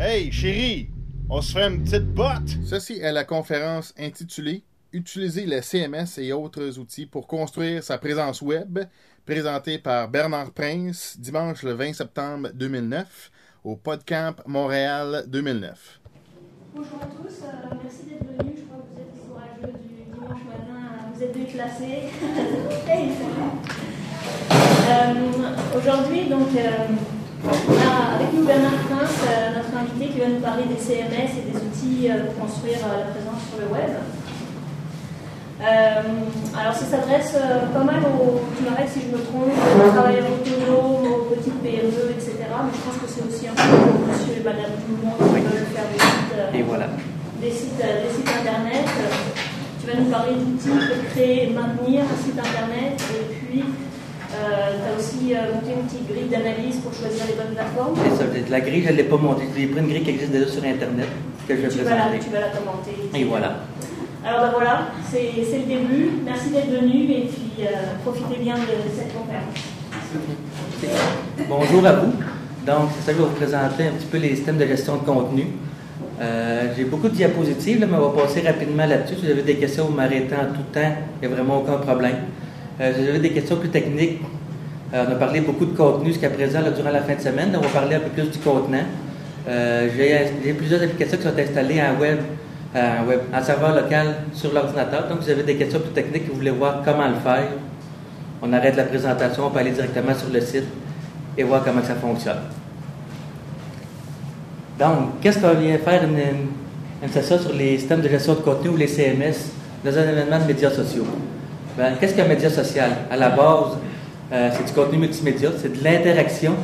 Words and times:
Hey, 0.00 0.30
chérie, 0.30 0.90
on 1.28 1.42
se 1.42 1.52
fait 1.52 1.66
une 1.66 1.82
petite 1.82 2.06
botte. 2.14 2.56
Ceci 2.64 3.00
est 3.00 3.10
la 3.10 3.24
conférence 3.24 3.92
intitulée 3.98 4.62
Utiliser 4.92 5.44
le 5.44 5.60
CMS 5.60 6.18
et 6.18 6.32
autres 6.32 6.78
outils 6.78 7.04
pour 7.04 7.26
construire 7.26 7.82
sa 7.82 7.98
présence 7.98 8.40
web, 8.40 8.78
présentée 9.26 9.78
par 9.78 10.08
Bernard 10.08 10.52
Prince 10.52 11.16
dimanche 11.18 11.64
le 11.64 11.72
20 11.72 11.94
septembre 11.94 12.50
2009 12.54 13.32
au 13.64 13.74
PodCamp 13.74 14.36
Montréal 14.46 15.24
2009. 15.26 16.00
Bonjour 16.76 17.00
à 17.02 17.06
tous, 17.06 17.42
euh, 17.42 17.74
merci 17.82 18.04
d'être 18.04 18.40
venus. 18.40 18.60
Je 18.60 18.64
crois 18.66 18.78
que 18.78 18.92
vous 18.94 19.00
êtes 19.00 19.14
les 19.18 19.66
courageux 19.66 19.78
du 19.82 20.04
dimanche 20.12 20.44
matin. 20.46 21.10
Vous 21.12 21.22
êtes. 21.24 21.34
Hey, 22.88 23.10
salut. 23.18 23.58
Euh, 24.90 25.76
Aujourd'hui, 25.76 26.28
donc, 26.28 26.48
euh, 26.56 27.17
on 27.44 27.78
a 27.78 28.18
avec 28.18 28.32
nous 28.34 28.44
Bernard 28.44 28.82
Prince, 28.90 29.22
euh, 29.28 29.62
notre 29.62 29.74
invité, 29.78 30.12
qui 30.12 30.18
va 30.18 30.28
nous 30.28 30.40
parler 30.40 30.64
des 30.64 30.80
CMS 30.80 31.30
et 31.38 31.44
des 31.46 31.56
outils 31.56 32.10
euh, 32.10 32.26
pour 32.26 32.46
construire 32.46 32.82
euh, 32.82 33.06
la 33.06 33.08
présence 33.14 33.42
sur 33.46 33.62
le 33.62 33.68
web. 33.70 33.94
Euh, 35.58 36.02
alors, 36.54 36.74
ça 36.74 36.86
s'adresse 36.86 37.34
pas 37.34 37.82
mal 37.82 37.98
aux, 38.06 38.46
tu 38.54 38.62
m'arrêtes 38.62 38.90
si 38.94 39.02
je 39.02 39.10
me 39.10 39.18
trompe, 39.22 39.50
aux 39.50 39.90
travailleurs 39.90 40.30
autonomes, 40.30 41.02
aux 41.06 41.34
petites 41.34 41.58
PME, 41.62 42.14
etc. 42.14 42.46
Mais 42.46 42.74
je 42.74 42.82
pense 42.86 42.98
que 43.02 43.08
c'est 43.10 43.26
aussi 43.26 43.50
un 43.50 43.54
peu 43.58 43.66
pour 43.66 44.06
monsieur 44.06 44.38
et 44.38 44.44
madame 44.46 44.78
tout 44.78 44.94
le 44.94 45.02
monde 45.02 45.18
qui 45.18 45.42
veulent 45.42 45.70
faire 45.74 45.90
des 45.90 45.98
sites. 45.98 46.38
Et 46.54 46.62
voilà. 46.62 46.86
des 47.42 47.50
sites, 47.50 47.74
des 47.74 48.10
sites 48.14 48.30
internet. 48.30 48.86
Tu 49.82 49.86
vas 49.90 49.98
nous 49.98 50.10
parler 50.10 50.34
d'outils 50.38 50.78
pour 50.78 51.10
créer 51.10 51.50
et 51.50 51.52
maintenir 51.52 52.06
un 52.06 52.18
site 52.22 52.38
internet. 52.38 52.94
Et 53.18 53.34
puis, 53.34 53.64
tu 54.28 54.34
as 54.36 54.98
aussi 54.98 55.34
euh, 55.34 55.54
monté 55.54 55.72
une 55.72 55.86
petite 55.86 56.06
grille 56.08 56.28
d'analyse 56.28 56.76
pour 56.76 56.92
choisir 56.92 57.24
les 57.26 57.34
bonnes 57.34 57.54
plateformes. 57.54 57.94
C'est 58.04 58.16
ça. 58.16 58.50
La 58.50 58.60
grille, 58.60 58.84
je 58.86 58.92
ne 58.92 58.96
l'ai 58.96 59.04
pas 59.04 59.16
montée. 59.16 59.44
J'ai 59.56 59.66
pris 59.66 59.80
une 59.80 59.88
grille 59.88 60.02
qui 60.02 60.10
existe 60.10 60.32
déjà 60.32 60.46
sur 60.48 60.64
Internet 60.64 61.08
que 61.46 61.56
je 61.56 61.60
vais 61.62 61.68
Tu 61.68 61.78
vas, 61.78 61.90
la, 61.90 61.96
présenter. 61.96 62.18
tu 62.24 62.30
vas 62.30 62.40
la 62.40 62.48
commenter. 62.48 62.94
Et 63.14 63.24
voilà. 63.24 63.56
Alors 64.26 64.40
ben 64.42 64.50
voilà, 64.52 64.88
c'est 65.10 65.30
c'est 65.48 65.58
le 65.60 65.64
début. 65.64 66.10
Merci 66.24 66.50
d'être 66.50 66.68
venu 66.70 67.04
et 67.04 67.30
puis 67.30 67.64
euh, 67.64 67.96
profitez 68.04 68.42
bien 68.42 68.54
de 68.56 68.90
cette 68.94 69.12
conférence. 69.14 69.56
Bonjour 71.48 71.86
à 71.86 71.92
vous. 71.94 72.12
Donc, 72.66 72.90
c'est 72.96 73.06
ça 73.06 73.12
que 73.12 73.18
je 73.18 73.22
vais 73.22 73.28
vous 73.30 73.34
présenter 73.36 73.84
un 73.86 73.92
petit 73.92 74.06
peu 74.06 74.18
les 74.18 74.36
systèmes 74.36 74.58
de 74.58 74.66
gestion 74.66 74.96
de 74.96 75.04
contenu. 75.04 75.46
Euh, 76.20 76.74
J'ai 76.76 76.84
beaucoup 76.84 77.08
de 77.08 77.14
diapositives, 77.14 77.80
là, 77.80 77.86
mais 77.90 77.96
on 77.96 78.10
va 78.10 78.22
passer 78.22 78.40
rapidement 78.42 78.84
là-dessus. 78.84 79.14
Si 79.16 79.24
vous 79.24 79.30
avez 79.30 79.42
des 79.42 79.54
questions, 79.56 79.86
vous 79.86 79.94
m'arrêtez 79.94 80.34
en 80.34 80.52
tout 80.54 80.62
temps. 80.72 80.92
Il 81.22 81.28
n'y 81.28 81.32
a 81.32 81.36
vraiment 81.36 81.58
aucun 81.60 81.78
problème. 81.78 82.16
Euh, 82.80 83.08
avez 83.08 83.18
des 83.18 83.30
questions 83.30 83.56
plus 83.56 83.70
techniques, 83.70 84.20
euh, 84.94 85.04
on 85.08 85.12
a 85.12 85.16
parlé 85.16 85.40
beaucoup 85.40 85.66
de 85.66 85.76
contenu 85.76 86.10
jusqu'à 86.10 86.30
présent 86.30 86.60
durant 86.74 86.90
la 86.90 87.02
fin 87.02 87.16
de 87.16 87.20
semaine. 87.20 87.50
On 87.56 87.60
va 87.60 87.68
parler 87.68 87.96
un 87.96 88.00
peu 88.00 88.10
plus 88.10 88.30
du 88.30 88.38
contenant. 88.38 88.84
Euh, 89.48 89.88
J'ai 89.96 90.52
plusieurs 90.52 90.82
applications 90.82 91.16
qui 91.18 91.24
sont 91.24 91.38
installées 91.38 91.82
en 91.82 91.98
web, 92.00 92.18
en 93.34 93.42
serveur 93.42 93.74
local 93.74 94.14
sur 94.32 94.52
l'ordinateur. 94.52 95.08
Donc, 95.08 95.18
si 95.22 95.26
vous 95.26 95.32
avez 95.32 95.42
des 95.42 95.56
questions 95.56 95.80
plus 95.80 95.90
techniques 95.90 96.24
et 96.26 96.28
vous 96.28 96.36
voulez 96.36 96.50
voir 96.50 96.82
comment 96.84 97.08
le 97.08 97.16
faire, 97.16 97.48
on 98.40 98.52
arrête 98.52 98.76
la 98.76 98.84
présentation, 98.84 99.46
on 99.46 99.50
peut 99.50 99.58
aller 99.58 99.72
directement 99.72 100.14
sur 100.14 100.32
le 100.32 100.40
site 100.40 100.66
et 101.36 101.42
voir 101.42 101.64
comment 101.64 101.82
ça 101.82 101.96
fonctionne. 101.96 102.38
Donc, 104.78 105.20
qu'est-ce 105.20 105.40
qu'on 105.40 105.54
vient 105.54 105.76
faire 105.78 106.04
une 106.04 107.08
session 107.08 107.38
sur 107.38 107.52
les 107.52 107.78
systèmes 107.78 108.02
de 108.02 108.08
gestion 108.08 108.34
de 108.34 108.40
contenu 108.40 108.68
ou 108.68 108.76
les 108.76 108.86
CMS 108.86 109.50
dans 109.84 109.98
un 109.98 110.08
événement 110.08 110.38
de 110.38 110.44
médias 110.44 110.70
sociaux? 110.70 111.04
Ben, 111.78 111.92
qu'est-ce 112.00 112.16
qu'un 112.16 112.26
média 112.26 112.50
social? 112.50 112.90
À 113.08 113.16
la 113.16 113.28
base, 113.28 113.78
euh, 114.32 114.50
c'est 114.52 114.66
du 114.66 114.72
contenu 114.72 114.98
multimédia, 114.98 115.50
c'est 115.56 115.78
de 115.78 115.84
l'interaction 115.84 116.54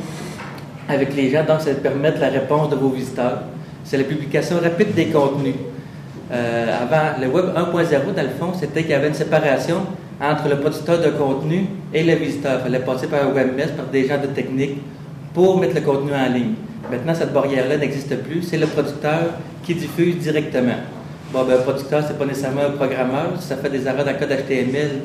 avec 0.89 1.15
les 1.15 1.29
gens, 1.29 1.45
donc 1.45 1.61
ça 1.61 1.73
permettre 1.73 2.19
la 2.19 2.27
réponse 2.27 2.69
de 2.69 2.75
vos 2.75 2.89
visiteurs. 2.89 3.43
C'est 3.85 3.95
la 3.95 4.03
publication 4.03 4.57
rapide 4.61 4.93
des 4.93 5.05
contenus. 5.05 5.53
Euh, 6.33 6.65
avant, 6.81 7.17
le 7.21 7.27
Web 7.29 7.45
1.0, 7.55 8.13
dans 8.13 8.23
le 8.23 8.29
fond, 8.37 8.51
c'était 8.59 8.81
qu'il 8.81 8.91
y 8.91 8.93
avait 8.93 9.07
une 9.07 9.13
séparation 9.13 9.77
entre 10.21 10.49
le 10.49 10.59
producteur 10.59 10.99
de 10.99 11.11
contenu 11.11 11.65
et 11.93 12.03
le 12.03 12.15
visiteur. 12.15 12.59
Il 12.59 12.63
fallait 12.63 12.83
passer 12.83 13.07
par 13.07 13.23
un 13.23 13.31
webmaster, 13.31 13.73
par 13.73 13.85
des 13.85 14.05
gens 14.05 14.21
de 14.21 14.27
technique 14.27 14.81
pour 15.33 15.57
mettre 15.61 15.75
le 15.75 15.81
contenu 15.81 16.11
en 16.13 16.29
ligne. 16.29 16.55
Maintenant, 16.91 17.15
cette 17.15 17.31
barrière-là 17.31 17.77
n'existe 17.77 18.17
plus. 18.17 18.43
C'est 18.43 18.57
le 18.57 18.67
producteur 18.67 19.29
qui 19.63 19.75
diffuse 19.75 20.17
directement. 20.17 20.75
Bon, 21.31 21.43
ben, 21.43 21.55
un 21.55 21.61
producteur, 21.61 22.03
c'est 22.07 22.17
pas 22.17 22.25
nécessairement 22.25 22.61
un 22.61 22.71
programmeur. 22.71 23.33
Si 23.39 23.47
ça 23.47 23.57
fait 23.57 23.69
des 23.69 23.85
erreurs 23.87 24.05
dans 24.05 24.11
le 24.11 24.17
code 24.17 24.29
HTML, 24.29 25.01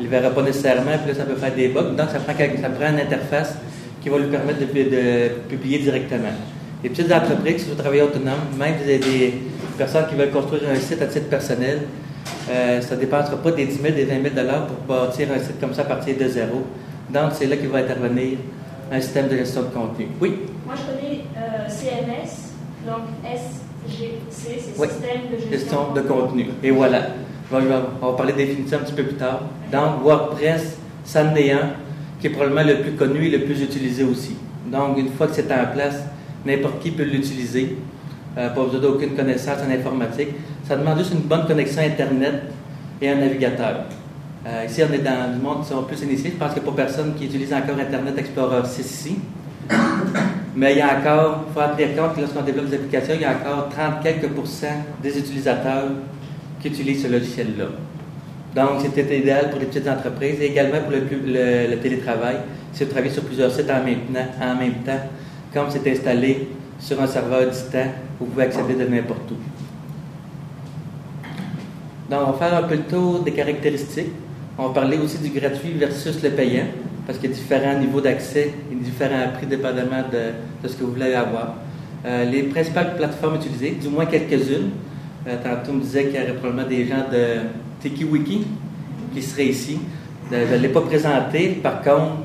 il 0.00 0.06
ne 0.06 0.10
verra 0.10 0.30
pas 0.30 0.42
nécessairement, 0.42 0.96
puis 1.02 1.12
là, 1.12 1.14
ça 1.14 1.24
peut 1.24 1.36
faire 1.36 1.54
des 1.54 1.68
bugs. 1.68 1.94
Donc, 1.96 2.08
ça 2.10 2.18
prend, 2.20 2.32
ça 2.34 2.68
prend 2.70 2.90
une 2.90 3.00
interface 3.00 3.54
qui 4.00 4.08
va 4.08 4.18
lui 4.18 4.28
permettre 4.28 4.60
de, 4.60 5.28
publier 5.48 5.78
directement. 5.78 6.28
Les 6.82 6.90
petites 6.90 7.12
entreprises 7.12 7.64
qui 7.64 7.70
sont 7.70 7.76
travailleurs 7.76 8.08
autonomes, 8.08 8.34
même 8.58 8.74
des, 8.86 8.98
des 8.98 9.34
personnes 9.76 10.06
qui 10.08 10.14
veulent 10.14 10.30
construire 10.30 10.62
un 10.70 10.76
site 10.76 11.02
à 11.02 11.06
titre 11.06 11.28
personnel, 11.28 11.80
euh, 12.50 12.80
ça 12.80 12.94
ne 12.94 13.00
dépensera 13.00 13.36
pas 13.36 13.50
des 13.50 13.66
10 13.66 13.80
000, 13.80 13.94
des 13.94 14.04
20 14.04 14.22
000 14.22 14.34
dollars 14.34 14.66
pour 14.66 14.76
bâtir 14.96 15.28
un 15.34 15.38
site 15.38 15.60
comme 15.60 15.74
ça 15.74 15.82
à 15.82 15.84
partir 15.84 16.16
de 16.16 16.28
zéro. 16.28 16.64
Donc, 17.10 17.32
c'est 17.32 17.46
là 17.46 17.56
qu'il 17.56 17.68
va 17.68 17.78
intervenir 17.78 18.38
un 18.90 19.00
système 19.00 19.28
de 19.28 19.36
gestion 19.36 19.62
de 19.62 19.68
contenu. 19.68 20.08
Oui, 20.20 20.40
Moi, 20.64 20.74
je 20.76 20.92
connais 20.92 21.20
euh, 21.36 21.68
CMS, 21.68 22.52
donc 22.86 23.02
C'est 24.30 24.78
Oui. 24.78 24.88
Système 24.88 25.30
de 25.30 25.36
gestion, 25.36 25.50
gestion 25.50 25.92
de 25.94 26.00
contenu. 26.02 26.46
Et 26.62 26.70
voilà. 26.70 27.02
On 27.50 27.58
va, 27.60 28.12
parler 28.16 28.32
de 28.32 28.38
définition 28.38 28.78
un 28.78 28.82
petit 28.82 28.92
peu 28.92 29.04
plus 29.04 29.14
tard. 29.16 29.40
Donc, 29.72 30.02
WordPress, 30.04 30.76
est 31.14 31.50
un 31.50 31.70
qui 32.20 32.26
est 32.26 32.30
probablement 32.30 32.62
le 32.62 32.82
plus 32.82 32.92
connu 32.92 33.26
et 33.26 33.30
le 33.30 33.44
plus 33.44 33.62
utilisé 33.62 34.04
aussi. 34.04 34.36
Donc, 34.66 34.98
une 34.98 35.10
fois 35.10 35.28
que 35.28 35.34
c'est 35.34 35.50
en 35.50 35.72
place, 35.72 36.02
n'importe 36.44 36.80
qui 36.80 36.90
peut 36.90 37.04
l'utiliser. 37.04 37.76
Euh, 38.36 38.50
pas 38.50 38.64
besoin 38.64 38.80
d'aucune 38.80 39.16
connaissance 39.16 39.58
en 39.66 39.70
informatique. 39.70 40.28
Ça 40.66 40.76
demande 40.76 40.98
juste 40.98 41.12
une 41.12 41.20
bonne 41.20 41.46
connexion 41.46 41.82
Internet 41.82 42.42
et 43.00 43.08
un 43.08 43.16
navigateur. 43.16 43.84
Euh, 44.46 44.64
ici, 44.68 44.82
on 44.88 44.92
est 44.92 44.98
dans 44.98 45.34
du 45.34 45.42
monde 45.42 45.62
qui 45.62 45.68
sont 45.68 45.82
plus 45.82 46.00
initiés. 46.02 46.32
Je 46.34 46.36
pense 46.36 46.52
qu'il 46.52 46.62
n'y 46.62 46.68
a 46.68 46.70
pas 46.72 46.76
personne 46.76 47.14
qui 47.14 47.24
utilise 47.24 47.52
encore 47.52 47.78
Internet 47.78 48.16
Explorer 48.18 48.66
6 48.66 48.80
ici. 48.80 49.16
Mais 50.58 50.72
il 50.72 50.78
y 50.78 50.80
a 50.80 50.98
encore, 50.98 51.44
il 51.46 51.54
faut 51.54 51.60
en 51.60 51.76
tenir 51.76 51.94
compte 51.96 52.16
que 52.16 52.20
lorsqu'on 52.20 52.42
développe 52.42 52.66
des 52.66 52.74
applications, 52.74 53.14
il 53.14 53.20
y 53.20 53.24
a 53.24 53.30
encore 53.30 53.68
30 53.68 54.02
quelques 54.02 54.26
pourcents 54.30 54.82
des 55.00 55.16
utilisateurs 55.16 55.84
qui 56.60 56.66
utilisent 56.66 57.04
ce 57.04 57.06
logiciel-là. 57.06 57.66
Donc, 58.56 58.80
c'était 58.82 59.20
idéal 59.20 59.50
pour 59.50 59.60
les 59.60 59.66
petites 59.66 59.86
entreprises 59.86 60.40
et 60.40 60.46
également 60.46 60.80
pour 60.80 60.90
le, 60.90 61.76
télétravail. 61.76 62.38
Si 62.72 62.82
vous 62.82 62.90
travaillez 62.90 63.12
sur 63.12 63.22
plusieurs 63.22 63.52
sites 63.52 63.70
en 63.70 63.84
même, 63.84 64.00
temps- 64.12 64.44
en 64.44 64.56
même 64.56 64.82
temps, 64.84 64.98
comme 65.54 65.66
c'est 65.70 65.88
installé 65.88 66.48
sur 66.80 67.00
un 67.00 67.06
serveur 67.06 67.48
distant, 67.48 67.86
vous 68.18 68.26
pouvez 68.26 68.46
accéder 68.46 68.74
de 68.74 68.84
n'importe 68.84 69.30
où. 69.30 69.36
Donc, 72.10 72.20
on 72.26 72.30
va 72.32 72.38
faire 72.48 72.58
un 72.58 72.66
peu 72.66 72.74
le 72.74 72.82
tour 72.82 73.20
des 73.20 73.30
caractéristiques. 73.30 74.10
On 74.60 74.66
va 74.66 74.74
parler 74.74 74.98
aussi 74.98 75.18
du 75.18 75.28
gratuit 75.28 75.70
versus 75.70 76.20
le 76.20 76.30
payant, 76.30 76.64
parce 77.06 77.16
qu'il 77.20 77.30
y 77.30 77.32
a 77.32 77.36
différents 77.36 77.78
niveaux 77.78 78.00
d'accès 78.00 78.52
et 78.72 78.74
différents 78.74 79.28
prix 79.32 79.46
dépendamment 79.46 80.02
de, 80.12 80.68
ce 80.68 80.74
que 80.74 80.82
vous 80.82 80.94
voulez 80.94 81.14
avoir. 81.14 81.54
Euh, 82.04 82.24
les 82.24 82.42
principales 82.42 82.96
plateformes 82.96 83.36
utilisées, 83.36 83.78
du 83.80 83.88
moins 83.88 84.06
quelques-unes. 84.06 84.70
Euh, 85.28 85.36
tantôt, 85.44 85.70
on 85.70 85.74
me 85.74 85.82
disait 85.82 86.06
qu'il 86.06 86.16
y 86.16 86.22
aurait 86.24 86.34
probablement 86.34 86.68
des 86.68 86.86
gens 86.86 87.04
de 87.12 87.36
TikiWiki 87.80 88.48
qui 89.14 89.22
seraient 89.22 89.46
ici. 89.46 89.78
Euh, 90.32 90.44
Je 90.50 90.56
ne 90.56 90.60
l'ai 90.60 90.70
pas 90.70 90.80
présenté. 90.80 91.60
Par 91.62 91.80
contre, 91.80 92.16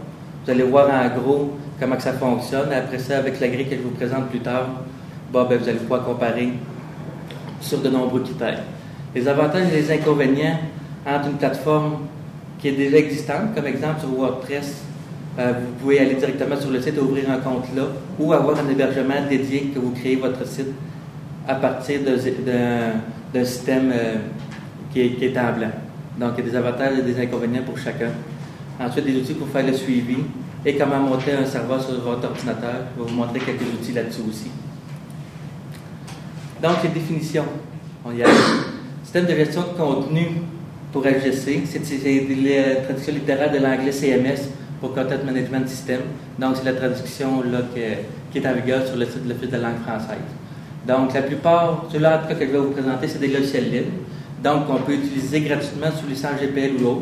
vous 0.44 0.52
allez 0.52 0.64
voir 0.64 0.90
en 0.90 1.16
gros 1.16 1.54
comment 1.80 1.98
que 1.98 2.02
ça 2.02 2.14
fonctionne. 2.14 2.74
Après 2.74 2.98
ça, 2.98 3.20
avec 3.20 3.40
la 3.40 3.48
grille 3.48 3.68
que 3.68 3.76
je 3.76 3.82
vous 3.82 3.92
présente 3.92 4.30
plus 4.30 4.40
tard, 4.40 4.70
bon, 5.32 5.46
ben, 5.48 5.60
vous 5.60 5.70
allez 5.70 5.78
pouvoir 5.78 6.04
comparer 6.04 6.50
sur 7.62 7.80
de 7.80 7.90
nombreux 7.90 8.22
critères. 8.22 8.64
Les 9.14 9.28
avantages 9.28 9.72
et 9.72 9.82
les 9.82 9.92
inconvénients 9.92 10.58
entre 11.06 11.28
une 11.28 11.38
plateforme 11.38 11.98
qui 12.64 12.70
est 12.70 12.78
déjà 12.78 12.96
existante, 12.96 13.54
comme 13.54 13.68
exemple 13.68 14.00
sur 14.00 14.18
WordPress, 14.18 14.84
euh, 15.38 15.52
vous 15.60 15.74
pouvez 15.82 16.00
aller 16.00 16.16
directement 16.16 16.56
sur 16.56 16.72
le 16.72 16.82
site 16.82 16.96
et 16.96 17.00
ouvrir 17.02 17.30
un 17.30 17.40
compte 17.40 17.66
là, 17.76 17.84
ou 18.18 18.32
avoir 18.32 18.58
un 18.58 18.70
hébergement 18.70 19.28
dédié 19.30 19.64
que 19.76 19.80
vous 19.80 19.92
créez 19.92 20.16
votre 20.16 20.48
site 20.48 20.70
à 21.46 21.56
partir 21.56 22.00
d'un 22.04 23.44
système 23.44 23.92
euh, 23.94 24.16
qui, 24.94 25.02
est, 25.02 25.10
qui 25.16 25.26
est 25.26 25.38
en 25.38 25.52
blanc. 25.52 25.72
Donc, 26.18 26.36
il 26.38 26.46
y 26.46 26.48
a 26.48 26.52
des 26.52 26.56
avantages 26.56 27.00
et 27.00 27.02
des 27.02 27.22
inconvénients 27.22 27.64
pour 27.64 27.78
chacun. 27.78 28.12
Ensuite, 28.80 29.08
des 29.08 29.18
outils 29.18 29.34
pour 29.34 29.50
faire 29.50 29.68
le 29.68 29.74
suivi 29.74 30.20
et 30.66 30.78
comment 30.78 31.02
monter 31.02 31.34
un 31.34 31.46
serveur 31.46 31.84
sur 31.84 32.00
votre 32.00 32.30
ordinateur. 32.30 32.76
Je 32.96 33.04
vais 33.04 33.10
vous 33.10 33.14
montrer 33.14 33.42
quelques 33.42 33.74
outils 33.74 33.92
là-dessus 33.92 34.22
aussi. 34.30 34.52
Donc, 36.62 36.82
les 36.82 36.90
définitions. 36.92 37.46
On 38.06 38.14
y 38.14 38.24
arrive. 38.24 38.36
Système 39.04 39.26
de 39.26 39.36
gestion 39.36 39.64
de 39.64 39.78
contenu 39.78 40.28
pour 40.94 41.04
FGC, 41.04 41.64
c'est 41.66 41.80
la 41.80 42.76
traduction 42.84 43.14
littérale 43.14 43.52
de 43.52 43.58
l'anglais 43.58 43.92
CMS 43.92 44.48
pour 44.80 44.94
Content 44.94 45.26
Management 45.26 45.68
System. 45.68 46.02
Donc, 46.38 46.58
c'est 46.58 46.66
la 46.66 46.74
traduction 46.74 47.42
là, 47.52 47.62
qui 47.74 48.38
est 48.38 48.48
en 48.48 48.54
vigueur 48.54 48.86
sur 48.86 48.96
le 48.96 49.06
site 49.06 49.24
de 49.24 49.30
l'Office 49.30 49.50
de 49.50 49.58
langue 49.58 49.80
française. 49.84 50.20
Donc, 50.88 51.12
la 51.16 51.24
plupart, 51.24 51.86
ceux-là 51.92 52.22
que 52.30 52.36
je 52.36 52.52
vais 52.52 52.58
vous 52.60 52.72
présenter, 52.72 53.08
c'est 53.08 53.20
des 53.20 53.30
logiciels 53.30 53.72
libres. 53.72 53.92
Donc, 54.44 54.68
qu'on 54.68 54.76
peut 54.84 54.94
utiliser 54.94 55.42
gratuitement 55.42 55.88
sous 56.00 56.08
licence 56.08 56.40
GPL 56.40 56.84
ou 56.84 56.88
autre, 56.88 57.02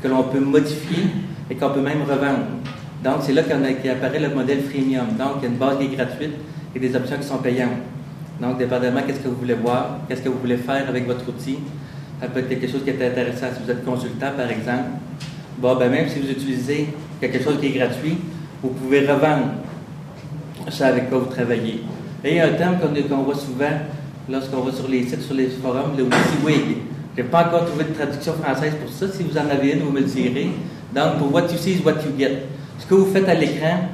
que 0.00 0.06
l'on 0.06 0.22
peut 0.22 0.38
modifier 0.38 1.04
et 1.50 1.56
qu'on 1.56 1.70
peut 1.70 1.80
même 1.80 2.02
revendre. 2.02 2.46
Donc, 3.02 3.22
c'est 3.22 3.32
là 3.32 3.42
qu'apparaît 3.42 4.20
le 4.20 4.28
modèle 4.28 4.62
freemium. 4.62 5.16
Donc, 5.18 5.38
il 5.38 5.42
y 5.42 5.46
a 5.46 5.48
une 5.48 5.56
base 5.56 5.78
qui 5.78 5.86
est 5.86 5.96
gratuite 5.96 6.34
et 6.76 6.78
des 6.78 6.94
options 6.94 7.16
qui 7.16 7.26
sont 7.26 7.38
payantes. 7.38 7.70
Donc, 8.40 8.58
dépendamment 8.58 9.00
qu'est-ce 9.04 9.18
que 9.18 9.28
vous 9.28 9.36
voulez 9.36 9.54
voir, 9.54 9.98
qu'est-ce 10.08 10.22
que 10.22 10.28
vous 10.28 10.38
voulez 10.38 10.58
faire 10.58 10.88
avec 10.88 11.08
votre 11.08 11.28
outil, 11.28 11.58
ça 12.22 12.28
peut 12.28 12.38
être 12.38 12.48
quelque 12.48 12.68
chose 12.68 12.84
qui 12.84 12.90
est 12.90 13.04
intéressant 13.04 13.46
si 13.52 13.64
vous 13.64 13.70
êtes 13.72 13.84
consultant, 13.84 14.30
par 14.36 14.48
exemple. 14.48 14.90
Bon, 15.58 15.74
ben 15.74 15.90
même 15.90 16.08
si 16.08 16.20
vous 16.20 16.30
utilisez 16.30 16.86
quelque 17.20 17.42
chose 17.42 17.58
qui 17.60 17.66
est 17.66 17.70
gratuit, 17.70 18.16
vous 18.62 18.68
pouvez 18.68 19.00
revendre 19.00 19.54
ça 20.70 20.86
avec 20.86 21.10
quoi 21.10 21.18
vous 21.18 21.34
travaillez. 21.34 21.82
Et 22.22 22.30
il 22.30 22.36
y 22.36 22.38
a 22.40 22.46
un 22.46 22.52
terme 22.52 22.76
qu'on 22.78 23.22
voit 23.24 23.34
souvent 23.34 23.72
lorsqu'on 24.30 24.60
va 24.60 24.70
sur 24.70 24.86
les 24.86 25.02
sites, 25.02 25.22
sur 25.22 25.34
les 25.34 25.48
forums, 25.48 25.96
le 25.98 26.04
WYSIWYG. 26.04 26.76
Je 27.16 27.22
n'ai 27.22 27.28
pas 27.28 27.48
encore 27.48 27.66
trouvé 27.66 27.86
de 27.86 27.92
traduction 27.92 28.34
française 28.34 28.74
pour 28.80 28.92
ça. 28.92 29.12
Si 29.12 29.24
vous 29.24 29.36
en 29.36 29.50
avez 29.50 29.72
une, 29.72 29.80
vous 29.80 29.90
me 29.90 29.98
le 29.98 30.06
direz. 30.06 30.50
Donc, 30.94 31.18
pour 31.18 31.34
what 31.34 31.48
you 31.50 31.58
see 31.58 31.72
is 31.72 31.82
what 31.84 31.94
you 32.04 32.16
get. 32.16 32.42
Ce 32.78 32.86
que 32.86 32.94
vous 32.94 33.12
faites 33.12 33.28
à 33.28 33.34
l'écran, 33.34 33.88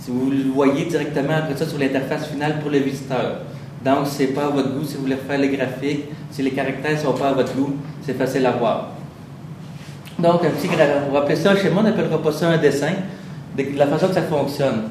si 0.00 0.10
vous 0.10 0.28
le 0.28 0.50
voyez 0.52 0.86
directement 0.86 1.34
après 1.36 1.56
ça 1.56 1.66
sur 1.66 1.78
l'interface 1.78 2.26
finale 2.26 2.58
pour 2.60 2.72
le 2.72 2.78
visiteur. 2.78 3.42
Donc, 3.84 4.06
ce 4.06 4.22
n'est 4.22 4.28
pas 4.28 4.46
à 4.46 4.48
votre 4.48 4.70
goût 4.70 4.84
si 4.84 4.96
vous 4.96 5.02
voulez 5.02 5.16
faire 5.16 5.38
les 5.38 5.50
graphiques, 5.50 6.04
si 6.30 6.42
les 6.42 6.52
caractères 6.52 6.92
ne 6.92 6.96
sont 6.96 7.12
pas 7.12 7.28
à 7.28 7.32
votre 7.32 7.54
goût, 7.54 7.76
c'est 8.02 8.16
facile 8.16 8.46
à 8.46 8.52
voir. 8.52 8.88
Donc, 10.18 10.44
un 10.44 10.50
petit 10.50 10.68
on 11.08 11.12
va 11.12 11.18
appeler 11.20 11.36
ça 11.36 11.50
un 11.50 11.56
schéma, 11.56 11.80
on 11.80 11.82
n'appellera 11.82 12.22
pas 12.22 12.32
ça 12.32 12.48
un 12.48 12.58
dessin, 12.58 12.92
de 13.56 13.64
la 13.76 13.86
façon 13.86 14.08
que 14.08 14.14
ça 14.14 14.22
fonctionne. 14.22 14.84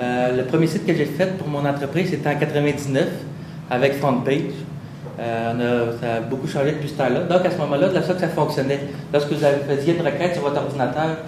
Euh, 0.00 0.36
le 0.36 0.44
premier 0.44 0.66
site 0.66 0.84
que 0.86 0.94
j'ai 0.94 1.04
fait 1.04 1.38
pour 1.38 1.46
mon 1.48 1.64
entreprise, 1.64 2.10
c'était 2.10 2.28
en 2.28 2.38
99 2.38 3.06
avec 3.70 3.94
FrontPage. 3.94 4.40
Euh, 5.20 5.92
ça 6.00 6.14
a 6.14 6.20
beaucoup 6.20 6.48
changé 6.48 6.72
depuis 6.72 6.88
ce 6.88 6.94
temps-là. 6.94 7.20
Donc, 7.20 7.44
à 7.44 7.50
ce 7.50 7.58
moment-là, 7.58 7.88
de 7.88 7.94
la 7.94 8.02
sorte 8.02 8.16
que 8.16 8.26
ça 8.26 8.28
fonctionnait. 8.28 8.80
Lorsque 9.12 9.30
vous 9.30 9.38
faisiez 9.68 9.94
une 9.94 10.04
requête 10.04 10.32
sur 10.32 10.42
votre 10.42 10.60
ordinateur, 10.60 11.18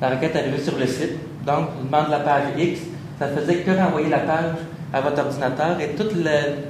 la 0.00 0.10
requête 0.10 0.36
arrivait 0.36 0.60
sur 0.62 0.78
le 0.78 0.86
site. 0.86 1.18
Donc, 1.46 1.70
vous 1.78 1.86
demande 1.86 2.10
la 2.10 2.20
page 2.20 2.42
X. 2.58 2.80
Ça 3.18 3.28
faisait 3.28 3.56
que 3.56 3.70
renvoyer 3.70 4.08
la 4.08 4.18
page 4.18 4.56
à 4.92 5.00
votre 5.00 5.20
ordinateur 5.20 5.80
et 5.80 5.94
tout 5.96 6.08
le, 6.14 6.64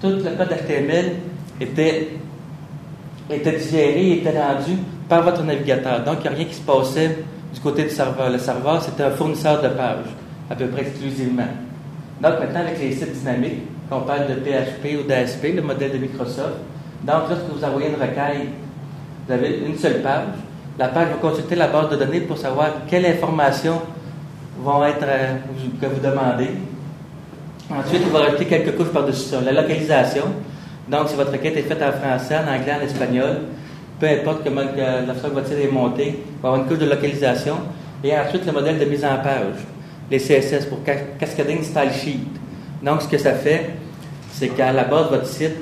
tout 0.00 0.08
le 0.08 0.36
code 0.36 0.48
HTML 0.48 1.12
était, 1.60 2.08
était 3.30 3.52
digéré 3.52 4.12
était 4.18 4.38
rendu 4.40 4.76
par 5.08 5.22
votre 5.22 5.42
navigateur. 5.42 6.04
Donc, 6.04 6.16
il 6.20 6.22
n'y 6.22 6.28
a 6.28 6.38
rien 6.38 6.44
qui 6.44 6.54
se 6.54 6.62
passait 6.62 7.18
du 7.54 7.60
côté 7.60 7.84
du 7.84 7.90
serveur. 7.90 8.30
Le 8.30 8.38
serveur, 8.38 8.82
c'était 8.82 9.04
un 9.04 9.10
fournisseur 9.10 9.62
de 9.62 9.68
pages, 9.68 10.06
à 10.50 10.54
peu 10.54 10.66
près 10.66 10.82
exclusivement. 10.82 11.48
Donc, 12.20 12.40
maintenant, 12.40 12.60
avec 12.60 12.78
les 12.80 12.92
sites 12.92 13.12
dynamiques, 13.12 13.62
qu'on 13.88 14.00
parle 14.00 14.26
de 14.26 14.34
PHP 14.34 14.98
ou 15.00 15.08
d'ASP, 15.08 15.54
le 15.54 15.62
modèle 15.62 15.92
de 15.92 15.98
Microsoft. 15.98 16.56
Donc, 17.04 17.28
lorsque 17.28 17.48
vous 17.54 17.64
envoyez 17.64 17.88
une 17.88 17.94
requête, 17.94 18.48
vous 19.26 19.32
avez 19.32 19.60
une 19.66 19.76
seule 19.76 20.02
page. 20.02 20.24
La 20.78 20.88
page 20.88 21.08
va 21.08 21.14
consulter 21.14 21.54
la 21.54 21.68
base 21.68 21.90
de 21.90 21.96
données 21.96 22.20
pour 22.20 22.36
savoir 22.36 22.68
quelles 22.88 23.06
informations 23.06 23.80
vont 24.62 24.84
être 24.84 25.02
euh, 25.02 25.36
que 25.80 25.86
vous 25.86 26.00
demandez. 26.00 26.50
Ensuite, 27.70 28.02
il 28.06 28.12
va 28.12 28.20
rajouter 28.20 28.44
quelques 28.44 28.76
couches 28.76 28.92
par-dessus 28.92 29.28
ça. 29.28 29.40
La 29.40 29.52
localisation. 29.52 30.24
Donc, 30.88 31.08
si 31.08 31.16
votre 31.16 31.32
requête 31.32 31.56
est 31.56 31.62
faite 31.62 31.82
en 31.82 31.92
français, 31.92 32.36
en 32.36 32.52
anglais, 32.52 32.74
en 32.80 32.84
espagnol, 32.84 33.38
peu 33.98 34.06
importe 34.06 34.44
comment 34.44 34.62
votre 34.62 35.48
site 35.48 35.58
est 35.58 35.72
monté, 35.72 36.06
il 36.06 36.42
va 36.42 36.50
avoir 36.50 36.62
une 36.62 36.68
couche 36.68 36.78
de 36.78 36.86
localisation. 36.86 37.56
Et 38.04 38.16
ensuite, 38.16 38.46
le 38.46 38.52
modèle 38.52 38.78
de 38.78 38.84
mise 38.84 39.04
en 39.04 39.16
page. 39.16 39.56
Les 40.10 40.18
CSS 40.18 40.66
pour 40.66 40.78
Cascading 41.18 41.62
Style 41.62 41.90
Sheet. 41.92 42.20
Donc, 42.82 43.02
ce 43.02 43.08
que 43.08 43.18
ça 43.18 43.32
fait, 43.32 43.70
c'est 44.32 44.48
qu'à 44.48 44.72
la 44.72 44.84
base, 44.84 45.10
votre 45.10 45.26
site 45.26 45.56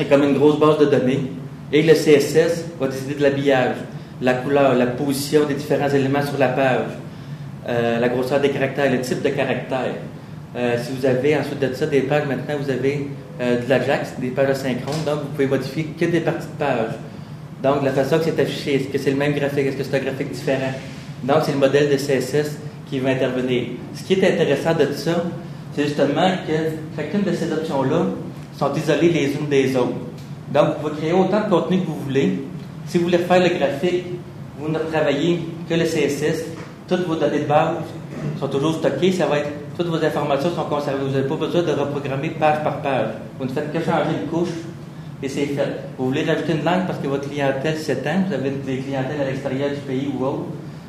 est 0.00 0.04
comme 0.06 0.24
une 0.24 0.34
grosse 0.34 0.58
base 0.58 0.78
de 0.78 0.86
données 0.86 1.30
et 1.72 1.82
le 1.82 1.92
CSS 1.92 2.64
va 2.80 2.88
décider 2.88 3.14
de 3.14 3.22
l'habillage, 3.22 3.76
la 4.22 4.34
couleur, 4.34 4.74
la 4.74 4.86
position 4.86 5.44
des 5.44 5.54
différents 5.54 5.90
éléments 5.90 6.22
sur 6.22 6.38
la 6.38 6.48
page, 6.48 6.86
euh, 7.68 8.00
la 8.00 8.08
grosseur 8.08 8.40
des 8.40 8.50
caractères, 8.50 8.90
le 8.90 9.00
type 9.00 9.22
de 9.22 9.28
caractère. 9.28 9.94
Euh, 10.56 10.76
si 10.82 10.92
vous 10.92 11.04
avez 11.04 11.36
ensuite 11.36 11.60
de 11.60 11.72
ça 11.74 11.86
des 11.86 12.02
pages, 12.02 12.26
maintenant 12.26 12.54
vous 12.60 12.70
avez 12.70 13.08
euh, 13.40 13.62
de 13.62 13.68
l'Ajax, 13.68 14.14
des 14.18 14.28
pages 14.28 14.50
asynchrones, 14.50 15.04
donc 15.04 15.20
vous 15.20 15.28
pouvez 15.32 15.46
modifier 15.46 15.84
que 15.98 16.06
des 16.06 16.20
parties 16.20 16.46
de 16.46 16.58
page. 16.58 16.90
Donc, 17.62 17.82
la 17.82 17.90
façon 17.90 18.18
que 18.18 18.24
c'est 18.24 18.40
affiché, 18.40 18.76
est-ce 18.76 18.88
que 18.88 18.98
c'est 18.98 19.10
le 19.10 19.16
même 19.16 19.34
graphique, 19.34 19.66
est-ce 19.66 19.76
que 19.76 19.82
c'est 19.82 19.96
un 19.96 20.04
graphique 20.04 20.30
différent? 20.30 20.72
Donc, 21.24 21.38
c'est 21.44 21.52
le 21.52 21.58
modèle 21.58 21.90
de 21.90 21.96
CSS 21.96 22.56
qui 22.88 23.00
va 23.00 23.10
intervenir. 23.10 23.64
Ce 23.94 24.04
qui 24.04 24.14
est 24.14 24.32
intéressant 24.32 24.74
de 24.74 24.92
ça, 24.92 25.24
c'est 25.74 25.84
justement 25.84 26.30
que 26.46 26.96
chacune 26.96 27.22
de 27.22 27.32
ces 27.32 27.52
options-là 27.52 28.06
sont 28.56 28.72
isolées 28.74 29.10
les 29.10 29.32
unes 29.32 29.48
des 29.50 29.76
autres. 29.76 29.92
Donc, 30.52 30.76
vous 30.76 30.88
pouvez 30.88 31.00
créer 31.00 31.12
autant 31.12 31.44
de 31.44 31.50
contenu 31.50 31.80
que 31.80 31.86
vous 31.86 32.00
voulez. 32.04 32.44
Si 32.86 32.98
vous 32.98 33.04
voulez 33.04 33.18
faire 33.18 33.42
le 33.42 33.58
graphique, 33.58 34.04
vous 34.58 34.68
ne 34.68 34.78
travaillez 34.78 35.40
que 35.68 35.74
le 35.74 35.84
CSS. 35.84 36.44
Toutes 36.88 37.06
vos 37.06 37.16
données 37.16 37.40
de 37.40 37.44
base 37.44 37.74
sont 38.38 38.48
toujours 38.48 38.74
stockées. 38.74 39.12
Ça 39.12 39.26
va 39.26 39.38
être, 39.38 39.50
toutes 39.78 39.86
vos 39.86 40.04
informations 40.04 40.50
sont 40.50 40.64
conservées. 40.64 41.04
Vous 41.04 41.14
n'avez 41.14 41.28
pas 41.28 41.36
besoin 41.36 41.62
de 41.62 41.70
reprogrammer 41.70 42.30
page 42.30 42.64
par 42.64 42.78
page. 42.78 43.10
Vous 43.38 43.44
ne 43.44 43.50
faites 43.50 43.72
que 43.72 43.78
changer 43.78 44.10
une 44.20 44.28
couche 44.28 44.48
et 45.22 45.28
c'est 45.28 45.46
fait. 45.46 45.68
Vous 45.96 46.06
voulez 46.06 46.24
rajouter 46.24 46.54
une 46.54 46.64
langue 46.64 46.86
parce 46.86 46.98
que 46.98 47.06
votre 47.06 47.30
clientèle 47.30 47.78
s'étend, 47.78 48.24
vous 48.26 48.34
avez 48.34 48.50
des 48.50 48.78
clientèles 48.78 49.20
à 49.20 49.24
l'extérieur 49.24 49.70
du 49.70 49.76
pays 49.76 50.12
ou 50.12 50.24
autre. 50.24 50.46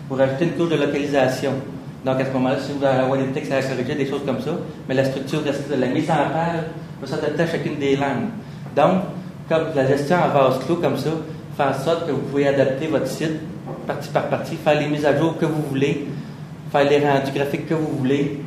Vous 0.09 0.15
rajoutez 0.15 0.45
une 0.45 0.51
couche 0.53 0.69
de 0.69 0.75
localisation. 0.75 1.51
Donc, 2.03 2.19
à 2.19 2.25
ce 2.25 2.31
moment-là, 2.31 2.57
si 2.59 2.71
vous 2.71 2.83
avez 2.83 2.99
avoir 2.99 3.19
des 3.19 3.27
textes 3.27 3.51
à 3.51 3.61
corriger, 3.61 3.93
des 3.93 4.07
choses 4.07 4.25
comme 4.25 4.41
ça, 4.41 4.51
mais 4.87 4.95
la 4.95 5.05
structure 5.05 5.41
de 5.41 5.75
la 5.75 5.87
mise 5.87 6.09
en 6.09 6.15
page 6.15 6.63
va 6.99 7.07
s'adapter 7.07 7.43
à 7.43 7.47
chacune 7.47 7.77
des 7.77 7.95
langues. 7.95 8.29
Donc, 8.75 9.03
comme 9.47 9.65
la 9.75 9.85
gestion 9.85 10.17
en 10.17 10.29
vase 10.29 10.65
clos 10.65 10.77
comme 10.77 10.97
ça, 10.97 11.11
fait 11.55 11.63
en 11.63 11.73
sorte 11.73 12.07
que 12.07 12.11
vous 12.11 12.21
pouvez 12.21 12.47
adapter 12.47 12.87
votre 12.87 13.07
site 13.07 13.39
partie 13.85 14.09
par 14.09 14.29
partie, 14.29 14.55
faire 14.55 14.79
les 14.79 14.87
mises 14.87 15.05
à 15.05 15.15
jour 15.15 15.37
que 15.37 15.45
vous 15.45 15.61
voulez, 15.69 16.07
faire 16.71 16.89
les 16.89 16.99
rendus 16.99 17.31
graphiques 17.35 17.67
que 17.67 17.73
vous 17.73 17.97
voulez, 17.97 18.39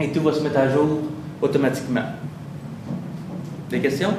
et 0.00 0.08
tout 0.08 0.20
va 0.22 0.32
se 0.32 0.40
mettre 0.40 0.58
à 0.58 0.68
jour 0.68 1.00
automatiquement. 1.40 2.04
Des 3.68 3.80
questions? 3.80 4.14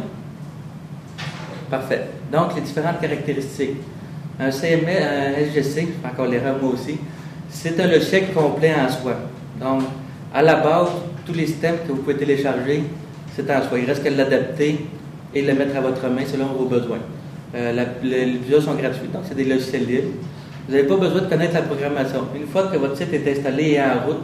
Parfait. 1.69 2.07
Donc, 2.31 2.55
les 2.55 2.61
différentes 2.61 3.01
caractéristiques. 3.01 3.77
Un 4.39 4.51
CMS, 4.51 5.01
un 5.01 5.45
SGC, 5.45 5.87
encore 6.05 6.27
les 6.27 6.39
moi 6.39 6.71
aussi, 6.73 6.97
c'est 7.49 7.79
un 7.79 7.87
logiciel 7.87 8.33
complet 8.33 8.73
en 8.73 8.89
soi. 8.89 9.13
Donc, 9.59 9.81
à 10.33 10.41
la 10.41 10.55
base, 10.55 10.89
tous 11.25 11.33
les 11.33 11.45
systèmes 11.47 11.77
que 11.85 11.91
vous 11.91 12.01
pouvez 12.01 12.17
télécharger, 12.17 12.83
c'est 13.35 13.49
en 13.51 13.61
soi. 13.67 13.79
Il 13.79 13.85
reste 13.85 14.03
qu'à 14.03 14.09
l'adapter 14.09 14.85
et 15.33 15.41
le 15.41 15.53
mettre 15.53 15.75
à 15.75 15.81
votre 15.81 16.07
main 16.09 16.23
selon 16.25 16.47
vos 16.47 16.65
besoins. 16.65 16.99
Euh, 17.53 17.85
les 18.03 18.25
plusieurs 18.37 18.63
sont 18.63 18.75
gratuits, 18.75 19.09
donc 19.13 19.23
c'est 19.27 19.35
des 19.35 19.43
logiciels 19.43 19.85
libres. 19.85 20.11
Vous 20.67 20.73
n'avez 20.73 20.87
pas 20.87 20.95
besoin 20.95 21.21
de 21.21 21.27
connaître 21.27 21.53
la 21.53 21.63
programmation. 21.63 22.27
Une 22.35 22.47
fois 22.47 22.67
que 22.67 22.77
votre 22.77 22.95
site 22.95 23.13
est 23.13 23.29
installé 23.29 23.71
et 23.71 23.81
en 23.81 24.05
route, 24.05 24.21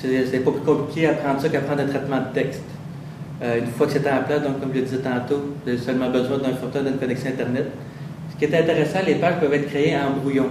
c'est 0.00 0.44
pas 0.44 0.50
plus 0.50 0.60
compliqué 0.60 1.06
à 1.08 1.14
prendre 1.14 1.40
ça 1.40 1.48
qu'à 1.48 1.60
prendre 1.60 1.82
un 1.82 1.86
traitement 1.86 2.18
de 2.18 2.34
texte. 2.34 2.62
Euh, 3.42 3.58
une 3.58 3.66
fois 3.66 3.86
que 3.86 3.92
c'est 3.92 4.00
en 4.00 4.22
place, 4.26 4.42
donc 4.42 4.60
comme 4.60 4.70
je 4.72 4.80
le 4.80 4.84
disais 4.84 4.98
tantôt, 4.98 5.54
vous 5.64 5.70
avez 5.70 5.78
seulement 5.78 6.10
besoin 6.10 6.38
d'un 6.38 6.54
photo 6.54 6.80
d'une 6.80 6.98
connexion 6.98 7.30
Internet. 7.30 7.66
Ce 8.32 8.36
qui 8.36 8.44
est 8.44 8.56
intéressant, 8.56 8.98
les 9.06 9.16
pages 9.16 9.40
peuvent 9.40 9.54
être 9.54 9.68
créées 9.68 9.96
en 9.96 10.20
brouillon. 10.20 10.46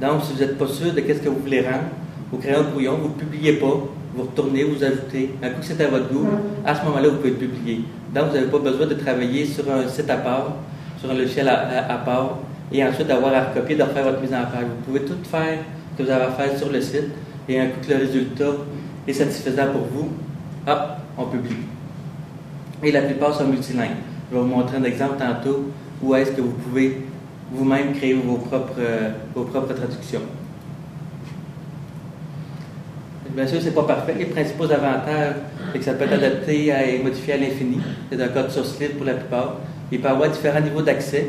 Donc, 0.00 0.22
si 0.24 0.32
vous 0.32 0.40
n'êtes 0.40 0.58
pas 0.58 0.66
sûr 0.66 0.92
de 0.92 1.00
ce 1.00 1.20
que 1.20 1.28
vous 1.28 1.40
voulez 1.40 1.60
rendre, 1.60 1.88
vous 2.30 2.38
créez 2.38 2.54
un 2.54 2.62
brouillon, 2.62 2.96
vous 2.96 3.08
ne 3.08 3.14
publiez 3.14 3.54
pas, 3.54 3.82
vous 4.14 4.22
retournez, 4.22 4.64
vous 4.64 4.82
ajoutez. 4.84 5.30
Un 5.42 5.50
coup 5.50 5.60
que 5.60 5.66
c'est 5.66 5.82
à 5.82 5.88
votre 5.88 6.12
goût, 6.12 6.26
à 6.64 6.74
ce 6.74 6.84
moment-là, 6.84 7.08
vous 7.08 7.16
pouvez 7.16 7.30
le 7.30 7.36
publier. 7.36 7.80
Donc, 8.14 8.28
vous 8.28 8.34
n'avez 8.34 8.46
pas 8.46 8.58
besoin 8.58 8.86
de 8.86 8.94
travailler 8.94 9.44
sur 9.44 9.64
un 9.70 9.88
site 9.88 10.08
à 10.10 10.16
part, 10.16 10.52
sur 11.00 11.10
un 11.10 11.14
logiciel 11.14 11.48
à, 11.48 11.96
part, 12.04 12.38
et 12.70 12.84
ensuite 12.84 13.06
d'avoir 13.06 13.32
à 13.34 13.44
recopier, 13.44 13.76
de 13.76 13.82
refaire 13.82 14.04
votre 14.04 14.20
mise 14.20 14.32
en 14.34 14.44
page. 14.44 14.64
Vous 14.64 14.92
pouvez 14.92 15.00
tout 15.00 15.16
faire 15.24 15.58
ce 15.92 15.98
que 15.98 16.06
vous 16.06 16.12
avez 16.12 16.24
à 16.24 16.30
faire 16.30 16.58
sur 16.58 16.70
le 16.70 16.80
site, 16.80 17.10
et 17.48 17.58
un 17.58 17.66
coup 17.66 17.80
que 17.86 17.92
le 17.92 18.00
résultat 18.00 18.52
est 19.08 19.12
satisfaisant 19.12 19.72
pour 19.72 19.82
vous, 19.92 20.08
hop, 20.66 20.80
on 21.16 21.24
publie. 21.24 21.56
Et 22.82 22.92
la 22.92 23.02
plupart 23.02 23.34
sont 23.34 23.46
multilingues. 23.46 23.96
Je 24.30 24.36
vais 24.36 24.42
vous 24.42 24.48
montrer 24.48 24.76
un 24.76 24.84
exemple 24.84 25.16
tantôt 25.18 25.70
où 26.02 26.14
est-ce 26.14 26.32
que 26.32 26.40
vous 26.40 26.52
pouvez 26.52 27.02
vous-même 27.50 27.94
créer 27.94 28.14
vos 28.14 28.36
propres, 28.36 28.74
euh, 28.78 29.10
vos 29.34 29.44
propres 29.44 29.72
traductions? 29.72 30.20
Bien 33.34 33.46
sûr, 33.46 33.60
ce 33.60 33.66
n'est 33.66 33.72
pas 33.72 33.84
parfait. 33.84 34.14
Les 34.18 34.26
principaux 34.26 34.64
avantages, 34.64 35.36
c'est 35.72 35.78
que 35.78 35.84
ça 35.84 35.92
peut 35.94 36.04
être 36.04 36.14
adapté 36.14 36.66
et 36.66 37.02
modifié 37.02 37.34
à 37.34 37.36
l'infini. 37.36 37.78
C'est 38.10 38.20
un 38.20 38.28
code 38.28 38.50
source 38.50 38.78
libre 38.80 38.94
pour 38.94 39.06
la 39.06 39.14
plupart. 39.14 39.56
Il 39.92 40.00
peut 40.00 40.08
avoir 40.08 40.30
différents 40.30 40.60
niveaux 40.60 40.82
d'accès. 40.82 41.28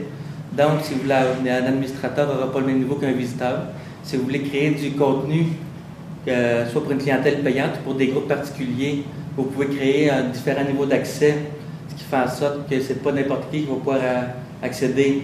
Donc, 0.58 0.82
si 0.82 0.94
vous 0.94 1.02
voulez, 1.02 1.14
un 1.14 1.66
administrateur 1.66 2.34
n'aura 2.34 2.52
pas 2.52 2.60
le 2.60 2.66
même 2.68 2.80
niveau 2.80 2.96
qu'un 2.96 3.12
visiteur. 3.12 3.60
Si 4.04 4.18
vous 4.18 4.24
voulez 4.24 4.42
créer 4.42 4.72
du 4.72 4.92
contenu, 4.92 5.48
soit 6.26 6.84
pour 6.84 6.92
une 6.92 6.98
clientèle 7.00 7.42
payante 7.42 7.72
ou 7.80 7.84
pour 7.84 7.96
des 7.96 8.08
groupes 8.08 8.28
particuliers, 8.28 9.04
vous 9.40 9.46
pouvez 9.46 9.68
créer 9.68 10.10
un 10.10 10.24
différents 10.24 10.66
niveaux 10.66 10.86
d'accès, 10.86 11.36
ce 11.88 11.96
qui 11.96 12.04
fait 12.04 12.18
en 12.18 12.28
sorte 12.28 12.70
que 12.70 12.80
ce 12.82 12.90
n'est 12.90 13.00
pas 13.00 13.12
n'importe 13.12 13.50
qui 13.52 13.62
qui 13.62 13.66
va 13.68 13.76
pouvoir 13.76 14.00
euh, 14.02 14.22
accéder 14.62 15.24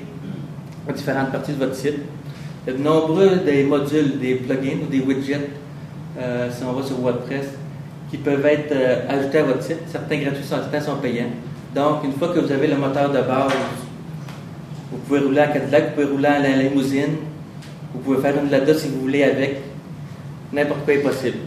différentes 0.94 1.32
parties 1.32 1.52
de 1.52 1.58
votre 1.58 1.76
site. 1.76 2.00
Il 2.66 2.72
y 2.72 2.76
a 2.76 2.78
de 2.78 2.84
nombreux 2.84 3.38
des 3.46 3.64
modules, 3.64 4.20
des 4.20 4.36
plugins 4.36 4.78
ou 4.84 4.90
des 4.90 5.02
widgets, 5.02 5.50
euh, 6.20 6.50
si 6.50 6.64
on 6.64 6.74
va 6.74 6.84
sur 6.84 7.00
WordPress, 7.00 7.46
qui 8.10 8.18
peuvent 8.18 8.46
être 8.46 8.72
euh, 8.72 9.10
ajoutés 9.10 9.40
à 9.40 9.44
votre 9.44 9.64
site. 9.64 9.80
Certains 9.88 10.18
gratuits, 10.18 10.44
certains 10.44 10.80
sont 10.82 10.96
payants. 10.96 11.32
Donc, 11.76 12.06
une 12.06 12.14
fois 12.14 12.30
que 12.30 12.40
vous 12.40 12.52
avez 12.52 12.68
le 12.68 12.78
moteur 12.78 13.10
de 13.10 13.20
base, 13.20 13.52
vous 14.92 14.98
pouvez 15.00 15.20
rouler 15.20 15.42
en 15.42 15.52
Cadillac, 15.52 15.90
vous 15.90 16.04
pouvez 16.04 16.14
rouler 16.14 16.30
en 16.30 16.58
limousine, 16.58 17.16
vous 17.94 18.00
pouvez 18.00 18.20
faire 18.20 18.42
une 18.42 18.50
Lada 18.50 18.74
si 18.74 18.88
vous 18.88 19.02
voulez 19.02 19.24
avec. 19.24 19.58
N'importe 20.54 20.86
quoi 20.86 20.94
est 20.94 21.00
possible. 21.00 21.38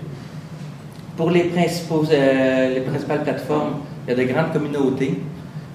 Pour 1.16 1.30
les, 1.30 1.44
principaux, 1.44 2.04
euh, 2.10 2.74
les 2.74 2.80
principales 2.80 3.22
plateformes, 3.22 3.80
il 4.06 4.10
y 4.10 4.12
a 4.12 4.24
de 4.24 4.32
grandes 4.32 4.52
communautés. 4.52 5.18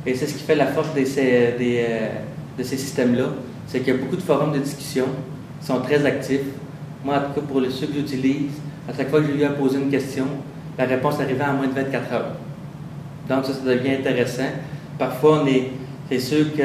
Et 0.06 0.16
c'est 0.16 0.28
ce 0.28 0.34
qui 0.34 0.44
fait 0.44 0.56
la 0.56 0.68
force 0.68 0.94
des, 0.94 1.06
euh, 1.18 2.10
de 2.58 2.64
ces 2.64 2.78
systèmes-là. 2.78 3.26
C'est 3.68 3.80
qu'il 3.80 3.94
y 3.94 3.98
a 3.98 4.00
beaucoup 4.00 4.16
de 4.16 4.22
forums 4.22 4.52
de 4.52 4.60
discussion 4.60 5.06
qui 5.60 5.68
sont 5.68 5.80
très 5.82 6.06
actifs. 6.06 6.42
Moi, 7.04 7.16
en 7.16 7.20
tout 7.34 7.40
cas, 7.40 7.48
pour 7.48 7.62
les 7.62 7.70
ceux 7.70 7.88
que 7.88 7.94
j'utilise, 7.94 8.52
à 8.88 8.96
chaque 8.96 9.10
fois 9.10 9.22
que 9.22 9.28
j'ai 9.28 9.40
eu 9.40 9.44
à 9.44 9.50
poser 9.50 9.78
une 9.80 9.90
question, 9.90 10.26
la 10.78 10.86
réponse 10.86 11.20
arrivait 11.20 11.44
en 11.44 11.54
moins 11.54 11.68
de 11.68 11.74
24 11.74 12.14
heures. 12.14 12.32
Donc, 13.30 13.46
ça, 13.46 13.54
ça 13.54 13.62
devient 13.64 13.96
intéressant. 13.96 14.50
Parfois, 14.98 15.42
on 15.44 15.48
est, 15.48 15.70
c'est 16.10 16.20
sûr 16.20 16.54
que, 16.56 16.64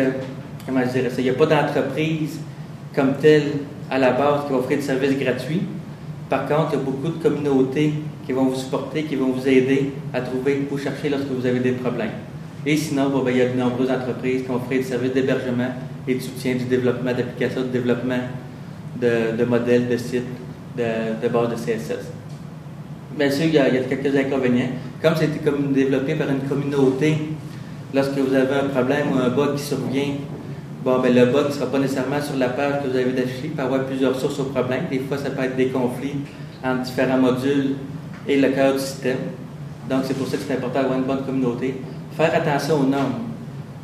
comment 0.66 0.80
je 0.84 0.90
dirais 0.90 1.10
ça, 1.10 1.16
il 1.18 1.24
n'y 1.24 1.30
a 1.30 1.34
pas 1.34 1.46
d'entreprise 1.46 2.40
comme 2.94 3.14
telle 3.14 3.52
à 3.90 3.98
la 3.98 4.10
base 4.12 4.44
qui 4.46 4.52
va 4.52 4.58
offrir 4.58 4.78
des 4.78 4.84
services 4.84 5.18
gratuits. 5.18 5.62
Par 6.28 6.46
contre, 6.46 6.70
il 6.72 6.78
y 6.78 6.80
a 6.80 6.84
beaucoup 6.84 7.08
de 7.08 7.22
communautés 7.22 7.94
qui 8.26 8.32
vont 8.32 8.44
vous 8.44 8.56
supporter, 8.56 9.04
qui 9.04 9.16
vont 9.16 9.32
vous 9.32 9.48
aider 9.48 9.92
à 10.12 10.20
trouver 10.20 10.66
où 10.70 10.76
chercher 10.76 11.08
lorsque 11.08 11.28
vous 11.28 11.46
avez 11.46 11.60
des 11.60 11.72
problèmes. 11.72 12.10
Et 12.66 12.76
sinon, 12.76 13.08
ben, 13.08 13.30
il 13.30 13.36
y 13.38 13.40
a 13.40 13.48
de 13.48 13.58
nombreuses 13.58 13.90
entreprises 13.90 14.42
qui 14.42 14.48
vont 14.48 14.56
offrir 14.56 14.80
des 14.80 14.84
services 14.84 15.12
d'hébergement 15.12 15.70
et 16.06 16.14
de 16.14 16.20
soutien 16.20 16.54
du 16.54 16.64
développement 16.64 17.12
d'applications, 17.12 17.62
de 17.62 17.68
développement 17.68 18.18
de, 19.00 19.44
modèles, 19.44 19.88
de 19.88 19.96
sites, 19.96 20.24
de, 20.76 21.22
de 21.22 21.28
bases 21.32 21.50
de 21.50 21.54
CSS. 21.54 22.12
Bien 23.16 23.30
sûr, 23.30 23.46
il 23.46 23.54
y, 23.54 23.58
a, 23.58 23.70
quelques 23.70 24.14
inconvénients. 24.14 24.70
Comme 25.00 25.14
c'était 25.16 25.50
développé 25.72 26.14
par 26.14 26.28
une 26.30 26.48
communauté, 26.48 27.16
lorsque 27.94 28.18
vous 28.18 28.34
avez 28.34 28.54
un 28.54 28.68
problème 28.68 29.06
ou 29.14 29.18
un 29.18 29.30
bug 29.30 29.56
qui 29.56 29.62
survient, 29.62 30.14
bon, 30.84 31.00
ben, 31.00 31.14
le 31.14 31.26
bug 31.26 31.48
ne 31.48 31.52
sera 31.52 31.66
pas 31.66 31.78
nécessairement 31.78 32.20
sur 32.20 32.36
la 32.36 32.48
page 32.48 32.82
que 32.82 32.88
vous 32.88 32.96
avez 32.96 33.12
d'afficher. 33.12 33.50
Il 33.52 33.56
y 33.56 33.60
avoir 33.60 33.84
plusieurs 33.84 34.18
sources 34.18 34.38
au 34.40 34.44
problème. 34.44 34.84
Des 34.90 35.00
fois, 35.00 35.18
ça 35.18 35.30
peut 35.30 35.42
être 35.42 35.56
des 35.56 35.68
conflits 35.68 36.16
entre 36.64 36.82
différents 36.82 37.18
modules 37.18 37.76
et 38.26 38.40
le 38.40 38.48
cœur 38.50 38.74
du 38.74 38.80
système. 38.80 39.18
Donc, 39.88 40.00
c'est 40.04 40.14
pour 40.14 40.26
ça 40.26 40.36
que 40.36 40.42
c'est 40.46 40.54
important 40.54 40.80
d'avoir 40.80 40.98
une 40.98 41.04
bonne 41.04 41.24
communauté. 41.24 41.76
Faire 42.16 42.34
attention 42.34 42.80
aux 42.80 42.86
normes. 42.86 43.14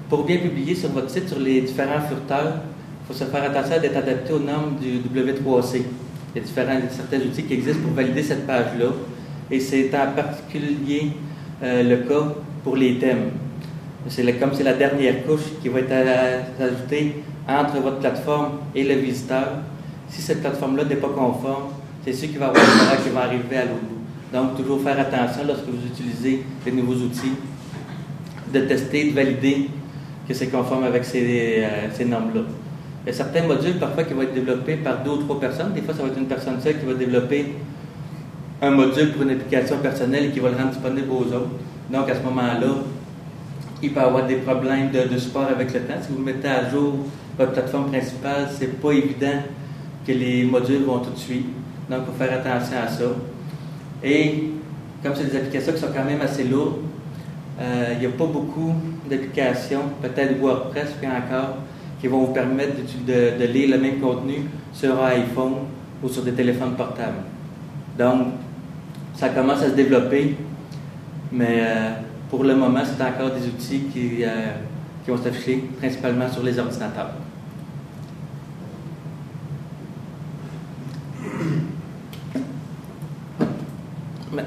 Pour 0.09 0.25
bien 0.25 0.37
publier 0.39 0.75
sur 0.75 0.91
votre 0.91 1.11
site 1.11 1.29
sur 1.29 1.39
les 1.39 1.63
différents 1.63 2.01
furteurs, 2.01 2.55
il 3.03 3.07
faut 3.07 3.15
se 3.15 3.25
faire 3.25 3.45
attention 3.45 3.81
d'être 3.81 3.97
adapté 3.97 4.33
aux 4.33 4.39
normes 4.39 4.77
du 4.81 4.99
W3C. 4.99 5.83
Il 6.35 6.41
y 6.41 6.43
a 6.43 6.47
différents, 6.47 6.79
certains 6.91 7.19
outils 7.19 7.45
qui 7.45 7.55
existent 7.55 7.83
pour 7.83 7.93
valider 7.93 8.23
cette 8.23 8.47
page-là. 8.47 8.87
Et 9.51 9.61
c'est 9.61 9.91
en 9.95 10.13
particulier 10.15 11.13
euh, 11.63 11.83
le 11.83 11.97
cas 12.09 12.35
pour 12.63 12.77
les 12.77 12.99
thèmes. 12.99 13.31
C'est 14.09 14.31
comme 14.35 14.53
c'est 14.53 14.65
la 14.65 14.75
dernière 14.75 15.25
couche 15.25 15.61
qui 15.63 15.69
va 15.69 15.81
être 15.81 15.93
ajoutée 16.61 17.23
entre 17.49 17.81
votre 17.81 17.99
plateforme 17.99 18.59
et 18.75 18.85
le 18.85 18.95
visiteur. 18.95 19.49
Si 20.09 20.21
cette 20.21 20.41
plateforme-là 20.41 20.85
n'est 20.85 20.97
pas 20.97 21.09
conforme, 21.09 21.73
c'est 22.05 22.13
sûr 22.13 22.29
va 22.39 22.49
avoir 22.49 22.65
qui 23.03 23.09
vont 23.09 23.21
arriver 23.21 23.57
à 23.57 23.65
l'autre 23.65 23.81
bout. 23.81 24.37
Donc, 24.37 24.57
toujours 24.57 24.81
faire 24.83 24.99
attention 24.99 25.43
lorsque 25.47 25.67
vous 25.67 25.87
utilisez 25.87 26.43
les 26.67 26.73
nouveaux 26.73 26.95
outils, 26.95 27.33
de 28.53 28.61
tester, 28.61 29.11
de 29.11 29.15
valider 29.15 29.69
que 30.29 30.35
c'est 30.35 30.49
conforme 30.49 30.85
avec 30.85 31.05
ces, 31.05 31.63
euh, 31.65 31.89
ces 31.93 32.05
normes-là. 32.05 32.43
Il 33.05 33.09
y 33.09 33.11
a 33.11 33.13
certains 33.13 33.47
modules 33.47 33.79
parfois 33.79 34.05
qui 34.05 34.15
vont 34.15 34.23
être 34.23 34.35
développés 34.35 34.77
par 34.77 35.03
deux 35.03 35.11
ou 35.11 35.17
trois 35.19 35.41
personnes. 35.41 35.73
Des 35.73 35.83
fois, 35.83 35.95
ça 35.95 36.03
va 36.03 36.09
être 36.09 36.19
une 36.19 36.27
personne 36.27 36.61
seule 36.61 36.79
qui 36.79 36.87
va 36.87 36.95
développer 36.95 37.55
un 38.63 38.71
module 38.71 39.13
pour 39.13 39.23
une 39.23 39.31
application 39.31 39.79
personnelle 39.79 40.27
et 40.27 40.31
qui 40.31 40.41
va 40.41 40.51
le 40.51 40.57
rendre 40.57 40.71
disponible 40.71 41.11
aux 41.11 41.27
autres. 41.33 41.51
Donc, 41.91 42.09
à 42.09 42.15
ce 42.15 42.23
moment-là, 42.23 42.75
il 43.83 43.93
peut 43.93 44.01
avoir 44.01 44.27
des 44.27 44.37
problèmes 44.37 44.91
de, 44.91 45.19
support 45.19 45.45
avec 45.45 45.73
le 45.73 45.81
temps. 45.81 45.95
Si 46.01 46.13
vous 46.13 46.23
mettez 46.23 46.49
à 46.49 46.69
jour 46.71 46.95
votre 47.39 47.53
plateforme 47.53 47.91
principale, 47.91 48.49
c'est 48.57 48.81
pas 48.81 48.93
évident 48.93 49.43
que 50.07 50.13
les 50.13 50.45
modules 50.45 50.85
vont 50.85 50.99
tout 50.99 51.11
de 51.11 51.19
suite. 51.19 51.47
Donc, 51.91 52.01
il 52.03 52.07
faut 52.07 52.25
faire 52.25 52.39
attention 52.39 52.77
à 52.85 52.89
ça. 52.89 53.05
Et 54.03 54.51
comme 55.03 55.15
c'est 55.15 55.31
des 55.31 55.37
applications 55.37 55.73
qui 55.73 55.81
sont 55.81 55.93
quand 55.95 56.05
même 56.05 56.21
assez 56.21 56.45
lourdes, 56.45 56.79
euh, 57.61 57.93
il 57.93 58.01
n'y 58.01 58.07
a 58.07 58.11
pas 58.11 58.27
beaucoup 58.27 58.75
d'applications, 59.09 59.83
peut-être 60.03 60.39
WordPress, 60.41 60.91
puis 60.99 61.09
encore, 61.09 61.57
qui 62.01 62.09
vont 62.09 62.25
vous 62.25 62.33
permettre 62.33 62.75
de, 63.07 63.39
de, 63.39 63.45
lire 63.53 63.77
le 63.77 63.83
même 63.83 64.01
contenu 64.01 64.47
sur 64.73 65.03
un 65.03 65.09
iPhone 65.09 65.55
ou 66.03 66.09
sur 66.09 66.23
des 66.23 66.33
téléphones 66.33 66.75
portables. 66.75 67.23
Donc, 67.99 68.29
ça 69.15 69.29
commence 69.29 69.63
à 69.63 69.71
se 69.71 69.75
développer, 69.75 70.37
mais 71.31 71.61
euh, 71.61 71.91
pour 72.35 72.43
le 72.43 72.57
moment, 72.57 72.81
c'est 72.85 73.01
encore 73.01 73.31
des 73.31 73.47
outils 73.47 73.83
qui, 73.93 74.25
euh, 74.25 74.55
qui 75.05 75.11
vont 75.13 75.17
s'afficher 75.17 75.63
principalement 75.79 76.29
sur 76.29 76.43
les 76.43 76.59
ordinateurs. 76.59 77.13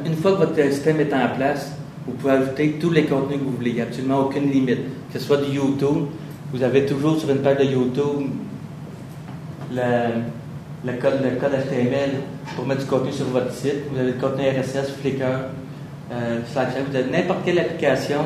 Une 0.05 0.15
fois 0.17 0.33
que 0.33 0.37
votre 0.39 0.55
système 0.69 0.99
est 0.99 1.13
en 1.13 1.29
place, 1.33 1.71
vous 2.05 2.11
pouvez 2.11 2.33
ajouter 2.33 2.77
tous 2.77 2.91
les 2.91 3.05
contenus 3.05 3.39
que 3.39 3.45
vous 3.45 3.51
voulez. 3.51 3.69
Il 3.69 3.75
n'y 3.75 3.81
a 3.81 3.85
absolument 3.85 4.19
aucune 4.19 4.51
limite. 4.51 4.81
Que 5.13 5.17
ce 5.17 5.25
soit 5.25 5.37
du 5.37 5.55
YouTube, 5.55 6.07
vous 6.51 6.61
avez 6.63 6.85
toujours 6.85 7.17
sur 7.17 7.29
une 7.29 7.37
page 7.37 7.59
de 7.59 7.63
YouTube 7.63 8.27
le, 9.73 10.91
code, 10.99 11.21
le 11.23 11.39
code 11.39 11.51
HTML 11.53 12.09
pour 12.53 12.65
mettre 12.67 12.81
du 12.81 12.87
contenu 12.87 13.13
sur 13.13 13.27
votre 13.27 13.53
site. 13.53 13.89
Vous 13.89 13.97
avez 13.97 14.11
le 14.11 14.19
contenu 14.19 14.43
RSS, 14.43 14.91
Flickr, 15.01 15.23
euh, 16.11 16.39
vous 16.89 16.95
avez 16.95 17.11
n'importe 17.11 17.39
quelle 17.45 17.59
application, 17.59 18.19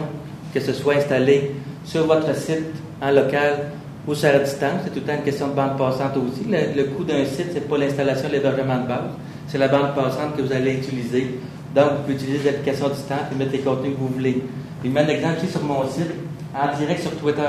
que 0.54 0.60
ce 0.60 0.74
soit 0.74 0.96
installée 0.96 1.52
sur 1.84 2.06
votre 2.06 2.36
site 2.36 2.66
en 3.02 3.12
local 3.12 3.72
ou 4.08 4.14
sur 4.14 4.32
la 4.32 4.40
distance. 4.40 4.82
C'est 4.84 4.92
tout 4.92 5.00
le 5.00 5.06
temps 5.06 5.18
une 5.18 5.24
question 5.24 5.48
de 5.48 5.54
bande 5.54 5.78
passante 5.78 6.18
aussi. 6.18 6.46
Le, 6.50 6.84
coût 6.86 7.04
d'un 7.04 7.26
site, 7.26 7.50
ce 7.50 7.54
n'est 7.56 7.62
pas 7.62 7.78
l'installation 7.78 8.30
et 8.30 8.34
l'hébergement 8.34 8.82
de 8.82 8.88
base, 8.88 9.12
c'est 9.48 9.58
la 9.58 9.68
bande 9.68 9.96
passante 9.96 10.36
que 10.38 10.42
vous 10.42 10.54
allez 10.54 10.76
utiliser. 10.76 11.40
Donc, 11.76 11.86
vous 11.92 12.02
pouvez 12.04 12.14
utiliser 12.16 12.40
des 12.40 12.50
applications 12.50 12.90
distantes 12.90 13.32
et 13.32 13.36
mettre 13.36 13.52
les 13.54 13.60
contenus 13.60 13.94
que 13.94 14.00
vous 14.00 14.10
voulez. 14.10 14.44
Je 14.84 14.90
mets 14.90 15.02
un 15.02 15.08
exemple 15.08 15.38
ici 15.44 15.52
sur 15.52 15.64
mon 15.64 15.88
site, 15.88 16.12
en 16.54 16.78
direct 16.78 17.02
sur 17.02 17.12
Twitter. 17.18 17.42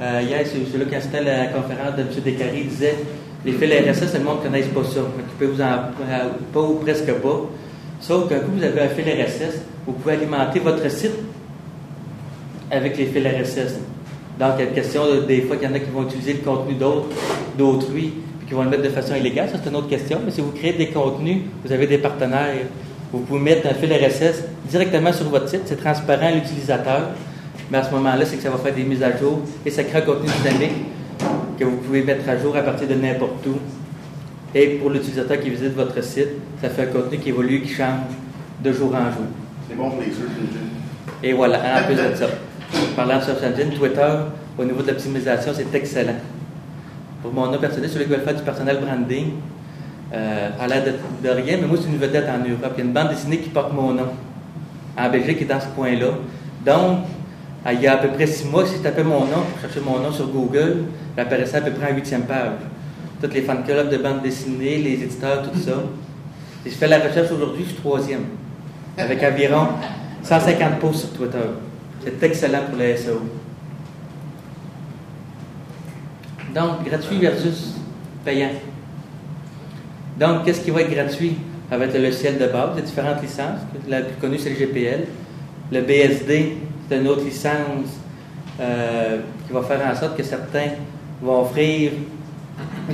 Euh, 0.00 0.22
hier, 0.22 0.46
celui-là 0.46 0.84
qui 0.84 0.96
installe 0.96 1.24
la 1.24 1.46
conférence 1.46 1.96
de 1.96 2.02
M. 2.02 2.08
Descaries 2.22 2.64
disait 2.64 2.96
les 3.44 3.52
fils 3.52 3.70
RSS, 3.72 4.14
le 4.14 4.24
monde 4.24 4.38
ne 4.38 4.42
connaît 4.42 4.62
pas 4.62 4.84
ça. 4.84 5.00
Occupez-vous 5.00 5.62
en 5.62 5.64
euh, 5.64 6.28
pas 6.52 6.60
ou 6.60 6.74
presque 6.74 7.12
pas. 7.12 7.40
Sauf 8.00 8.28
qu'un 8.28 8.40
coup, 8.40 8.52
vous 8.56 8.62
avez 8.62 8.82
un 8.82 8.88
fil 8.88 9.04
RSS, 9.04 9.62
vous 9.86 9.92
pouvez 9.92 10.14
alimenter 10.14 10.60
votre 10.60 10.88
site 10.90 11.12
avec 12.70 12.96
les 12.96 13.06
fils 13.06 13.26
RSS. 13.26 13.74
Donc, 14.38 14.50
il 14.58 14.64
y 14.64 14.66
a 14.66 14.68
une 14.68 14.74
question, 14.74 15.02
des 15.26 15.42
fois, 15.42 15.56
qu'il 15.56 15.68
y 15.68 15.72
en 15.72 15.74
a 15.74 15.78
qui 15.78 15.90
vont 15.90 16.02
utiliser 16.02 16.34
le 16.34 16.38
contenu 16.40 16.74
d'autres, 16.74 17.08
d'autrui, 17.56 18.12
puis 18.38 18.48
qui 18.48 18.54
vont 18.54 18.64
le 18.64 18.70
mettre 18.70 18.82
de 18.82 18.90
façon 18.90 19.14
illégale. 19.14 19.48
Ça, 19.48 19.56
c'est 19.62 19.70
une 19.70 19.76
autre 19.76 19.88
question. 19.88 20.20
Mais 20.24 20.30
si 20.30 20.42
vous 20.42 20.50
créez 20.50 20.74
des 20.74 20.88
contenus, 20.88 21.38
vous 21.64 21.72
avez 21.72 21.86
des 21.86 21.98
partenaires, 21.98 22.54
vous 23.12 23.20
pouvez 23.20 23.40
mettre 23.40 23.66
un 23.66 23.74
fil 23.74 23.90
RSS 23.92 24.44
directement 24.68 25.12
sur 25.12 25.28
votre 25.30 25.48
site. 25.48 25.62
C'est 25.64 25.80
transparent 25.80 26.26
à 26.26 26.32
l'utilisateur. 26.32 27.10
Mais 27.70 27.78
à 27.78 27.82
ce 27.82 27.90
moment-là, 27.92 28.24
c'est 28.24 28.36
que 28.36 28.42
ça 28.42 28.50
va 28.50 28.58
faire 28.58 28.74
des 28.74 28.82
mises 28.82 29.02
à 29.02 29.16
jour 29.16 29.40
et 29.64 29.70
ça 29.70 29.82
crée 29.84 29.98
un 29.98 30.02
contenu 30.02 30.28
dynamique 30.42 30.76
que 31.58 31.64
vous 31.64 31.76
pouvez 31.78 32.02
mettre 32.02 32.28
à 32.28 32.36
jour 32.36 32.54
à 32.56 32.60
partir 32.60 32.86
de 32.86 32.94
n'importe 32.94 33.46
où. 33.46 33.56
Et 34.58 34.68
pour 34.80 34.88
l'utilisateur 34.88 35.38
qui 35.38 35.50
visite 35.50 35.74
votre 35.74 36.02
site, 36.02 36.28
ça 36.62 36.70
fait 36.70 36.84
un 36.84 36.86
contenu 36.86 37.18
qui 37.18 37.28
évolue, 37.28 37.60
qui 37.60 37.68
change 37.74 38.08
de 38.64 38.72
jour 38.72 38.88
en 38.94 39.12
jour. 39.12 39.26
C'est 39.68 39.76
bon 39.76 39.90
pour 39.90 40.00
les 40.00 40.06
search 40.06 40.30
Et 41.22 41.34
voilà, 41.34 41.58
en 41.58 41.84
plus 41.84 41.94
de 41.94 42.14
ça. 42.14 42.26
Parlant 42.96 43.18
de 43.18 43.22
search 43.24 43.42
engine, 43.42 43.78
Twitter, 43.78 44.08
au 44.58 44.64
niveau 44.64 44.80
de 44.80 44.88
l'optimisation, 44.88 45.52
c'est 45.54 45.74
excellent. 45.74 46.16
Pour 47.20 47.34
mon 47.34 47.50
nom 47.50 47.58
personnel, 47.58 47.90
celui 47.90 48.06
qui 48.06 48.12
veut 48.12 48.16
faire 48.16 48.34
du 48.34 48.42
personnel 48.42 48.78
branding, 48.80 49.32
euh, 50.14 50.48
à 50.58 50.66
l'aide 50.66 50.94
de, 51.22 51.28
rien, 51.28 51.58
mais 51.60 51.66
moi, 51.66 51.76
c'est 51.78 51.90
une 51.90 51.98
vedette 51.98 52.24
en 52.26 52.38
Europe. 52.38 52.72
Il 52.76 52.78
y 52.78 52.80
a 52.80 52.84
une 52.86 52.92
bande 52.94 53.10
dessinée 53.10 53.40
qui 53.40 53.50
porte 53.50 53.74
mon 53.74 53.92
nom. 53.92 54.08
En 54.96 55.10
Belgique, 55.10 55.36
qui 55.36 55.44
est 55.44 55.48
dans 55.48 55.60
ce 55.60 55.66
point-là. 55.66 56.12
Donc, 56.64 57.00
il 57.70 57.82
y 57.82 57.86
a 57.86 57.92
à 57.92 57.96
peu 57.98 58.08
près 58.08 58.26
six 58.26 58.46
mois, 58.46 58.64
si 58.64 58.76
je 58.76 58.82
tapais 58.82 59.04
mon 59.04 59.20
nom, 59.20 59.42
pour 59.52 59.60
chercher 59.60 59.80
mon 59.80 59.98
nom 59.98 60.10
sur 60.10 60.28
Google, 60.28 60.84
il 61.14 61.20
apparaissait 61.20 61.58
à 61.58 61.60
peu 61.60 61.72
près 61.72 61.92
en 61.92 61.94
huitième 61.94 62.22
page 62.22 62.52
toutes 63.20 63.34
les 63.34 63.42
fan 63.42 63.64
clubs 63.64 63.88
de 63.90 63.96
bande 63.98 64.22
dessinée, 64.22 64.78
les 64.78 65.02
éditeurs, 65.02 65.42
tout 65.42 65.58
ça. 65.58 65.82
Et 66.64 66.70
je 66.70 66.74
fais 66.74 66.88
la 66.88 66.98
recherche 66.98 67.30
aujourd'hui, 67.30 67.64
je 67.64 67.70
suis 67.70 67.78
troisième, 67.78 68.24
avec 68.98 69.22
environ 69.22 69.68
150 70.22 70.78
posts 70.80 71.00
sur 71.00 71.12
Twitter. 71.12 71.38
C'est 72.02 72.22
excellent 72.22 72.62
pour 72.68 72.78
les 72.78 72.96
SEO. 72.96 73.22
Donc, 76.54 76.84
gratuit 76.84 77.18
versus 77.18 77.74
payant. 78.24 78.50
Donc, 80.18 80.44
qu'est-ce 80.44 80.60
qui 80.60 80.70
va 80.70 80.82
être 80.82 80.90
gratuit? 80.90 81.36
Avec 81.70 81.92
le 81.92 82.00
logiciel 82.00 82.38
de 82.38 82.46
base, 82.46 82.76
les 82.76 82.82
différentes 82.82 83.20
licences? 83.22 83.60
La 83.88 84.02
plus 84.02 84.16
connue, 84.20 84.38
c'est 84.38 84.50
le 84.50 84.56
GPL. 84.56 85.04
Le 85.70 85.80
BSD, 85.82 86.56
c'est 86.88 86.98
une 86.98 87.08
autre 87.08 87.24
licence 87.24 88.00
euh, 88.60 89.18
qui 89.46 89.52
va 89.52 89.62
faire 89.62 89.80
en 89.86 89.94
sorte 89.94 90.16
que 90.16 90.22
certains 90.22 90.70
vont 91.20 91.42
offrir 91.42 91.92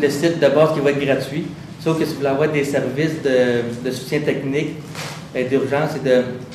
le 0.01 0.09
site 0.09 0.41
de 0.41 0.49
base 0.49 0.75
qui 0.75 0.81
va 0.81 0.91
être 0.91 1.05
gratuit. 1.05 1.47
Sauf 1.81 1.99
que 1.99 2.05
si 2.05 2.13
vous 2.13 2.19
voulez 2.19 2.29
avoir 2.29 2.49
des 2.51 2.65
services 2.65 3.23
de, 3.23 3.91
soutien 3.91 4.21
technique, 4.21 4.77
et 5.35 5.45
d'urgence 5.45 5.91
et 5.97 6.09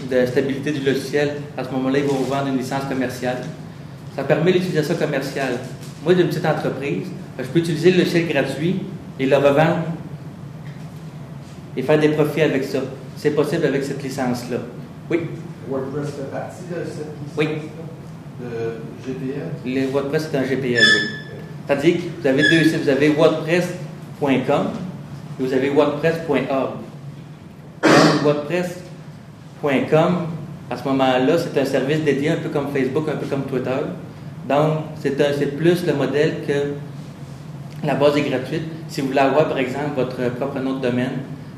de, 0.09 0.25
stabilité 0.25 0.71
du 0.71 0.85
logiciel, 0.85 1.37
à 1.57 1.63
ce 1.63 1.71
moment-là, 1.71 1.99
ils 1.99 2.05
vont 2.05 2.15
vous 2.15 2.25
vendre 2.25 2.47
une 2.47 2.57
licence 2.57 2.83
commerciale. 2.87 3.37
Ça 4.15 4.23
permet 4.23 4.51
l'utilisation 4.51 4.95
commerciale. 4.95 5.57
Moi, 6.03 6.13
j'ai 6.15 6.21
une 6.21 6.29
petite 6.29 6.45
entreprise, 6.45 7.07
je 7.39 7.43
peux 7.43 7.59
utiliser 7.59 7.91
le 7.91 7.97
logiciel 7.99 8.27
gratuit 8.27 8.81
et 9.19 9.25
le 9.25 9.35
revendre 9.35 9.79
et 11.75 11.81
faire 11.81 11.99
des 11.99 12.09
profits 12.09 12.41
avec 12.41 12.63
ça. 12.63 12.79
C'est 13.15 13.31
possible 13.31 13.65
avec 13.65 13.83
cette 13.83 14.01
licence-là. 14.01 14.57
Oui? 15.09 15.21
WordPress 15.69 16.11
fait 16.11 16.31
partie 16.31 16.63
de 16.69 16.85
cette 16.85 17.13
licence 17.19 17.35
Oui. 17.37 17.47
de 18.41 19.05
GPL? 19.05 19.49
Le 19.65 19.87
WordPress, 19.87 20.29
c'est 20.31 20.37
un 20.37 20.43
GPL, 20.43 20.81
oui. 20.81 21.26
C'est-à-dire 21.67 21.95
que 21.95 22.01
vous 22.21 22.27
avez 22.27 22.43
deux 22.49 22.63
sites. 22.69 22.81
Vous 22.83 22.89
avez 22.89 23.09
WordPress.com 23.09 24.67
et 25.39 25.43
vous 25.43 25.53
avez 25.53 25.69
WordPress.org. 25.69 26.69
WordPress.com, 28.23 30.15
à 30.69 30.77
ce 30.77 30.83
moment-là, 30.87 31.35
c'est 31.37 31.59
un 31.59 31.65
service 31.65 32.01
dédié 32.03 32.29
un 32.31 32.37
peu 32.37 32.49
comme 32.49 32.67
Facebook, 32.73 33.07
un 33.09 33.15
peu 33.17 33.25
comme 33.25 33.43
Twitter. 33.43 33.69
Donc, 34.47 34.79
c'est 35.01 35.57
plus 35.57 35.85
le 35.85 35.93
modèle 35.93 36.35
que 36.47 36.73
la 37.85 37.95
base 37.95 38.17
est 38.17 38.21
gratuite. 38.21 38.63
Si 38.87 39.01
vous 39.01 39.07
voulez 39.07 39.19
avoir, 39.19 39.47
par 39.49 39.57
exemple, 39.57 39.91
votre 39.95 40.29
propre 40.35 40.59
nom 40.59 40.75
de 40.77 40.81
domaine, 40.81 41.11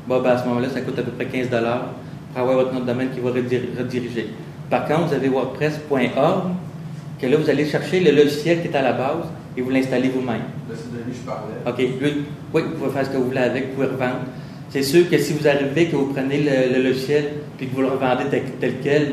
ben, 0.08 0.24
à 0.24 0.38
ce 0.38 0.46
moment-là, 0.48 0.68
ça 0.72 0.80
coûte 0.80 0.98
à 0.98 1.02
peu 1.02 1.12
près 1.12 1.26
15 1.26 1.48
pour 1.48 2.42
avoir 2.42 2.56
votre 2.56 2.72
nom 2.74 2.80
de 2.80 2.86
domaine 2.86 3.10
qui 3.10 3.20
va 3.20 3.30
redir- 3.30 3.62
rediriger. 3.78 4.28
Par 4.68 4.86
contre, 4.86 5.08
vous 5.08 5.14
avez 5.14 5.28
WordPress.org, 5.28 6.42
que 7.20 7.26
là, 7.26 7.36
vous 7.36 7.48
allez 7.50 7.66
chercher 7.66 8.00
le 8.00 8.10
logiciel 8.12 8.60
qui 8.62 8.68
est 8.68 8.76
à 8.76 8.82
la 8.82 8.92
base 8.92 9.26
et 9.60 9.62
vous 9.62 9.70
l'installez 9.70 10.08
vous-même. 10.08 10.40
Là, 10.68 10.74
c'est 10.74 10.90
de 10.90 11.04
lui 11.04 11.12
que 11.12 11.18
je 11.18 11.26
parlais. 11.26 11.54
OK. 11.66 12.00
Lui, 12.00 12.24
oui, 12.54 12.62
vous 12.62 12.78
pouvez 12.78 12.90
faire 12.90 13.06
ce 13.06 13.10
que 13.10 13.16
vous 13.18 13.26
voulez 13.26 13.38
avec, 13.38 13.68
vous 13.68 13.74
pouvez 13.74 13.88
revendre. 13.88 14.20
C'est 14.70 14.82
sûr 14.82 15.08
que 15.10 15.18
si 15.18 15.34
vous 15.34 15.46
arrivez, 15.46 15.86
que 15.88 15.96
vous 15.96 16.12
prenez 16.14 16.38
le, 16.38 16.76
le 16.78 16.88
logiciel 16.88 17.24
puis 17.58 17.66
que 17.66 17.74
vous 17.74 17.82
le 17.82 17.88
revendez 17.88 18.24
tel, 18.30 18.42
tel 18.60 18.74
quel, 18.82 19.06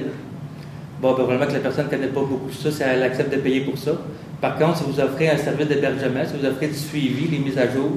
bon, 1.01 1.10
ben, 1.10 1.16
probablement 1.16 1.48
que 1.48 1.54
la 1.54 1.60
personne 1.60 1.86
ne 1.86 1.89
connaît 1.89 2.08
pas 2.08 2.22
beaucoup 2.22 2.51
ça, 2.51 2.72
si 2.72 2.84
elle 2.84 3.04
accepte 3.04 3.34
de 3.34 3.39
payer 3.39 3.62
pour 3.62 3.77
ça. 3.77 3.92
Par 4.39 4.58
contre, 4.58 4.77
si 4.77 4.84
vous 4.86 5.00
offrez 5.00 5.30
un 5.30 5.38
service 5.38 5.68
d'hébergement, 5.68 6.22
si 6.25 6.39
vous 6.39 6.46
offrez 6.46 6.68
du 6.68 6.75
suivi, 6.75 7.27
les 7.27 7.39
mises 7.39 7.58
à 7.58 7.70
jour 7.70 7.92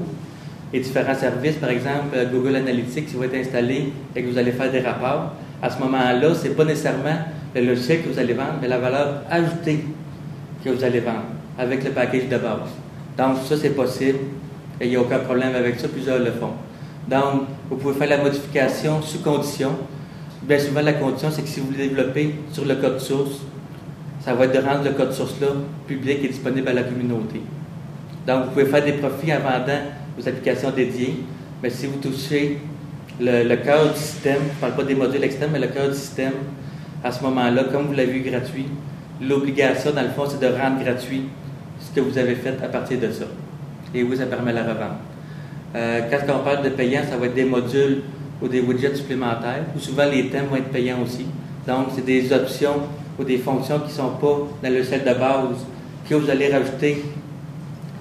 et 0.73 0.81
différents 0.81 1.15
services, 1.15 1.57
par 1.57 1.71
exemple 1.71 2.17
euh, 2.17 2.25
Google 2.33 2.57
Analytics 2.57 3.07
qui 3.07 3.17
va 3.17 3.27
être 3.27 3.35
installé 3.35 3.93
et 4.17 4.23
que 4.23 4.29
vous 4.29 4.39
allez 4.39 4.53
faire 4.53 4.73
des 4.73 4.81
rapports, 4.81 5.35
à 5.63 5.69
ce 5.69 5.79
moment-là, 5.81 6.35
ce 6.35 6.49
n'est 6.49 6.55
pas 6.55 6.65
nécessairement 6.65 7.19
le 7.55 7.61
logiciel 7.61 8.03
que 8.03 8.09
vous 8.09 8.19
allez 8.19 8.33
vendre, 8.33 8.55
mais 8.63 8.69
la 8.69 8.79
valeur 8.79 9.23
ajoutée 9.31 9.85
que 10.65 10.71
vous 10.71 10.83
allez 10.83 11.01
vendre 11.01 11.25
avec 11.61 11.85
le 11.85 11.91
package 11.91 12.29
de 12.29 12.39
base. 12.39 12.71
Donc, 13.19 13.37
ça, 13.45 13.55
c'est 13.57 13.71
possible 13.71 14.19
et 14.81 14.87
il 14.87 14.91
n'y 14.91 14.97
a 14.97 15.01
aucun 15.01 15.19
problème 15.19 15.55
avec 15.55 15.79
ça, 15.79 15.89
plusieurs 15.89 16.19
le 16.19 16.33
font. 16.33 16.53
Donc, 17.07 17.43
vous 17.69 17.77
pouvez 17.77 17.95
faire 17.95 18.09
la 18.09 18.25
modification 18.25 19.03
sous 19.03 19.19
condition. 19.19 19.71
Bien 20.43 20.59
souvent, 20.59 20.81
la 20.81 20.95
condition, 20.95 21.29
c'est 21.31 21.43
que 21.43 21.49
si 21.49 21.61
vous 21.61 21.71
le 21.71 21.77
développez 21.77 22.35
sur 22.51 22.65
le 22.65 22.77
code 22.77 22.99
source, 22.99 23.43
ça 24.25 24.33
va 24.33 24.47
être 24.47 24.55
de 24.55 24.67
rendre 24.67 24.85
le 24.85 24.93
code 24.93 25.13
source-là 25.13 25.49
public 25.87 26.21
et 26.25 26.29
disponible 26.29 26.69
à 26.69 26.73
la 26.73 26.83
communauté. 26.83 27.43
Donc, 28.27 28.45
vous 28.45 28.51
pouvez 28.53 28.67
faire 28.67 28.85
des 28.85 28.93
profits 28.93 29.33
en 29.33 29.41
vendant 29.41 29.81
vos 30.17 30.27
applications 30.27 30.71
dédiées, 30.71 31.17
mais 31.63 31.69
si 31.69 31.87
vous 31.87 31.99
touchez 31.99 32.59
le, 33.21 33.47
le 33.47 33.57
cœur 33.57 33.93
du 33.93 33.99
système, 33.99 34.41
je 34.49 34.55
ne 34.55 34.61
parle 34.61 34.73
pas 34.77 34.85
des 34.85 34.95
modules 34.95 35.25
externes, 35.25 35.51
mais 35.53 35.59
le 35.59 35.69
cœur 35.69 35.89
du 35.89 35.95
système, 35.95 36.33
à 37.05 37.13
ce 37.13 37.23
moment-là, 37.23 37.65
comme 37.65 37.89
vous 37.89 37.93
l'avez 37.93 38.17
eu 38.17 38.23
gratuit, 38.23 38.67
l'obligation, 39.21 39.91
dans 39.91 40.03
le 40.03 40.09
fond, 40.09 40.25
c'est 40.27 40.41
de 40.41 40.47
rendre 40.47 40.83
gratuit 40.83 41.25
ce 41.91 42.01
que 42.01 42.01
vous 42.01 42.17
avez 42.17 42.35
fait 42.35 42.57
à 42.63 42.69
partir 42.69 43.01
de 43.01 43.11
ça. 43.11 43.25
Et 43.95 44.03
oui, 44.03 44.17
ça 44.17 44.27
permet 44.27 44.53
la 44.53 44.63
revente. 44.63 44.99
Euh, 45.75 46.01
quand 46.11 46.35
on 46.35 46.45
parle 46.45 46.65
de 46.65 46.71
payant, 46.71 47.03
ça 47.09 47.17
va 47.17 47.27
être 47.27 47.35
des 47.35 47.45
modules 47.45 48.03
ou 48.41 48.49
des 48.49 48.61
widgets 48.61 48.95
supplémentaires, 48.95 49.65
ou 49.77 49.81
souvent 49.81 50.07
les 50.07 50.29
thèmes 50.29 50.47
vont 50.47 50.57
être 50.57 50.71
payants 50.71 51.03
aussi. 51.03 51.27
Donc, 51.67 51.89
c'est 51.95 52.05
des 52.05 52.33
options 52.33 52.81
ou 53.19 53.25
des 53.25 53.39
fonctions 53.39 53.79
qui 53.81 53.89
ne 53.89 53.93
sont 53.93 54.11
pas 54.21 54.49
dans 54.63 54.73
le 54.73 54.83
sel 54.83 55.01
de 55.01 55.15
base 55.15 55.67
que 56.09 56.15
vous 56.15 56.31
allez 56.31 56.53
rajouter 56.53 57.05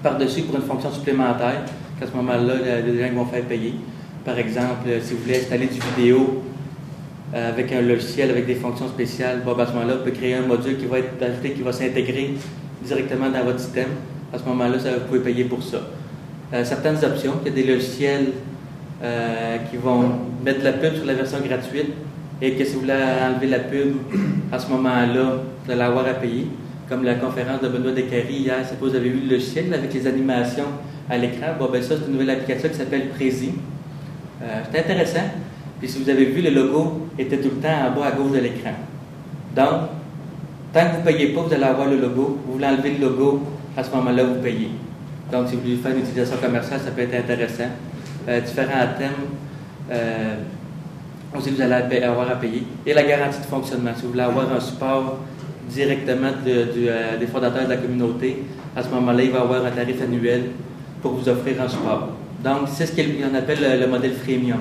par-dessus 0.02 0.42
pour 0.42 0.56
une 0.56 0.62
fonction 0.62 0.90
supplémentaire, 0.90 1.62
qu'à 1.98 2.06
ce 2.06 2.16
moment-là, 2.16 2.54
les 2.86 2.98
gens 2.98 3.14
vont 3.14 3.26
faire 3.26 3.44
payer. 3.44 3.74
Par 4.24 4.38
exemple, 4.38 4.88
euh, 4.88 4.98
si 5.02 5.14
vous 5.14 5.22
voulez 5.22 5.38
installer 5.38 5.66
du 5.66 5.78
vidéo 5.96 6.42
euh, 7.34 7.50
avec 7.50 7.72
un 7.72 7.82
logiciel, 7.82 8.30
avec 8.30 8.46
des 8.46 8.54
fonctions 8.54 8.88
spéciales, 8.88 9.42
ben, 9.44 9.58
à 9.58 9.66
ce 9.66 9.72
moment-là, 9.72 9.94
vous 9.94 10.00
pouvez 10.00 10.12
créer 10.12 10.34
un 10.34 10.46
module 10.46 10.76
qui 10.78 10.86
va 10.86 10.98
être 10.98 11.22
ajouté, 11.22 11.50
qui 11.52 11.62
va 11.62 11.72
s'intégrer 11.72 12.34
directement 12.82 13.30
dans 13.30 13.44
votre 13.44 13.60
système. 13.60 13.88
À 14.32 14.38
ce 14.38 14.44
moment-là, 14.44 14.76
vous 14.78 15.06
pouvez 15.06 15.20
payer 15.20 15.44
pour 15.44 15.62
ça. 15.62 15.78
Euh, 16.52 16.64
certaines 16.64 17.04
options, 17.04 17.34
il 17.44 17.48
y 17.48 17.52
a 17.52 17.54
des 17.54 17.72
logiciels 17.72 18.32
euh, 19.02 19.56
qui 19.70 19.76
vont 19.76 20.04
mettre 20.44 20.64
la 20.64 20.72
pub 20.72 20.94
sur 20.94 21.04
la 21.04 21.14
version 21.14 21.38
gratuite 21.40 21.90
et 22.42 22.54
que 22.54 22.64
si 22.64 22.74
vous 22.74 22.80
voulez 22.80 22.92
enlever 22.92 23.46
la 23.46 23.60
pub, 23.60 23.96
à 24.52 24.58
ce 24.58 24.68
moment-là, 24.68 25.36
vous 25.64 25.70
allez 25.70 25.82
avoir 25.82 26.06
à 26.06 26.14
payer. 26.14 26.46
Comme 26.88 27.04
la 27.04 27.14
conférence 27.14 27.60
de 27.60 27.68
Benoît 27.68 27.92
Descaries 27.92 28.34
hier, 28.34 28.56
c'est 28.68 28.80
que 28.80 28.84
vous 28.84 28.94
avez 28.94 29.10
vu 29.10 29.20
le 29.20 29.34
logiciel 29.34 29.72
avec 29.72 29.94
les 29.94 30.06
animations 30.06 30.64
à 31.08 31.16
l'écran. 31.16 31.48
Bon, 31.58 31.68
ben 31.72 31.82
ça, 31.82 31.94
c'est 31.96 32.06
une 32.06 32.12
nouvelle 32.12 32.30
application 32.30 32.68
qui 32.68 32.74
s'appelle 32.74 33.10
Prési. 33.10 33.52
Euh, 34.42 34.62
c'est 34.70 34.80
intéressant. 34.80 35.28
Puis 35.78 35.88
si 35.88 36.02
vous 36.02 36.10
avez 36.10 36.24
vu, 36.24 36.42
le 36.42 36.50
logo 36.50 37.08
était 37.18 37.38
tout 37.38 37.50
le 37.54 37.60
temps 37.62 37.68
en 37.68 37.98
bas 37.98 38.06
à 38.06 38.10
gauche 38.12 38.32
de 38.32 38.38
l'écran. 38.38 38.72
Donc, 39.54 39.90
tant 40.72 40.80
que 40.86 40.92
vous 40.92 40.98
ne 40.98 41.04
payez 41.04 41.28
pas, 41.28 41.42
vous 41.42 41.52
allez 41.52 41.64
avoir 41.64 41.88
le 41.88 41.96
logo. 41.96 42.38
Vous 42.46 42.52
voulez 42.54 42.66
enlever 42.66 42.92
le 42.98 43.08
logo, 43.08 43.42
à 43.76 43.82
ce 43.82 43.90
moment-là, 43.90 44.24
vous 44.24 44.40
payez. 44.42 44.70
Donc, 45.30 45.48
si 45.48 45.54
vous 45.54 45.62
voulez 45.62 45.76
faire 45.76 45.92
une 45.92 46.00
utilisation 46.00 46.36
commerciale, 46.38 46.80
ça 46.84 46.90
peut 46.90 47.02
être 47.02 47.14
intéressant. 47.14 47.70
Euh, 48.28 48.40
différents 48.40 48.86
thèmes, 48.98 49.10
euh, 49.90 50.36
aussi 51.36 51.50
vous 51.50 51.60
allez 51.62 52.02
avoir 52.02 52.30
à 52.30 52.34
payer. 52.36 52.64
Et 52.84 52.92
la 52.92 53.02
garantie 53.04 53.40
de 53.40 53.46
fonctionnement. 53.46 53.92
Si 53.94 54.02
vous 54.02 54.10
voulez 54.10 54.22
avoir 54.22 54.52
un 54.52 54.60
support 54.60 55.18
directement 55.68 56.30
euh, 56.46 57.16
des 57.18 57.26
fondateurs 57.26 57.64
de 57.64 57.70
la 57.70 57.76
communauté, 57.76 58.44
à 58.76 58.82
ce 58.82 58.88
moment-là, 58.88 59.22
il 59.22 59.30
va 59.30 59.38
y 59.38 59.42
avoir 59.42 59.64
un 59.64 59.70
tarif 59.70 60.02
annuel 60.02 60.50
pour 61.00 61.12
vous 61.12 61.28
offrir 61.28 61.62
un 61.62 61.68
support. 61.68 62.10
Donc, 62.42 62.68
c'est 62.68 62.86
ce 62.86 62.92
qu'on 62.92 63.34
appelle 63.34 63.58
le, 63.60 63.80
le 63.80 63.86
modèle 63.86 64.12
freemium. 64.14 64.60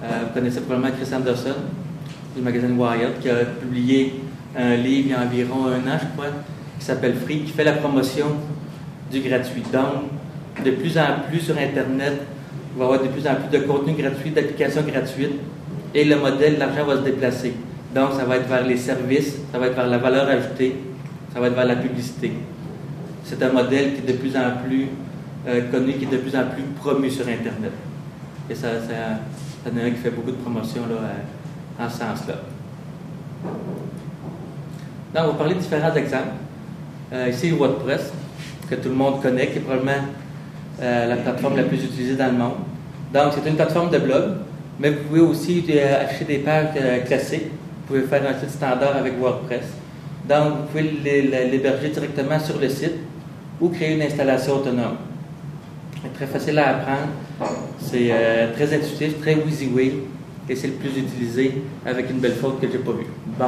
Vous 0.00 0.32
connaissez 0.32 0.60
probablement 0.60 0.94
Chris 0.94 1.12
Anderson 1.14 1.54
du 2.36 2.42
magazine 2.42 2.78
Wired 2.78 3.18
qui 3.20 3.28
a 3.28 3.44
publié 3.44 4.14
un 4.58 4.74
livre 4.76 5.06
il 5.06 5.10
y 5.10 5.14
a 5.14 5.22
environ 5.22 5.66
un 5.66 5.88
an, 5.88 5.98
je 6.00 6.06
crois, 6.14 6.32
qui 6.78 6.84
s'appelle 6.84 7.14
Free, 7.14 7.42
qui 7.42 7.52
fait 7.52 7.64
la 7.64 7.74
promotion 7.74 8.26
du 9.10 9.20
gratuit. 9.20 9.62
Donc, 9.72 10.64
de 10.64 10.72
plus 10.72 10.98
en 10.98 11.20
plus 11.28 11.40
sur 11.40 11.56
Internet, 11.56 12.14
il 12.74 12.78
va 12.78 12.84
y 12.84 12.88
avoir 12.88 13.02
de 13.02 13.08
plus 13.08 13.26
en 13.26 13.34
plus 13.36 13.56
de 13.56 13.64
contenu 13.64 13.92
gratuit, 13.94 14.30
d'applications 14.30 14.82
gratuites, 14.82 15.38
et 15.94 16.04
le 16.04 16.16
modèle, 16.16 16.58
l'argent 16.58 16.84
va 16.84 16.96
se 16.96 17.02
déplacer. 17.02 17.54
Donc, 17.94 18.12
ça 18.12 18.24
va 18.24 18.36
être 18.36 18.48
vers 18.48 18.66
les 18.66 18.76
services, 18.76 19.36
ça 19.52 19.58
va 19.58 19.68
être 19.68 19.76
vers 19.76 19.86
la 19.86 19.98
valeur 19.98 20.28
ajoutée, 20.28 20.76
ça 21.32 21.40
va 21.40 21.46
être 21.46 21.54
vers 21.54 21.64
la 21.64 21.76
publicité. 21.76 22.32
C'est 23.24 23.42
un 23.42 23.52
modèle 23.52 23.94
qui 23.94 24.00
est 24.00 24.12
de 24.12 24.18
plus 24.18 24.36
en 24.36 24.66
plus 24.66 24.88
euh, 25.46 25.70
connu, 25.70 25.92
qui 25.94 26.04
est 26.04 26.10
de 26.10 26.16
plus 26.16 26.36
en 26.36 26.44
plus 26.46 26.62
promu 26.78 27.10
sur 27.10 27.26
Internet. 27.26 27.72
Et 28.50 28.54
ça, 28.54 28.68
ça, 28.80 29.20
ça 29.64 29.70
en 29.70 29.78
a 29.78 29.84
un 29.84 29.90
qui 29.90 29.96
fait 29.96 30.10
beaucoup 30.10 30.30
de 30.30 30.36
promotion 30.36 30.82
là, 30.88 30.96
euh, 30.96 31.84
en 31.84 31.88
ce 31.88 31.98
sens-là. 31.98 32.34
Donc, 35.14 35.24
on 35.24 35.28
va 35.28 35.34
parler 35.34 35.54
de 35.54 35.60
différents 35.60 35.94
exemples. 35.94 36.34
Euh, 37.12 37.28
ici, 37.30 37.50
WordPress, 37.50 38.12
que 38.68 38.74
tout 38.74 38.88
le 38.90 38.94
monde 38.94 39.22
connaît, 39.22 39.46
qui 39.48 39.58
est 39.58 39.62
probablement 39.62 40.04
euh, 40.82 41.06
la 41.06 41.16
plateforme 41.16 41.56
la 41.56 41.62
plus 41.64 41.82
utilisée 41.84 42.16
dans 42.16 42.26
le 42.26 42.38
monde. 42.38 42.52
Donc, 43.12 43.32
c'est 43.34 43.48
une 43.48 43.56
plateforme 43.56 43.90
de 43.90 43.98
blog, 43.98 44.24
mais 44.78 44.90
vous 44.90 45.04
pouvez 45.08 45.20
aussi 45.20 45.64
euh, 45.70 46.04
afficher 46.04 46.24
des 46.26 46.38
pages 46.38 46.66
euh, 46.76 46.98
classiques. 47.00 47.44
Vous 47.88 47.94
pouvez 47.94 48.02
faire 48.02 48.22
un 48.28 48.38
site 48.38 48.50
standard 48.50 48.96
avec 48.96 49.18
WordPress. 49.18 49.64
Donc, 50.28 50.52
vous 50.58 50.62
pouvez 50.66 50.82
l'hé- 51.02 51.48
l'héberger 51.50 51.88
directement 51.88 52.38
sur 52.38 52.58
le 52.58 52.68
site 52.68 52.92
ou 53.60 53.70
créer 53.70 53.94
une 53.94 54.02
installation 54.02 54.56
autonome. 54.56 54.96
C'est 56.02 56.12
très 56.12 56.26
facile 56.26 56.58
à 56.58 56.68
apprendre. 56.76 57.08
C'est 57.80 58.08
euh, 58.10 58.52
très 58.52 58.72
intuitif, 58.74 59.18
très 59.20 59.34
WYSIWYG, 59.36 59.92
et 60.50 60.54
c'est 60.54 60.66
le 60.68 60.74
plus 60.74 60.90
utilisé 60.98 61.62
avec 61.86 62.10
une 62.10 62.18
belle 62.18 62.34
faute 62.34 62.60
que 62.60 62.66
j'ai 62.70 62.78
pas 62.78 62.92
vue. 62.92 63.06
Bon. 63.38 63.46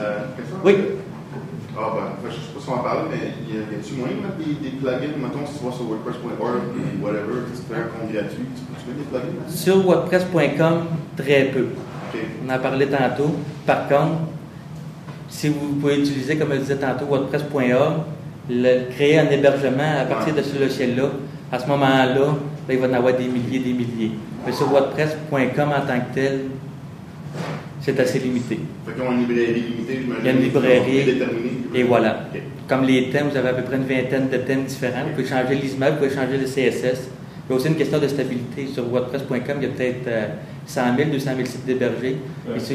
Euh? 0.00 0.18
Oui. 0.64 0.74
Ah, 1.80 1.92
ben, 1.94 2.28
je 2.28 2.34
sais 2.34 2.52
pas 2.54 2.60
si 2.60 2.68
on 2.68 2.72
va 2.72 2.78
en 2.78 2.82
parler, 2.82 3.00
mais 3.10 3.54
y 3.54 3.58
a-tu 3.58 3.94
moyen 3.94 4.16
de 4.16 4.22
mettre 4.22 4.38
des, 4.38 4.70
plugins, 4.70 5.14
mettons, 5.22 5.46
si 5.46 5.58
tu 5.58 5.64
vas 5.64 5.72
sur 5.72 5.84
WordPress.org 5.86 6.62
ou 6.74 7.04
whatever, 7.04 7.46
tu 7.54 7.62
fais 7.72 7.80
un 7.80 7.86
compte 7.86 8.10
gratuit, 8.12 8.46
tu 8.56 8.62
peux 8.66 8.90
mets 8.90 8.98
des 8.98 9.06
plugins? 9.06 9.48
Sur 9.48 9.86
WordPress.com, 9.86 10.78
très 11.16 11.44
peu. 11.44 11.66
On 12.44 12.52
en 12.52 12.58
parlait 12.58 12.86
tantôt. 12.86 13.36
Par 13.64 13.86
contre, 13.86 14.18
si 15.28 15.50
vous 15.50 15.74
pouvez 15.80 16.00
utiliser, 16.00 16.36
comme 16.36 16.52
je 16.54 16.58
disais 16.58 16.76
tantôt, 16.76 17.04
WordPress.org, 17.04 17.94
le- 18.50 18.90
créer 18.90 19.18
un 19.18 19.28
hébergement 19.30 20.00
à 20.00 20.04
partir 20.06 20.34
de 20.34 20.42
ce 20.42 20.58
logiciel-là, 20.58 21.10
à 21.52 21.58
ce 21.58 21.66
moment-là, 21.68 22.06
là, 22.14 22.34
il 22.70 22.78
va 22.78 22.86
y 22.86 22.90
en 22.90 22.94
avoir 22.94 23.14
des 23.14 23.26
milliers, 23.28 23.60
des 23.60 23.72
milliers. 23.72 24.12
Mais 24.44 24.52
sur 24.52 24.68
WordPress.com 24.70 25.68
en 25.68 25.86
tant 25.86 26.00
que 26.00 26.14
tel, 26.14 26.40
c'est 27.80 27.98
assez 28.00 28.18
limité. 28.18 28.58
Fait 28.86 28.92
qu'ils 28.92 29.02
ont 29.02 29.12
une 29.12 29.26
librairie 29.28 29.60
limitée, 29.62 29.98
j'imagine. 30.02 30.22
Il 30.22 30.26
y 30.26 30.28
a 30.28 30.32
une 30.32 30.42
librairie. 30.42 31.22
Et 31.74 31.82
voilà. 31.84 32.28
Comme 32.68 32.84
les 32.84 33.10
thèmes, 33.10 33.28
vous 33.30 33.36
avez 33.36 33.48
à 33.50 33.52
peu 33.54 33.62
près 33.62 33.76
une 33.76 33.84
vingtaine 33.84 34.28
de 34.28 34.36
thèmes 34.38 34.64
différents. 34.64 35.04
Vous 35.04 35.10
pouvez 35.14 35.26
changer 35.26 35.54
l'ISMAP, 35.54 35.92
vous 35.92 35.96
pouvez 36.06 36.10
changer 36.14 36.36
le 36.38 36.44
CSS. 36.46 37.08
Il 37.48 37.52
y 37.52 37.54
a 37.54 37.56
aussi 37.56 37.68
une 37.68 37.76
question 37.76 37.98
de 37.98 38.08
stabilité. 38.08 38.66
Sur 38.66 38.88
WordPress.com, 38.90 39.56
il 39.56 39.62
y 39.62 39.66
a 39.66 39.68
peut-être 39.74 40.06
euh, 40.08 40.26
100 40.66 40.96
000, 40.98 41.10
200 41.10 41.30
000 41.36 41.46
sites 41.46 41.64
d'hébergés. 41.66 42.16
Et 42.54 42.60
ceux- 42.60 42.74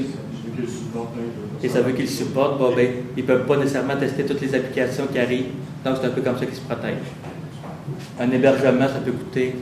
et 1.64 1.70
ça 1.70 1.82
veut 1.82 1.92
qu'ils 1.94 2.10
supportent, 2.10 2.58
bon, 2.60 2.76
ben, 2.76 2.88
ils 3.18 3.22
ne 3.24 3.28
peuvent 3.28 3.46
pas 3.46 3.58
nécessairement 3.58 3.96
tester 3.98 4.24
toutes 4.24 4.42
les 4.42 4.54
applications 4.56 5.06
qui 5.12 5.20
arrivent. 5.20 5.46
Donc, 5.86 5.96
c'est 6.00 6.08
un 6.08 6.12
peu 6.12 6.22
comme 6.22 6.38
ça 6.38 6.46
qu'ils 6.46 6.56
se 6.56 6.62
protègent. 6.62 6.96
Un 8.20 8.32
hébergement, 8.32 8.88
ça 8.88 9.00
peut 9.04 9.12
coûter 9.12 9.56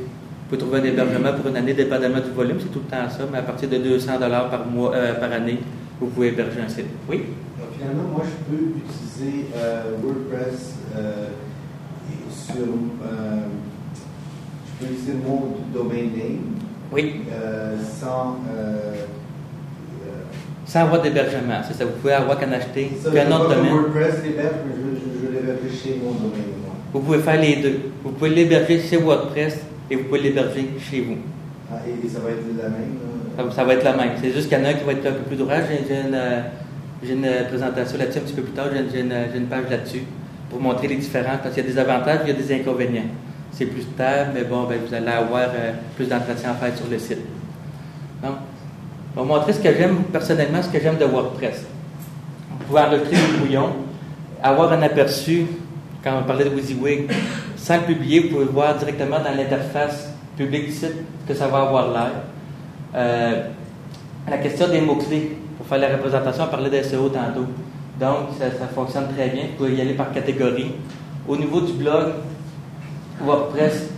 pouvez 0.51 0.57
trouver 0.57 0.79
un 0.79 0.83
hébergement 0.83 1.33
pour 1.33 1.47
une 1.49 1.55
année, 1.57 1.73
dépendamment 1.73 2.19
du 2.19 2.31
volume, 2.31 2.57
c'est 2.59 2.71
tout 2.71 2.81
le 2.85 2.91
temps 2.91 3.09
ça, 3.09 3.23
mais 3.31 3.37
à 3.37 3.41
partir 3.43 3.69
de 3.69 3.77
200 3.77 4.11
par 4.19 4.65
mois, 4.67 4.93
euh, 4.93 5.13
par 5.15 5.31
année, 5.31 5.59
vous 5.99 6.07
pouvez 6.07 6.27
héberger 6.29 6.59
un 6.65 6.69
site. 6.69 6.87
Oui? 7.09 7.17
Donc, 7.57 7.69
finalement, 7.79 8.03
moi, 8.11 8.23
je 8.25 8.51
peux 8.53 8.63
utiliser 8.77 9.45
euh, 9.55 9.83
WordPress 10.03 10.75
euh, 10.97 11.27
sur. 12.29 12.55
euh, 12.55 13.39
je 14.65 14.85
peux 14.85 14.91
utiliser 14.93 15.13
mon 15.25 15.55
domain 15.73 16.01
name 16.01 16.39
Oui. 16.91 17.21
euh, 17.31 17.77
sans. 17.99 18.37
euh, 18.53 18.93
euh, 20.03 20.07
Sans 20.65 20.81
avoir 20.81 21.01
d'hébergement. 21.01 21.61
C'est 21.65 21.75
ça, 21.77 21.85
vous 21.85 21.91
pouvez 22.01 22.13
avoir 22.13 22.37
qu'en 22.39 22.51
acheter 22.51 22.91
qu'un 23.13 23.31
autre 23.31 23.55
domaine. 23.55 23.71
WordPress 23.73 24.15
l'héberge, 24.23 24.55
mais 24.67 24.73
je, 24.75 24.99
je, 24.99 25.27
je 25.27 25.31
l'héberge 25.33 25.59
chez 25.81 25.95
mon 26.03 26.11
domaine, 26.11 26.51
moi. 26.65 26.75
Vous 26.93 26.99
pouvez 26.99 27.19
faire 27.19 27.39
les 27.39 27.55
deux. 27.57 27.79
Vous 28.03 28.11
pouvez 28.11 28.31
l'héberger 28.31 28.81
chez 28.81 28.97
WordPress 28.97 29.59
et 29.91 29.95
vous 29.97 30.03
pouvez 30.05 30.21
l'héberger 30.21 30.69
chez 30.79 31.01
vous. 31.01 31.17
Ah, 31.69 31.75
et, 31.85 32.05
et 32.05 32.09
ça 32.09 32.19
va 32.19 32.29
être 32.29 32.45
la 32.57 32.69
même. 32.69 32.95
là? 33.37 33.43
Ça, 33.49 33.55
ça 33.57 33.63
va 33.65 33.73
être 33.73 33.83
la 33.83 33.95
même. 33.95 34.11
C'est 34.21 34.31
juste 34.31 34.47
qu'il 34.47 34.57
y 34.57 34.61
en 34.61 34.65
a 34.65 34.69
un 34.69 34.73
qui 34.73 34.85
va 34.85 34.93
être 34.93 35.05
un 35.05 35.11
peu 35.11 35.23
plus 35.23 35.35
droit. 35.35 35.55
J'ai 35.67 35.95
une, 35.95 36.15
euh, 36.15 36.41
une 37.03 37.47
présentation 37.47 37.97
là-dessus 37.97 38.19
un 38.19 38.21
petit 38.21 38.33
peu 38.33 38.41
plus 38.43 38.53
tard. 38.53 38.67
J'ai 38.71 39.01
une, 39.01 39.45
page 39.47 39.69
là-dessus 39.69 40.03
pour 40.49 40.61
montrer 40.61 40.87
les 40.87 40.95
différences. 40.95 41.39
Parce 41.43 41.53
qu'il 41.53 41.65
y 41.65 41.67
a 41.67 41.71
des 41.71 41.77
avantages 41.77 42.19
il 42.23 42.29
y 42.29 42.31
a 42.31 42.41
des 42.41 42.53
inconvénients. 42.53 43.09
C'est 43.51 43.65
plus 43.65 43.81
stable, 43.81 44.31
mais 44.33 44.43
bon, 44.43 44.63
ben, 44.63 44.79
vous 44.85 44.93
allez 44.93 45.07
avoir 45.07 45.49
euh, 45.53 45.73
plus 45.97 46.07
d'entretien 46.07 46.51
à 46.51 46.53
faire 46.53 46.75
sur 46.75 46.87
le 46.89 46.97
site. 46.97 47.19
Donc, 48.23 48.35
on 49.15 49.23
va 49.23 49.37
montrer 49.37 49.51
ce 49.51 49.59
que 49.59 49.73
j'aime 49.73 50.03
personnellement, 50.11 50.61
ce 50.61 50.69
que 50.69 50.79
j'aime 50.81 50.97
de 50.97 51.03
WordPress. 51.03 51.65
Vous 52.49 52.65
pouvez 52.65 52.79
enregistrer 52.79 53.17
le 53.17 53.37
brouillon, 53.39 53.69
avoir 54.41 54.71
un 54.71 54.81
aperçu, 54.83 55.45
quand 56.01 56.17
on 56.17 56.23
parlait 56.23 56.45
de 56.45 56.49
WYSIWYG, 56.49 57.09
sans 57.61 57.77
le 57.77 57.83
publier, 57.83 58.21
vous 58.21 58.29
pouvez 58.29 58.45
voir 58.45 58.75
directement 58.75 59.19
dans 59.19 59.35
l'interface 59.35 60.09
publique 60.35 60.65
du 60.65 60.71
site 60.71 60.95
que 61.27 61.33
ça 61.35 61.47
va 61.47 61.59
avoir 61.61 61.91
l'air. 61.91 62.11
Euh, 62.95 63.43
la 64.27 64.37
question 64.39 64.67
des 64.67 64.81
mots-clés, 64.81 65.37
pour 65.57 65.67
faire 65.67 65.77
la 65.77 65.89
représentation, 65.89 66.45
on 66.45 66.47
parlait 66.47 66.71
de 66.71 66.83
SEO 66.83 67.09
tantôt. 67.09 67.45
Donc, 67.99 68.29
ça, 68.39 68.67
fonctionne 68.73 69.09
très 69.15 69.29
bien. 69.29 69.43
Vous 69.43 69.57
pouvez 69.57 69.75
y 69.75 69.81
aller 69.81 69.93
par 69.93 70.11
catégorie. 70.11 70.71
Au 71.27 71.37
niveau 71.37 71.61
du 71.61 71.73
blog, 71.73 72.13
WordPress 73.23 73.89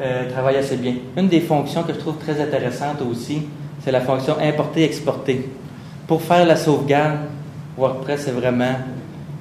euh, 0.00 0.28
travaille 0.32 0.56
assez 0.56 0.76
bien. 0.76 0.94
Une 1.16 1.28
des 1.28 1.40
fonctions 1.40 1.84
que 1.84 1.92
je 1.92 1.98
trouve 1.98 2.16
très 2.18 2.40
intéressante 2.40 3.02
aussi, 3.08 3.42
c'est 3.84 3.92
la 3.92 4.00
fonction 4.00 4.36
importer-exporter. 4.40 5.48
Pour 6.08 6.22
faire 6.22 6.44
la 6.44 6.56
sauvegarde, 6.56 7.18
WordPress 7.78 8.26
est 8.26 8.32
vraiment 8.32 8.74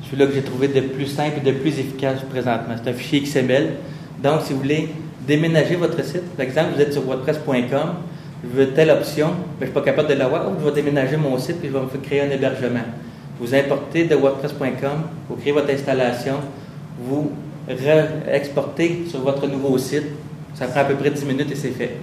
celui-là 0.06 0.28
que 0.28 0.34
j'ai 0.34 0.42
trouvé 0.42 0.68
de 0.68 0.82
plus 0.82 1.08
simple 1.08 1.38
et 1.38 1.52
de 1.52 1.58
plus 1.58 1.80
efficace 1.80 2.20
présentement. 2.30 2.76
C'est 2.82 2.90
un 2.90 2.94
fichier 2.94 3.22
XML. 3.22 3.76
Donc, 4.22 4.42
si 4.44 4.54
vous 4.54 4.60
voulez 4.60 4.90
déménager 5.28 5.76
votre 5.76 6.04
site, 6.04 6.24
par 6.36 6.46
exemple, 6.46 6.70
vous 6.76 6.82
êtes 6.82 6.94
sur 6.94 7.04
WordPress.com, 7.06 7.96
je 8.44 8.58
veux 8.58 8.68
telle 8.70 8.92
option, 8.92 9.28
mais 9.60 9.66
je 9.66 9.66
ne 9.66 9.66
suis 9.68 9.74
pas 9.74 9.82
capable 9.82 10.10
de 10.10 10.14
l'avoir, 10.14 10.46
oh, 10.48 10.54
je 10.60 10.66
vais 10.66 10.82
déménager 10.82 11.18
mon 11.18 11.38
site 11.38 11.58
et 11.64 11.68
je 11.68 11.74
vais 11.74 11.80
me 11.80 12.04
créer 12.04 12.22
un 12.22 12.30
hébergement. 12.30 12.86
Vous 13.40 13.54
importez 13.54 14.06
de 14.06 14.16
WordPress.com, 14.16 15.04
vous 15.30 15.36
créez 15.36 15.52
votre 15.52 15.72
installation, 15.72 16.36
vous 17.00 17.32
exportez 18.32 19.06
sur 19.10 19.22
votre 19.22 19.48
nouveau 19.48 19.78
site. 19.78 20.06
Ça 20.54 20.68
prend 20.68 20.82
à 20.82 20.86
peu 20.86 20.96
près 20.96 21.10
10 21.10 21.26
minutes 21.26 21.52
et 21.52 21.56
c'est 21.56 21.72
fait. 21.72 21.98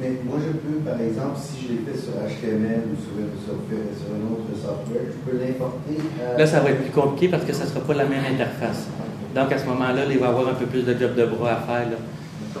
Mais 0.00 0.12
moi, 0.24 0.38
je 0.44 0.52
peux, 0.52 0.78
par 0.84 1.00
exemple, 1.00 1.36
si 1.40 1.66
je 1.66 1.72
l'ai 1.72 1.78
fait 1.86 1.98
sur 1.98 2.12
HTML 2.12 2.82
ou 2.92 2.96
sur, 3.00 3.12
un 3.16 4.22
autre 4.32 4.52
software, 4.54 5.02
je 5.08 5.30
peux 5.30 5.38
l'importer. 5.38 5.96
à- 6.34 6.38
Là, 6.38 6.46
ça 6.46 6.60
va 6.60 6.70
être 6.70 6.82
plus 6.82 6.90
compliqué 6.92 7.28
parce 7.28 7.44
que 7.44 7.52
ça 7.52 7.64
ne 7.64 7.70
sera 7.70 7.80
pas 7.80 7.94
la 7.94 8.04
même 8.04 8.24
interface. 8.30 8.86
Donc, 9.34 9.52
à 9.52 9.58
ce 9.58 9.64
moment-là, 9.66 10.02
il 10.10 10.18
va 10.18 10.26
y 10.26 10.28
avoir 10.28 10.48
un 10.48 10.54
peu 10.54 10.66
plus 10.66 10.82
de 10.82 10.92
job 10.98 11.14
de 11.14 11.24
bras 11.26 11.52
à 11.52 11.56
faire. 11.56 11.88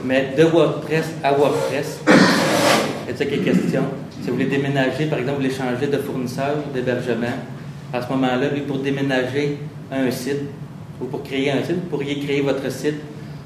Mais 0.04 0.32
de 0.36 0.44
WordPress 0.44 1.06
à 1.22 1.32
WordPress, 1.32 2.00
c'est 3.06 3.16
ça 3.18 3.24
qui 3.24 3.34
est 3.34 3.38
question? 3.38 3.82
Si 4.20 4.28
vous 4.28 4.34
voulez 4.34 4.46
déménager, 4.46 5.06
par 5.06 5.18
exemple, 5.18 5.38
vous 5.40 5.44
voulez 5.44 5.54
changer 5.54 5.86
de 5.86 5.98
fournisseur 5.98 6.56
d'hébergement, 6.74 7.36
à 7.92 8.02
ce 8.02 8.08
moment-là, 8.12 8.48
pour 8.66 8.78
déménager 8.78 9.58
un 9.92 10.10
site 10.10 10.42
ou 11.00 11.04
pour 11.06 11.22
créer 11.22 11.50
un 11.50 11.62
site, 11.62 11.76
vous 11.76 11.88
pourriez 11.90 12.18
créer 12.18 12.40
votre 12.40 12.70
site 12.70 12.96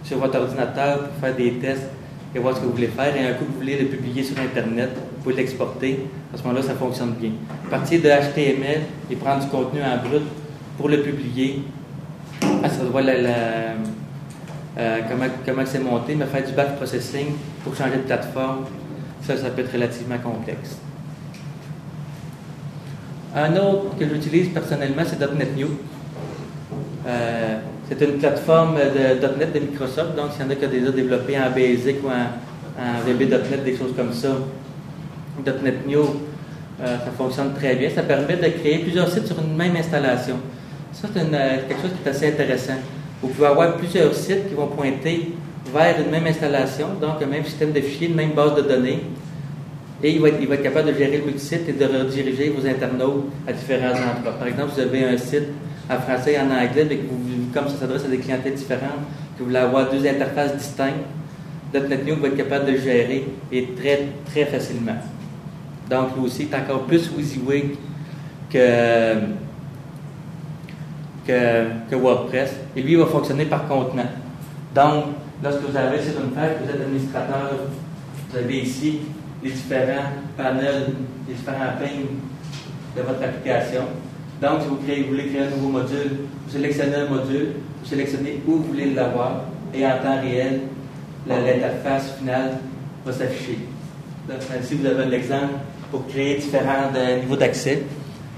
sur 0.04 0.18
votre 0.18 0.38
ordinateur 0.38 1.08
pour 1.08 1.20
faire 1.20 1.36
des 1.36 1.52
tests 1.54 1.88
et 2.34 2.38
voir 2.38 2.54
ce 2.54 2.60
que 2.60 2.66
vous 2.66 2.72
voulez 2.72 2.88
faire. 2.88 3.14
Et 3.16 3.26
un 3.26 3.32
coup, 3.34 3.44
vous 3.46 3.58
voulez 3.58 3.78
le 3.78 3.86
publier 3.86 4.22
sur 4.22 4.38
Internet, 4.38 4.90
vous 4.94 5.22
pouvez 5.22 5.36
l'exporter. 5.36 6.06
À 6.32 6.36
ce 6.36 6.42
moment-là, 6.44 6.62
ça 6.62 6.74
fonctionne 6.74 7.12
bien. 7.12 7.30
Partir 7.70 8.00
de 8.00 8.08
HTML 8.08 8.82
et 9.10 9.16
prendre 9.16 9.42
du 9.42 9.48
contenu 9.48 9.80
en 9.82 9.96
brut 10.06 10.22
pour 10.76 10.88
le 10.88 11.02
publier, 11.02 11.62
ah, 12.42 12.68
ça 12.68 12.84
doit 12.84 13.02
la, 13.02 13.12
euh, 14.78 15.00
comment, 15.08 15.26
comment 15.44 15.62
c'est 15.66 15.80
monté, 15.80 16.14
mais 16.14 16.26
faire 16.26 16.46
du 16.46 16.52
batch 16.52 16.76
processing 16.76 17.26
pour 17.64 17.74
changer 17.74 17.96
de 17.96 18.02
plateforme, 18.02 18.66
ça, 19.22 19.36
ça 19.36 19.50
peut 19.50 19.62
être 19.62 19.72
relativement 19.72 20.18
complexe. 20.18 20.78
Un 23.34 23.54
autre 23.56 23.96
que 23.98 24.08
j'utilise 24.08 24.48
personnellement, 24.48 25.02
c'est 25.06 25.20
.NET 25.20 25.56
New. 25.56 25.68
Euh, 27.06 27.58
c'est 27.90 28.04
une 28.04 28.18
plateforme 28.18 28.76
de 28.76 29.38
.NET 29.38 29.52
de 29.52 29.58
Microsoft, 29.60 30.14
donc 30.16 30.32
s'il 30.32 30.42
y 30.44 30.48
en 30.48 30.50
a 30.50 30.54
qui 30.54 30.64
ont 30.64 30.68
déjà 30.70 30.90
développé 30.92 31.36
en 31.38 31.50
Basic 31.50 31.96
ou 32.04 32.08
en, 32.08 32.80
en 32.80 33.00
VB.NET, 33.04 33.64
des 33.64 33.76
choses 33.76 33.92
comme 33.96 34.12
ça, 34.12 34.28
.NET 35.44 35.86
New, 35.86 36.00
euh, 36.02 36.96
ça 36.96 37.10
fonctionne 37.16 37.52
très 37.54 37.74
bien. 37.76 37.90
Ça 37.90 38.02
permet 38.02 38.36
de 38.36 38.48
créer 38.58 38.78
plusieurs 38.78 39.08
sites 39.10 39.26
sur 39.26 39.38
une 39.40 39.56
même 39.56 39.76
installation. 39.76 40.36
Ça, 40.92 41.08
c'est 41.12 41.20
euh, 41.20 41.56
quelque 41.68 41.82
chose 41.82 41.90
qui 42.02 42.08
est 42.08 42.10
assez 42.10 42.28
intéressant. 42.28 42.74
Vous 43.22 43.28
pouvez 43.28 43.48
avoir 43.48 43.76
plusieurs 43.76 44.14
sites 44.14 44.48
qui 44.48 44.54
vont 44.54 44.68
pointer 44.68 45.32
vers 45.74 45.96
une 46.04 46.10
même 46.10 46.26
installation, 46.26 46.88
donc 47.00 47.22
un 47.22 47.26
même 47.26 47.44
système 47.44 47.72
de 47.72 47.80
fichiers, 47.80 48.08
une 48.08 48.14
même 48.14 48.32
base 48.32 48.54
de 48.54 48.62
données. 48.62 49.00
Et 50.02 50.12
il 50.12 50.20
va, 50.20 50.28
être, 50.28 50.38
il 50.40 50.48
capable 50.62 50.92
de 50.92 50.94
gérer 50.98 51.18
le 51.18 51.24
multisite 51.24 51.68
et 51.68 51.72
de 51.72 51.84
rediriger 51.84 52.48
vos 52.56 52.66
internautes 52.66 53.26
à 53.46 53.52
différents 53.52 53.90
endroits. 53.90 54.32
Par 54.38 54.48
exemple, 54.48 54.70
vous 54.74 54.80
avez 54.80 55.04
un 55.04 55.18
site 55.18 55.48
en 55.90 55.98
français 55.98 56.32
et 56.32 56.38
en 56.38 56.50
anglais, 56.50 56.86
mais 56.88 56.96
que 56.96 57.02
vous- 57.10 57.29
comme 57.52 57.68
ça 57.68 57.76
s'adresse 57.76 58.04
à 58.04 58.08
des 58.08 58.18
clientèles 58.18 58.54
différentes, 58.54 59.04
que 59.36 59.40
vous 59.40 59.46
voulez 59.46 59.58
avoir 59.58 59.90
deux 59.90 60.06
interfaces 60.06 60.56
distinctes, 60.56 61.04
.NET 61.72 62.04
New 62.04 62.16
va 62.16 62.28
être 62.28 62.36
capable 62.36 62.66
de 62.66 62.76
gérer 62.76 63.28
et 63.52 63.68
très, 63.76 64.08
très 64.26 64.44
facilement. 64.46 64.96
Donc, 65.88 66.16
lui 66.16 66.24
aussi, 66.24 66.42
est 66.42 66.54
encore 66.54 66.82
plus 66.82 67.10
WYSIWYG 67.16 67.76
que, 68.50 69.14
que, 71.26 71.64
que 71.88 71.94
WordPress. 71.94 72.54
Et 72.74 72.82
lui, 72.82 72.92
il 72.92 72.98
va 72.98 73.06
fonctionner 73.06 73.44
par 73.44 73.66
contenant. 73.68 74.10
Donc, 74.74 75.04
lorsque 75.42 75.60
vous 75.62 75.76
avez 75.76 76.02
sur 76.02 76.20
une 76.20 76.30
page, 76.30 76.56
vous 76.62 76.70
êtes 76.70 76.80
administrateur, 76.80 77.50
vous 78.30 78.36
avez 78.36 78.58
ici 78.58 79.00
les 79.42 79.50
différents 79.50 80.10
panels, 80.36 80.86
les 81.28 81.34
différents 81.34 81.76
pains 81.80 82.04
de 82.96 83.02
votre 83.02 83.22
application. 83.22 83.82
Donc, 84.40 84.62
si 84.62 84.68
vous, 84.68 84.76
voulez 85.08 85.26
créer 85.26 85.42
un 85.42 85.50
nouveau 85.50 85.68
module, 85.68 86.20
vous 86.46 86.52
sélectionnez 86.52 86.94
un 86.94 87.08
module, 87.10 87.48
vous 87.82 87.88
sélectionnez 87.88 88.40
où 88.46 88.52
vous 88.52 88.62
voulez 88.62 88.94
l'avoir, 88.94 89.42
et 89.74 89.84
en 89.84 89.98
temps 90.02 90.18
réel, 90.22 90.60
l'interface 91.26 92.14
finale 92.18 92.58
va 93.04 93.12
s'afficher. 93.12 93.58
Ici, 94.62 94.74
vous 94.76 94.86
avez 94.86 95.04
un 95.04 95.12
exemple 95.12 95.54
pour 95.90 96.06
créer 96.06 96.36
différents 96.36 96.88
euh, 96.94 97.20
niveaux 97.20 97.36
d'accès. 97.36 97.82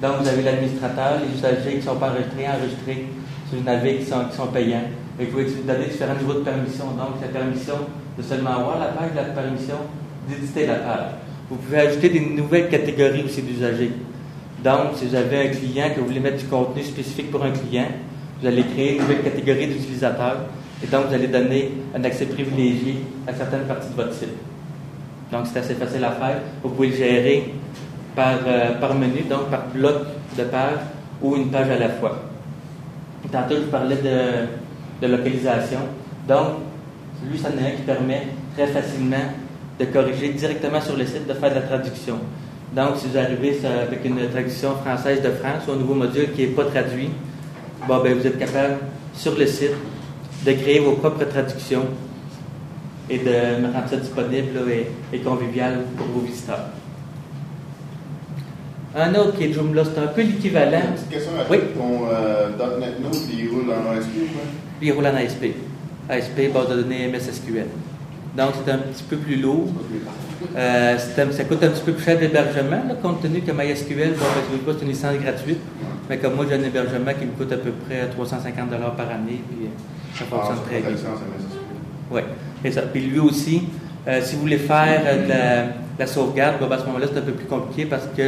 Donc, 0.00 0.22
vous 0.22 0.28
avez 0.28 0.42
l'administrateur, 0.42 1.20
les 1.20 1.38
usagers 1.38 1.70
qui 1.70 1.76
ne 1.76 1.82
sont 1.82 1.96
pas 1.96 2.08
enregistrés, 2.10 2.48
enregistrés 2.48 3.06
sur 3.48 3.58
une 3.58 3.64
navire 3.64 3.98
qui 3.98 4.06
sont, 4.06 4.24
qui 4.28 4.36
sont 4.36 4.46
payants. 4.48 4.84
Et 5.20 5.26
vous 5.26 5.30
pouvez 5.30 5.44
donner 5.44 5.86
différents 5.86 6.14
niveaux 6.14 6.34
de 6.34 6.40
permission. 6.40 6.86
Donc, 6.86 7.20
la 7.20 7.28
permission 7.28 7.74
de 8.18 8.22
seulement 8.22 8.62
voir 8.62 8.80
la 8.80 8.86
page, 8.86 9.10
la 9.14 9.22
permission 9.22 9.76
d'éditer 10.28 10.66
la 10.66 10.76
page. 10.76 11.12
Vous 11.48 11.56
pouvez 11.56 11.78
ajouter 11.78 12.08
des 12.08 12.20
nouvelles 12.20 12.68
catégories 12.68 13.22
aussi 13.22 13.42
d'usagers. 13.42 13.92
Donc, 14.62 14.96
si 14.96 15.07
vous 15.07 15.14
avez 15.14 15.48
un 15.48 15.51
client 15.51 15.90
que 15.94 16.01
vous 16.01 16.07
voulez 16.07 16.20
mettre 16.20 16.38
du 16.38 16.44
contenu 16.44 16.83
spécifique 16.83 17.31
pour 17.31 17.42
un 17.42 17.51
client, 17.51 17.87
vous 18.40 18.46
allez 18.46 18.62
créer 18.62 18.94
une 18.94 19.03
nouvelle 19.03 19.22
catégorie 19.22 19.66
d'utilisateurs. 19.66 20.38
Et 20.83 20.87
donc, 20.87 21.07
vous 21.09 21.14
allez 21.14 21.27
donner 21.27 21.72
un 21.96 22.05
accès 22.05 22.27
privilégié 22.27 22.96
à 23.27 23.33
certaines 23.35 23.62
parties 23.62 23.88
de 23.88 23.94
votre 23.94 24.14
site. 24.14 24.35
Donc, 25.33 25.46
c'est 25.53 25.59
assez 25.59 25.75
facile 25.75 26.05
à 26.05 26.12
faire. 26.12 26.38
Vous 26.62 26.70
pouvez 26.70 26.88
le 26.88 26.96
gérer 26.96 27.55
par, 28.14 28.38
euh, 28.46 28.75
par 28.81 28.94
menu, 28.94 29.22
donc 29.29 29.51
par 29.51 29.66
bloc 29.68 29.94
de 30.38 30.44
page 30.44 30.79
ou 31.20 31.37
une 31.37 31.51
page 31.51 31.70
à 31.70 31.79
la 31.79 31.88
fois. 31.88 32.22
Tantôt, 33.31 33.55
je 33.57 33.61
vous 33.62 33.70
parlais 33.70 33.96
de, 33.96 35.07
de 35.07 35.12
localisation. 35.12 35.79
Donc, 36.29 36.59
lui, 37.29 37.38
ça 37.38 37.48
en 37.48 37.59
est 37.62 37.72
un 37.72 37.77
qui 37.77 37.83
permet 37.83 38.29
très 38.57 38.66
facilement 38.68 39.16
de 39.79 39.85
corriger 39.87 40.29
directement 40.31 40.81
sur 40.81 40.96
le 40.96 41.07
site, 41.07 41.27
de 41.27 41.35
faire 41.35 41.51
de 41.51 41.55
la 41.57 41.62
traduction. 41.62 42.18
Donc, 42.74 42.96
si 42.96 43.06
vous 43.08 43.18
arrivez 43.18 43.58
avec 43.66 44.04
une 44.04 44.28
traduction 44.30 44.70
française 44.76 45.20
de 45.22 45.30
France 45.30 45.64
ou 45.68 45.72
un 45.72 45.76
nouveau 45.76 45.94
module 45.94 46.32
qui 46.32 46.42
n'est 46.42 46.46
pas 46.54 46.64
traduit, 46.64 47.11
bon, 47.87 48.02
ben, 48.02 48.14
vous 48.18 48.26
êtes 48.26 48.38
capable, 48.38 48.76
sur 49.14 49.37
le 49.38 49.46
site, 49.46 49.72
de 50.46 50.52
créer 50.52 50.80
vos 50.80 50.92
propres 50.92 51.24
traductions 51.24 51.85
et 53.11 53.18
de 53.18 53.30
rendre 53.72 53.88
ça 53.90 53.96
disponible 53.96 54.54
là, 54.54 54.72
et, 54.72 55.16
et 55.16 55.18
convivial 55.20 55.80
pour 55.98 56.06
vos 56.06 56.20
visiteurs. 56.20 56.66
Un 58.96 59.14
autre 59.14 59.37
qui 59.37 59.44
est 59.44 59.52
Joomla, 59.52 59.85
c'est 59.85 60.00
un 60.00 60.06
peu 60.06 60.22
l'équivalent. 60.22 60.80
Une 60.88 60.94
petite 60.94 61.11
question 61.11 61.32
à 61.38 61.50
Oui? 61.50 61.58
ton 61.76 62.06
euh, 62.11 62.48
.NET 62.78 63.00
Node, 63.00 63.14
il 63.32 63.48
roule 63.50 63.70
en 63.70 63.90
ASP, 63.92 64.12
quoi? 64.32 64.42
Puis 64.78 64.88
il 64.88 64.92
roule 64.92 65.06
en 65.06 65.14
ASP. 65.16 65.44
ASP, 66.08 66.52
base 66.52 66.68
de 66.70 66.82
données 66.82 67.08
MS 67.08 67.32
SQL. 67.32 67.66
Donc, 68.36 68.50
c'est 68.64 68.72
un 68.72 68.78
petit 68.78 69.02
peu 69.04 69.16
plus 69.16 69.36
lourd. 69.36 69.68
Euh, 70.56 70.96
un- 70.96 71.32
ça 71.32 71.44
coûte 71.44 71.62
un 71.62 71.68
petit 71.68 71.82
peu 71.82 71.92
plus 71.92 72.04
cher 72.04 72.18
d'hébergement, 72.18 72.80
compte 73.02 73.22
tenu 73.22 73.40
que 73.42 73.52
MySQL, 73.52 74.12
bon, 74.14 74.24
ben, 74.66 74.74
c'est 74.78 74.82
une 74.82 74.88
licence 74.88 75.14
gratuite. 75.22 75.58
Mais 76.08 76.18
comme 76.18 76.34
moi, 76.34 76.46
j'ai 76.48 76.56
un 76.56 76.62
hébergement 76.62 77.12
qui 77.18 77.26
me 77.26 77.32
coûte 77.32 77.52
à 77.52 77.56
peu 77.58 77.70
près 77.86 78.08
350 78.08 78.70
par 78.96 79.10
année, 79.10 79.40
puis 79.48 79.66
euh, 79.66 80.18
ça 80.18 80.24
fonctionne 80.24 80.56
très 80.66 80.80
bien. 80.80 80.90
Oui, 82.10 82.20
c'est 82.62 82.70
ça. 82.72 82.82
Puis 82.82 83.00
lui 83.02 83.18
aussi, 83.20 83.62
euh, 84.08 84.20
si 84.22 84.34
vous 84.34 84.42
voulez 84.42 84.58
faire 84.58 85.02
euh, 85.06 85.24
de 85.24 85.28
la, 85.28 85.62
de 85.64 85.68
la 85.98 86.06
sauvegarde, 86.06 86.56
ben, 86.60 86.72
à 86.72 86.78
ce 86.78 86.86
moment-là, 86.86 87.06
c'est 87.12 87.18
un 87.18 87.22
peu 87.22 87.32
plus 87.32 87.46
compliqué 87.46 87.84
parce 87.86 88.06
que 88.16 88.22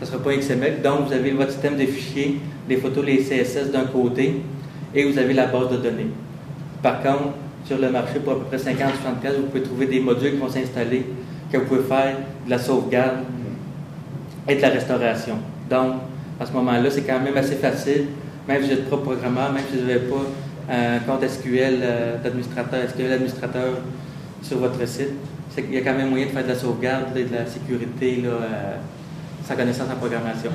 ne 0.02 0.06
sera 0.06 0.18
pas 0.22 0.34
XML. 0.36 0.82
Donc, 0.82 1.06
vous 1.06 1.12
avez 1.12 1.30
votre 1.30 1.52
système 1.52 1.76
de 1.76 1.86
fichiers, 1.86 2.40
les 2.68 2.76
photos, 2.76 3.04
les 3.04 3.18
CSS 3.18 3.70
d'un 3.72 3.84
côté, 3.84 4.42
et 4.94 5.04
vous 5.10 5.16
avez 5.18 5.32
la 5.32 5.46
base 5.46 5.70
de 5.70 5.76
données. 5.76 6.08
Par 6.82 7.02
contre, 7.02 7.30
sur 7.64 7.78
le 7.78 7.90
marché, 7.90 8.20
pour 8.20 8.34
à 8.34 8.36
peu 8.36 8.44
près 8.44 8.56
50-60$, 8.56 9.36
vous 9.36 9.46
pouvez 9.46 9.62
trouver 9.62 9.86
des 9.86 10.00
modules 10.00 10.32
qui 10.32 10.36
vont 10.36 10.48
s'installer, 10.48 11.06
que 11.50 11.58
vous 11.58 11.64
pouvez 11.64 11.82
faire 11.82 12.16
de 12.44 12.50
la 12.50 12.58
sauvegarde 12.58 13.18
et 14.48 14.56
de 14.56 14.60
la 14.62 14.68
restauration. 14.68 15.36
Donc, 15.70 15.94
à 16.38 16.46
ce 16.46 16.52
moment-là, 16.52 16.90
c'est 16.90 17.02
quand 17.02 17.20
même 17.20 17.36
assez 17.36 17.56
facile, 17.56 18.06
même 18.46 18.62
si 18.62 18.68
vous 18.68 18.74
êtes 18.74 18.90
pas 18.90 18.98
programmeur, 18.98 19.52
même 19.52 19.62
si 19.70 19.78
vous 19.78 19.86
n'avez 19.86 20.00
pas 20.00 20.24
un 20.70 20.98
compte 21.00 21.28
SQL 21.28 21.78
euh, 21.82 22.22
d'administrateur, 22.22 22.88
SQL 22.88 23.12
administrateur 23.12 23.78
sur 24.42 24.58
votre 24.58 24.86
site, 24.86 25.12
qu'il 25.54 25.74
y 25.74 25.78
a 25.78 25.82
quand 25.82 25.94
même 25.94 26.10
moyen 26.10 26.26
de 26.26 26.30
faire 26.30 26.42
de 26.42 26.48
la 26.48 26.54
sauvegarde 26.54 27.16
et 27.16 27.24
de 27.24 27.34
la 27.34 27.46
sécurité 27.46 28.22
euh, 28.26 28.76
sans 29.46 29.54
connaissance 29.54 29.88
en 29.92 29.96
programmation. 29.96 30.50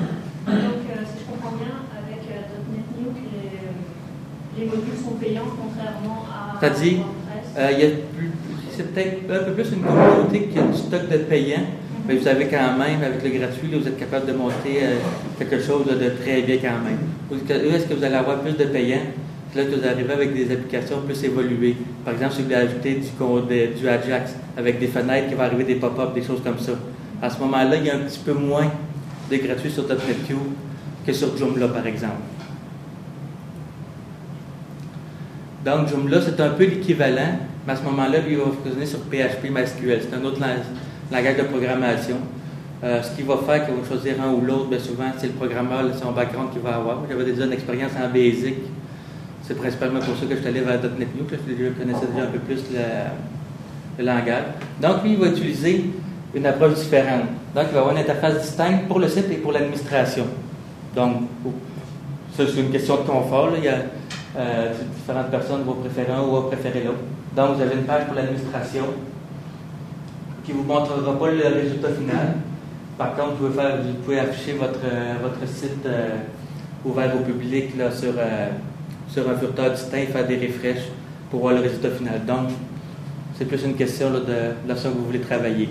Donc, 0.46 0.56
euh, 0.56 1.04
si 1.06 1.24
je 1.24 1.30
comprends 1.30 1.56
bien, 1.56 1.72
avec 1.96 2.20
.NET 2.26 2.84
les, 2.98 3.58
les 4.60 4.66
modules 4.66 4.96
sont 5.02 5.16
payants 5.16 5.48
contrairement 5.56 6.24
à 6.28 6.58
C'est-à-dire. 6.60 6.98
Euh, 7.58 7.68
il 7.72 7.80
y 7.80 7.84
a 7.84 7.88
plus- 8.16 8.30
c'est 8.76 8.92
peut-être 8.92 9.18
un 9.30 9.44
peu 9.44 9.52
plus 9.52 9.72
une 9.72 9.82
communauté 9.82 10.48
qui 10.52 10.58
a 10.58 10.62
du 10.62 10.76
stock 10.76 11.08
de 11.10 11.16
payant, 11.18 11.64
mais 12.06 12.14
vous 12.16 12.28
avez 12.28 12.46
quand 12.46 12.78
même, 12.78 13.02
avec 13.02 13.22
le 13.24 13.30
gratuit, 13.38 13.68
là, 13.72 13.78
vous 13.80 13.88
êtes 13.88 13.98
capable 13.98 14.26
de 14.26 14.32
monter 14.32 14.74
euh, 14.82 14.96
quelque 15.38 15.60
chose 15.60 15.86
de 15.86 16.08
très 16.22 16.42
bien 16.42 16.56
quand 16.56 16.78
même. 16.84 16.98
Ou 17.30 17.34
est-ce 17.34 17.86
que- 17.86 17.94
vous 17.94 18.04
allez 18.04 18.14
avoir 18.14 18.40
plus 18.40 18.52
de 18.56 18.64
payants? 18.64 19.06
C'est 19.52 19.64
là 19.64 19.64
que 19.70 19.74
vous 19.80 19.84
arrivez 19.86 20.12
avec 20.12 20.32
des 20.32 20.52
applications 20.52 21.00
plus 21.04 21.24
évoluées. 21.24 21.74
Par 22.04 22.14
exemple, 22.14 22.34
si 22.34 22.38
vous 22.38 22.44
voulez 22.44 22.56
ajouter 22.56 22.94
du, 23.00 23.80
du 23.80 23.88
Ajax 23.88 24.34
avec 24.56 24.78
des 24.78 24.86
fenêtres 24.86 25.28
qui 25.28 25.34
vont 25.34 25.42
arriver 25.42 25.64
des 25.64 25.74
pop-up, 25.74 26.14
des 26.14 26.22
choses 26.22 26.40
comme 26.44 26.58
ça. 26.58 26.72
À 27.20 27.28
ce 27.28 27.38
moment-là, 27.40 27.74
il 27.76 27.84
y 27.86 27.90
a 27.90 27.96
un 27.96 28.00
petit 28.00 28.20
peu 28.24 28.32
moins 28.32 28.70
de 29.30 29.36
gratuit 29.36 29.70
sur 29.72 29.88
.NET 29.88 30.24
Q 30.28 30.34
que 31.04 31.12
sur 31.12 31.36
Joomla, 31.36 31.66
par 31.68 31.84
exemple. 31.84 32.14
Donc, 35.64 35.88
Joomla, 35.88 36.20
c'est 36.22 36.40
un 36.40 36.50
peu 36.50 36.64
l'équivalent, 36.64 37.38
mais 37.66 37.72
à 37.72 37.76
ce 37.76 37.82
moment-là, 37.82 38.18
il 38.28 38.36
va 38.36 38.44
fonctionner 38.44 38.86
sur 38.86 39.00
PHP 39.00 39.50
MySQL. 39.50 40.00
C'est 40.08 40.16
un 40.16 40.24
autre 40.24 40.40
lang- 40.40 40.64
langage 41.12 41.36
de 41.36 41.42
programmation. 41.42 42.16
Euh, 42.82 43.02
ce 43.02 43.14
qui 43.14 43.22
va 43.22 43.36
faire 43.36 43.66
qu'il 43.66 43.74
va 43.74 43.86
choisir 43.86 44.14
un 44.22 44.30
ou 44.32 44.40
l'autre, 44.40 44.68
bien 44.68 44.78
souvent, 44.78 45.04
c'est 45.18 45.26
le 45.26 45.32
programmeur, 45.34 45.82
son 46.02 46.12
background 46.12 46.50
qu'il 46.52 46.62
va 46.62 46.76
avoir. 46.76 46.98
J'avais 47.08 47.24
déjà 47.24 47.44
une 47.44 47.52
expérience 47.52 47.92
en 48.02 48.08
Basic. 48.08 48.54
C'est 49.42 49.54
principalement 49.58 49.98
pour 50.00 50.16
ça 50.16 50.24
que 50.26 50.34
je 50.34 50.40
suis 50.40 50.48
allé 50.48 50.60
vers 50.60 50.80
.NET 50.80 51.08
New, 51.14 51.24
que 51.24 51.36
je 51.36 51.68
connaissais 51.78 52.06
déjà 52.06 52.24
un 52.26 52.30
peu 52.30 52.38
plus 52.38 52.62
le, 52.72 53.98
le 53.98 54.04
langage. 54.04 54.44
Donc, 54.80 55.02
lui, 55.02 55.12
il 55.12 55.18
va 55.18 55.26
utiliser 55.26 55.90
une 56.34 56.46
approche 56.46 56.74
différente. 56.74 57.24
Donc, 57.54 57.64
il 57.68 57.74
va 57.74 57.80
avoir 57.80 57.92
une 57.94 58.00
interface 58.00 58.40
distincte 58.40 58.86
pour 58.88 58.98
le 58.98 59.08
site 59.08 59.26
et 59.30 59.34
pour 59.36 59.52
l'administration. 59.52 60.24
Donc, 60.96 61.16
ça, 62.34 62.44
c'est 62.46 62.60
une 62.60 62.70
question 62.70 62.94
de 62.96 63.00
confort. 63.02 63.50
là. 63.50 63.56
Il 63.58 63.64
y 63.64 63.68
a 63.68 63.74
euh, 64.36 64.72
différentes 64.96 65.30
personnes 65.30 65.62
vont 65.64 65.74
préférer 65.74 66.12
un 66.12 66.22
ou 66.22 66.30
vont 66.32 66.42
préférer 66.42 66.84
l'autre. 66.84 66.98
Donc, 67.36 67.56
vous 67.56 67.62
avez 67.62 67.74
une 67.74 67.84
page 67.84 68.06
pour 68.06 68.14
l'administration 68.14 68.84
qui 70.44 70.52
ne 70.52 70.58
vous 70.58 70.64
montrera 70.64 71.18
pas 71.18 71.30
le 71.30 71.46
résultat 71.48 71.88
final. 71.88 72.34
Par 72.96 73.14
contre, 73.14 73.34
vous 73.40 73.48
pouvez, 74.04 74.20
afficher 74.20 74.52
votre, 74.54 74.80
euh, 74.84 75.14
votre 75.22 75.50
site 75.50 75.86
euh, 75.86 76.16
ouvert 76.84 77.12
au 77.16 77.24
public 77.24 77.76
là, 77.76 77.90
sur, 77.90 78.12
sur 79.08 79.28
un 79.28 79.36
furteur 79.36 79.72
distinct, 79.72 80.06
faire 80.12 80.26
des 80.26 80.36
refresh 80.36 80.82
pour 81.30 81.40
voir 81.40 81.54
le 81.54 81.60
résultat 81.60 81.90
final. 81.90 82.24
Donc, 82.26 82.50
c'est 83.36 83.46
plus 83.46 83.64
une 83.64 83.74
question 83.74 84.10
là, 84.12 84.18
de, 84.20 84.74
façon 84.74 84.90
que 84.90 84.98
vous 84.98 85.06
voulez 85.06 85.20
travailler. 85.20 85.70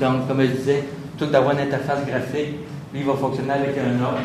Donc, 0.00 0.26
comme 0.26 0.40
je 0.40 0.46
disais, 0.46 0.84
plutôt 1.10 1.26
que 1.26 1.32
d'avoir 1.32 1.52
une 1.52 1.60
interface 1.60 2.06
graphique, 2.06 2.54
lui, 2.92 3.00
il 3.00 3.04
va 3.04 3.14
fonctionner 3.14 3.52
avec 3.52 3.76
un 3.76 4.02
ordre. 4.02 4.20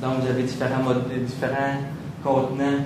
Donc, 0.00 0.22
vous 0.22 0.30
avez 0.30 0.42
différents, 0.42 0.82
modes, 0.82 1.02
différents 1.26 1.76
contenants 2.22 2.84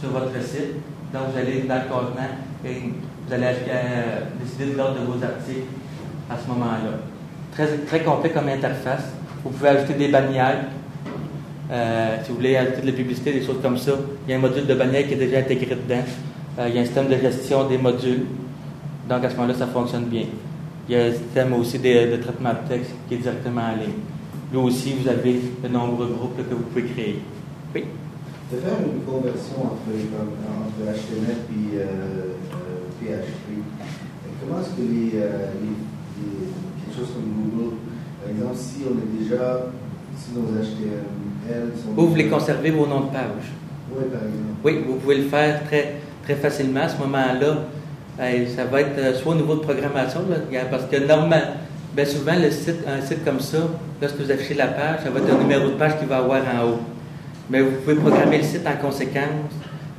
sur 0.00 0.10
votre 0.10 0.40
site. 0.42 0.74
Donc, 1.12 1.22
vous 1.32 1.38
allez 1.38 1.62
dans 1.62 1.76
le 1.76 1.88
contenant 1.88 2.34
et 2.64 2.92
vous 3.26 3.34
allez 3.34 3.46
euh, 3.68 4.20
décider 4.40 4.72
de 4.72 4.76
l'ordre 4.76 5.00
de 5.00 5.06
vos 5.06 5.22
articles 5.22 5.66
à 6.30 6.36
ce 6.36 6.48
moment-là. 6.48 6.98
Très, 7.52 7.66
très 7.78 8.00
complet 8.00 8.30
comme 8.30 8.48
interface. 8.48 9.04
Vous 9.42 9.50
pouvez 9.50 9.70
ajouter 9.70 9.94
des 9.94 10.08
bannières. 10.08 10.64
Euh, 11.70 12.16
si 12.22 12.30
vous 12.30 12.36
voulez 12.36 12.56
ajouter 12.56 12.82
de 12.82 12.86
la 12.86 12.92
publicité, 12.92 13.32
des 13.32 13.44
choses 13.44 13.60
comme 13.62 13.78
ça, 13.78 13.92
il 14.26 14.30
y 14.30 14.34
a 14.34 14.36
un 14.36 14.40
module 14.40 14.66
de 14.66 14.74
bannière 14.74 15.06
qui 15.06 15.14
est 15.14 15.16
déjà 15.16 15.38
intégré 15.38 15.74
dedans. 15.74 16.04
Euh, 16.58 16.68
il 16.68 16.74
y 16.74 16.78
a 16.78 16.82
un 16.82 16.84
système 16.84 17.08
de 17.08 17.16
gestion 17.16 17.68
des 17.68 17.78
modules. 17.78 18.26
Donc, 19.08 19.24
à 19.24 19.30
ce 19.30 19.36
moment-là, 19.36 19.54
ça 19.54 19.66
fonctionne 19.66 20.04
bien. 20.04 20.24
Il 20.88 20.96
y 20.96 20.98
a 20.98 21.06
un 21.06 21.12
système 21.12 21.52
aussi 21.54 21.78
de, 21.78 22.16
traitement 22.16 22.50
de 22.50 22.68
texte 22.68 22.92
qui 23.08 23.14
est 23.14 23.18
directement 23.18 23.62
en 23.62 23.76
ligne. 23.80 23.94
Là 24.52 24.60
aussi, 24.60 24.94
vous 25.00 25.08
avez 25.08 25.40
de 25.62 25.68
nombreux 25.68 26.06
groupes 26.06 26.36
que 26.36 26.54
vous 26.54 26.62
pouvez 26.62 26.84
créer. 26.84 27.18
Oui? 27.74 27.84
De 28.52 28.58
faire 28.58 28.78
une 28.78 29.02
conversion 29.02 29.56
entre, 29.58 29.90
entre 29.90 30.82
HTML 30.86 31.36
et 31.50 31.78
PHP, 33.00 33.08
euh, 33.10 34.28
comment 34.40 34.60
est-ce 34.60 34.70
que 34.70 34.82
les, 34.82 35.20
euh, 35.20 35.50
les- 35.62 36.22
les- 36.22 36.46
quelque 36.84 36.96
chose 36.96 37.08
comme 37.12 37.26
Google, 37.26 37.74
par 38.22 38.30
exemple, 38.30 38.54
si 38.56 38.84
on 38.86 38.94
est 39.02 39.10
déjà, 39.24 39.66
si 40.16 40.30
nos 40.32 40.46
HTML 40.62 41.72
sont. 41.74 41.90
Vous 41.96 42.08
voulez 42.08 42.28
conserver 42.28 42.70
vos 42.70 42.86
noms 42.86 43.00
de 43.06 43.10
page. 43.10 43.50
Oui, 43.90 44.04
par 44.12 44.20
exemple. 44.22 44.62
Oui, 44.64 44.84
vous 44.86 44.94
pouvez 44.94 45.16
le 45.18 45.28
faire 45.28 45.64
très, 45.64 45.96
très 46.22 46.34
facilement 46.36 46.82
à 46.82 46.88
ce 46.88 46.98
moment-là. 46.98 47.64
Euh, 48.20 48.46
ça 48.54 48.64
va 48.64 48.80
être 48.80 48.96
euh, 48.98 49.14
soit 49.14 49.32
au 49.32 49.36
niveau 49.36 49.56
de 49.56 49.60
programmation, 49.60 50.20
parce 50.70 50.84
que 50.84 51.04
normalement, 51.04 51.44
bien 51.96 52.04
souvent, 52.04 52.36
le 52.40 52.50
site, 52.52 52.76
un 52.86 53.04
site 53.04 53.24
comme 53.24 53.40
ça, 53.40 53.58
lorsque 54.00 54.18
vous 54.20 54.30
affichez 54.30 54.54
la 54.54 54.68
page, 54.68 55.00
ça 55.02 55.10
va 55.10 55.18
être 55.18 55.34
un 55.34 55.38
numéro 55.38 55.66
de 55.68 55.74
page 55.74 55.98
qu'il 55.98 56.06
va 56.08 56.18
avoir 56.18 56.42
en 56.42 56.64
haut. 56.68 56.78
Mais 57.50 57.60
vous 57.62 57.70
pouvez 57.84 57.94
programmer 57.96 58.38
le 58.38 58.44
site 58.44 58.66
en 58.66 58.76
conséquence 58.84 59.52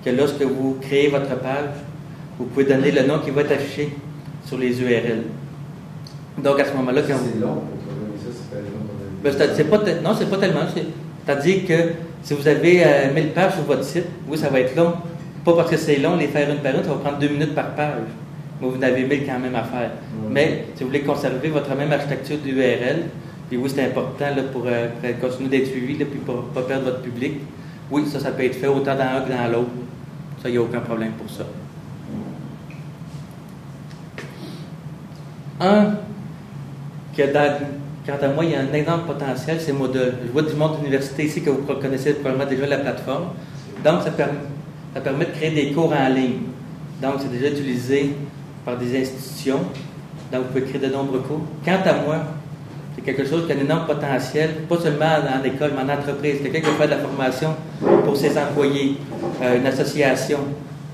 que 0.03 0.09
lorsque 0.09 0.41
vous 0.41 0.77
créez 0.81 1.07
votre 1.09 1.35
page, 1.39 1.69
vous 2.37 2.45
pouvez 2.45 2.65
donner 2.65 2.91
le 2.91 3.03
nom 3.03 3.19
qui 3.19 3.31
va 3.31 3.41
être 3.41 3.51
affiché 3.53 3.89
sur 4.45 4.57
les 4.57 4.79
URL. 4.81 5.23
Donc 6.43 6.59
à 6.59 6.65
ce 6.65 6.73
moment-là, 6.73 7.01
quand 7.07 7.15
vous... 7.15 7.29
C'est 7.33 7.39
long 7.39 7.61
pour 9.23 9.31
ça, 9.33 9.45
c'est 9.55 9.63
pas 9.69 9.77
Ben, 9.79 10.01
non, 10.03 10.11
c'est 10.17 10.29
pas 10.29 10.37
tellement. 10.37 10.61
c'est- 10.73 10.83
C'est-à-dire 11.25 11.65
que 11.67 11.73
si 12.23 12.33
vous 12.33 12.47
avez 12.47 12.83
euh, 12.85 13.13
1000 13.13 13.29
pages 13.29 13.53
sur 13.55 13.63
votre 13.63 13.83
site, 13.83 14.05
oui, 14.29 14.37
ça 14.37 14.49
va 14.49 14.59
être 14.59 14.75
long. 14.75 14.93
Pas 15.43 15.53
parce 15.53 15.71
que 15.71 15.77
c'est 15.77 15.97
long, 15.97 16.15
les 16.15 16.27
faire 16.27 16.49
une 16.49 16.57
par 16.59 16.73
une, 16.75 16.83
ça 16.83 16.89
va 16.89 16.95
prendre 16.95 17.17
deux 17.17 17.27
minutes 17.29 17.55
par 17.55 17.71
page. 17.75 18.03
Mais 18.61 18.67
vous 18.67 18.77
en 18.77 18.81
avez 18.81 19.03
1000 19.03 19.25
quand 19.25 19.39
même 19.39 19.55
à 19.55 19.63
faire. 19.63 19.91
Mais 20.31 20.65
si 20.75 20.83
vous 20.83 20.89
voulez 20.89 21.01
conserver 21.01 21.49
votre 21.49 21.73
même 21.75 21.91
architecture 21.91 22.37
d'URL, 22.37 23.05
puis 23.47 23.57
oui, 23.57 23.69
c'est 23.73 23.85
important 23.85 24.35
là, 24.35 24.43
pour, 24.51 24.63
euh, 24.65 24.87
continuer 25.21 25.49
d'être 25.49 25.67
suivi, 25.67 25.97
là, 25.97 26.05
puis 26.05 26.19
pour 26.19 26.35
ne 26.35 26.41
pas 26.41 26.61
perdre 26.61 26.85
votre 26.85 27.01
public, 27.01 27.33
oui, 27.89 28.05
ça, 28.05 28.19
ça 28.19 28.31
peut 28.31 28.43
être 28.43 28.55
fait 28.55 28.67
autant 28.67 28.95
dans 28.95 29.17
un 29.17 29.21
que 29.21 29.31
dans 29.31 29.51
l'autre. 29.51 29.71
Ça, 30.41 30.49
il 30.49 30.51
n'y 30.51 30.57
a 30.57 30.61
aucun 30.61 30.81
problème 30.81 31.11
pour 31.13 31.29
ça. 31.29 31.43
Un, 35.59 35.95
que 37.15 37.23
quant 38.05 38.17
à 38.21 38.27
moi, 38.27 38.45
il 38.45 38.51
y 38.51 38.55
a 38.55 38.59
un 38.59 38.73
énorme 38.73 39.03
potentiel, 39.05 39.57
c'est 39.59 39.73
Moodle. 39.73 40.13
Je 40.25 40.31
vois 40.31 40.43
du 40.43 40.53
monde 40.53 40.77
d'université 40.77 41.25
ici 41.25 41.41
que 41.41 41.49
vous 41.49 41.63
connaissez 41.63 42.13
probablement 42.13 42.49
déjà 42.49 42.67
la 42.67 42.77
plateforme. 42.77 43.29
Donc, 43.83 44.01
ça 44.03 44.11
ça 44.93 45.01
permet 45.01 45.25
de 45.25 45.31
créer 45.31 45.51
des 45.51 45.71
cours 45.73 45.93
en 45.93 46.09
ligne. 46.09 46.39
Donc, 47.01 47.15
c'est 47.19 47.31
déjà 47.31 47.49
utilisé 47.49 48.13
par 48.65 48.77
des 48.77 49.01
institutions. 49.01 49.59
Donc, 50.31 50.43
vous 50.43 50.47
pouvez 50.47 50.61
créer 50.63 50.81
de 50.81 50.93
nombreux 50.93 51.19
cours. 51.19 51.41
Quant 51.65 51.79
à 51.85 51.93
moi, 52.05 52.17
c'est 52.97 53.03
quelque 53.03 53.25
chose 53.25 53.45
qui 53.45 53.51
a 53.51 53.55
un 53.55 53.59
énorme 53.59 53.85
potentiel, 53.85 54.49
pas 54.67 54.79
seulement 54.79 55.05
en 55.05 55.43
école, 55.43 55.71
mais 55.75 55.83
en 55.83 55.95
entreprise. 55.95 56.41
Quelqu'un 56.41 56.61
qui 56.61 56.75
faire 56.75 56.87
de 56.87 56.91
la 56.91 56.97
formation 56.97 57.55
pour 58.03 58.17
ses 58.17 58.35
employés, 58.37 58.97
euh, 59.41 59.59
une 59.59 59.67
association. 59.67 60.39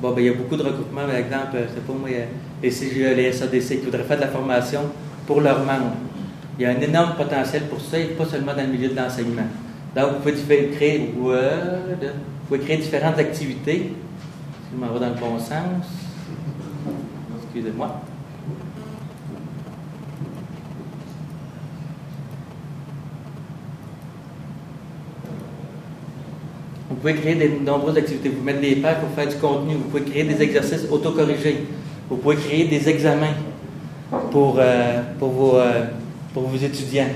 Bon, 0.01 0.11
ben, 0.11 0.19
il 0.21 0.27
y 0.27 0.29
a 0.29 0.33
beaucoup 0.33 0.57
de 0.57 0.63
regroupements, 0.63 1.05
par 1.07 1.15
exemple, 1.15 1.55
euh, 1.55 1.65
c'est 1.73 1.85
pas 1.85 1.93
moi, 1.93 2.09
euh, 2.11 2.25
les 2.61 2.69
CGE, 2.69 3.15
les 3.15 3.31
SADC, 3.31 3.79
qui 3.79 3.85
voudraient 3.85 4.03
faire 4.03 4.17
de 4.17 4.23
la 4.23 4.27
formation 4.27 4.81
pour 5.25 5.39
leurs 5.39 5.59
membres. 5.59 5.95
Il 6.59 6.63
y 6.63 6.65
a 6.65 6.71
un 6.71 6.81
énorme 6.81 7.15
potentiel 7.15 7.63
pour 7.63 7.79
ça, 7.79 7.97
et 7.97 8.07
pas 8.07 8.25
seulement 8.25 8.53
dans 8.53 8.63
le 8.63 8.67
milieu 8.67 8.89
de 8.89 8.95
l'enseignement. 8.97 9.47
Donc, 9.95 10.07
vous 10.25 10.31
pouvez 10.31 10.71
créer, 10.75 11.13
Word, 11.17 12.01
vous 12.01 12.47
pouvez 12.47 12.59
créer 12.59 12.77
différentes 12.77 13.17
activités. 13.17 13.93
Je 14.73 14.77
m'en 14.77 14.91
vais 14.91 14.99
dans 14.99 15.13
le 15.13 15.19
bon 15.19 15.39
sens. 15.39 15.87
Excusez-moi. 17.45 18.01
Pouvez 27.03 27.15
créer 27.15 27.35
de 27.35 27.65
nombreuses 27.65 27.97
activités. 27.97 28.29
Vous 28.29 28.43
mettre 28.43 28.61
des 28.61 28.77
pages 28.77 28.99
pour 28.99 29.09
faire 29.09 29.27
du 29.27 29.35
contenu. 29.35 29.73
Vous 29.73 29.89
pouvez 29.89 30.03
créer 30.03 30.23
des 30.23 30.41
exercices 30.41 30.85
autocorrigés. 30.89 31.65
Vous 32.09 32.15
pouvez 32.15 32.37
créer 32.37 32.65
des 32.65 32.87
examens 32.87 33.35
pour, 34.31 34.55
euh, 34.57 35.01
pour, 35.19 35.29
vos, 35.29 35.57
euh, 35.57 35.83
pour 36.33 36.43
vos 36.43 36.55
étudiants. 36.55 37.09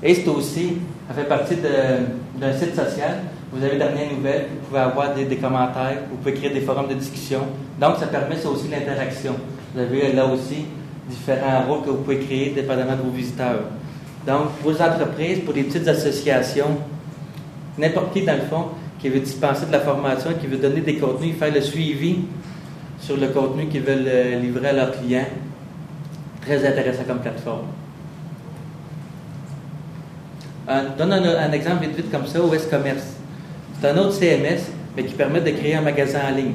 Et 0.00 0.14
c'est 0.14 0.28
aussi, 0.28 0.74
ça 1.08 1.14
fait 1.14 1.28
partie 1.28 1.56
d'un 1.56 2.52
site 2.52 2.76
social. 2.76 3.22
Vous 3.52 3.64
avez 3.64 3.76
dernières 3.76 4.12
nouvelles, 4.12 4.46
vous 4.52 4.68
pouvez 4.68 4.80
avoir 4.80 5.14
des, 5.14 5.24
des 5.24 5.36
commentaires, 5.36 5.98
vous 6.10 6.16
pouvez 6.18 6.34
créer 6.34 6.50
des 6.50 6.60
forums 6.60 6.88
de 6.88 6.94
discussion. 6.94 7.40
Donc, 7.80 7.96
ça 7.98 8.06
permet 8.06 8.36
ça 8.36 8.48
aussi 8.48 8.68
l'interaction. 8.68 9.34
Vous 9.74 9.80
avez 9.80 10.12
là 10.12 10.26
aussi 10.26 10.66
différents 11.08 11.62
rôles 11.66 11.82
que 11.84 11.90
vous 11.90 12.02
pouvez 12.02 12.18
créer 12.18 12.50
dépendamment 12.50 12.96
de 12.96 13.02
vos 13.02 13.10
visiteurs. 13.10 13.62
Donc, 14.26 14.50
pour 14.62 14.70
les 14.72 14.82
entreprises, 14.82 15.40
pour 15.40 15.54
les 15.54 15.64
petites 15.64 15.88
associations, 15.88 16.76
n'importe 17.78 18.12
qui, 18.12 18.22
dans 18.22 18.34
le 18.34 18.42
fond, 18.42 18.66
qui 18.98 19.08
veut 19.08 19.20
dispenser 19.20 19.66
de 19.66 19.72
la 19.72 19.80
formation, 19.80 20.30
qui 20.40 20.46
veut 20.46 20.56
donner 20.56 20.80
des 20.80 20.96
contenus, 20.96 21.36
faire 21.36 21.52
le 21.52 21.60
suivi 21.60 22.20
sur 22.98 23.16
le 23.16 23.28
contenu 23.28 23.66
qu'ils 23.66 23.82
veulent 23.82 24.06
euh, 24.06 24.40
livrer 24.40 24.68
à 24.68 24.72
leurs 24.72 24.92
clients. 24.92 25.26
Très 26.40 26.64
intéressant 26.66 27.04
comme 27.06 27.18
plateforme. 27.18 27.66
Un, 30.68 30.84
donne 30.96 31.12
un, 31.12 31.52
exemple 31.52 31.84
vite 31.84 31.96
vite 31.96 32.10
comme 32.10 32.26
ça, 32.26 32.40
OS 32.42 32.66
Commerce. 32.66 33.16
C'est 33.80 33.88
un 33.88 33.96
autre 33.98 34.12
CMS, 34.12 34.70
mais 34.96 35.04
qui 35.04 35.14
permet 35.14 35.40
de 35.40 35.50
créer 35.50 35.76
un 35.76 35.82
magasin 35.82 36.20
en 36.30 36.34
ligne, 36.34 36.54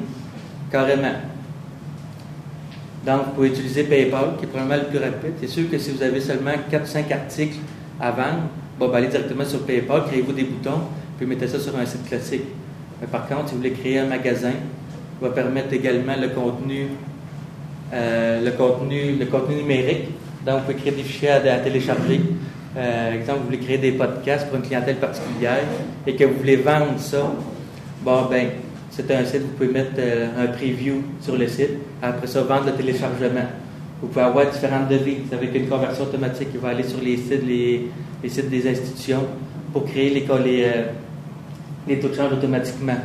carrément. 0.70 1.14
Donc, 3.06 3.24
vous 3.26 3.30
pouvez 3.32 3.48
utiliser 3.48 3.84
PayPal, 3.84 4.36
qui 4.38 4.44
est 4.44 4.48
probablement 4.48 4.82
le 4.82 4.88
plus 4.88 4.98
rapide. 4.98 5.32
C'est 5.40 5.48
sûr 5.48 5.70
que 5.70 5.78
si 5.78 5.90
vous 5.90 6.02
avez 6.02 6.20
seulement 6.20 6.52
4-5 6.70 7.12
articles 7.12 7.58
à 8.00 8.10
vendre, 8.10 8.94
allez 8.94 9.08
directement 9.08 9.44
sur 9.44 9.60
PayPal, 9.64 10.04
créez-vous 10.06 10.32
des 10.32 10.44
boutons, 10.44 10.82
puis 11.16 11.26
mettez 11.26 11.48
ça 11.48 11.58
sur 11.58 11.76
un 11.76 11.86
site 11.86 12.06
classique. 12.06 12.44
Mais 13.00 13.06
par 13.06 13.26
contre, 13.28 13.48
si 13.48 13.52
vous 13.52 13.58
voulez 13.58 13.72
créer 13.72 13.98
un 13.98 14.06
magasin, 14.06 14.52
va 15.20 15.30
permettre 15.30 15.72
également 15.72 16.14
le 16.20 16.28
contenu, 16.28 16.88
euh, 17.92 18.44
le 18.44 18.50
contenu, 18.52 19.16
le 19.18 19.26
contenu 19.26 19.56
numérique. 19.56 20.08
Donc, 20.44 20.56
vous 20.56 20.60
pouvez 20.62 20.74
créer 20.74 20.92
des 20.92 21.02
fichiers 21.02 21.30
à, 21.30 21.58
télécharger. 21.58 22.20
Euh, 22.76 23.20
exemple, 23.20 23.40
vous 23.40 23.44
voulez 23.46 23.58
créer 23.58 23.78
des 23.78 23.92
podcasts 23.92 24.48
pour 24.48 24.56
une 24.56 24.62
clientèle 24.62 24.96
particulière 24.96 25.64
et 26.06 26.16
que 26.16 26.24
vous 26.24 26.38
voulez 26.38 26.56
vendre 26.56 26.98
ça. 26.98 27.32
Bon, 28.02 28.26
ben, 28.28 28.48
c'est 28.90 29.10
un 29.10 29.24
site, 29.24 29.42
vous 29.42 29.56
pouvez 29.56 29.68
mettre 29.68 29.92
euh, 29.98 30.28
un 30.38 30.46
preview 30.48 31.02
sur 31.20 31.36
le 31.36 31.46
site. 31.46 31.70
Après 32.02 32.26
ça, 32.26 32.42
vendre 32.42 32.66
le 32.66 32.72
téléchargement. 32.72 33.46
Vous 34.00 34.08
pouvez 34.08 34.24
avoir 34.24 34.50
différentes 34.50 34.88
devises 34.88 35.32
avec 35.32 35.54
une 35.54 35.68
conversion 35.68 36.04
automatique 36.04 36.50
qui 36.50 36.58
va 36.58 36.70
aller 36.70 36.82
sur 36.82 37.00
les 37.00 37.16
sites, 37.16 37.46
les 37.46 37.88
sites 38.28 38.50
des 38.50 38.68
institutions 38.68 39.24
pour 39.72 39.84
créer 39.84 40.10
les, 40.10 40.26
les, 40.44 40.64
euh, 40.64 40.82
les 41.86 41.98
taux 41.98 42.08
de 42.08 42.14
change 42.14 42.32
automatiquement. 42.32 42.96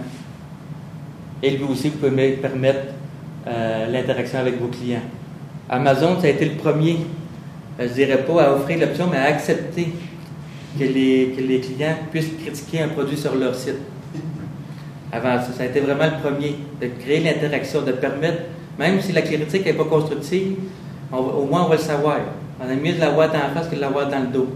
Et 1.42 1.52
lui 1.52 1.64
aussi, 1.64 1.90
vous 1.90 1.98
pouvez 1.98 2.32
permettre 2.34 2.94
euh, 3.48 3.88
l'interaction 3.88 4.40
avec 4.40 4.60
vos 4.60 4.68
clients. 4.68 5.02
Amazon, 5.70 6.20
ça 6.20 6.28
a 6.28 6.30
été 6.30 6.46
le 6.46 6.56
premier, 6.56 6.98
euh, 7.80 7.88
je 7.88 7.94
dirais 7.94 8.24
pas 8.24 8.44
à 8.44 8.54
offrir 8.54 8.80
l'option, 8.80 9.08
mais 9.12 9.18
à 9.18 9.26
accepter 9.26 9.90
que 10.78 10.84
les, 10.84 11.34
que 11.36 11.42
les 11.42 11.60
clients 11.60 11.96
puissent 12.12 12.32
critiquer 12.44 12.82
un 12.82 12.90
produit 12.90 13.18
sur 13.18 13.36
leur 13.36 13.56
site. 13.56 13.76
Avant 15.12 15.40
ça, 15.42 15.54
ça 15.56 15.64
a 15.64 15.66
été 15.68 15.80
vraiment 15.80 16.06
le 16.06 16.22
premier, 16.22 16.56
de 16.82 16.88
créer 17.02 17.22
l'interaction, 17.22 17.82
de 17.82 17.94
permettre, 17.94 18.44
même 18.78 19.02
si 19.02 19.12
la 19.12 19.22
critique 19.22 19.66
n'est 19.66 19.74
pas 19.74 19.86
constructive, 19.86 20.56
au 21.12 21.46
moins 21.46 21.66
on 21.66 21.70
va 21.70 21.76
le 21.76 21.82
savoir. 21.82 22.20
On 22.60 22.70
a 22.70 22.76
mieux 22.76 22.94
de 22.94 23.00
l'avoir 23.00 23.30
dans 23.30 23.40
la 23.40 23.50
face 23.50 23.68
que 23.70 23.76
de 23.76 23.82
l'avoir 23.82 24.10
dans 24.10 24.20
le 24.20 24.28
dos. 24.28 24.48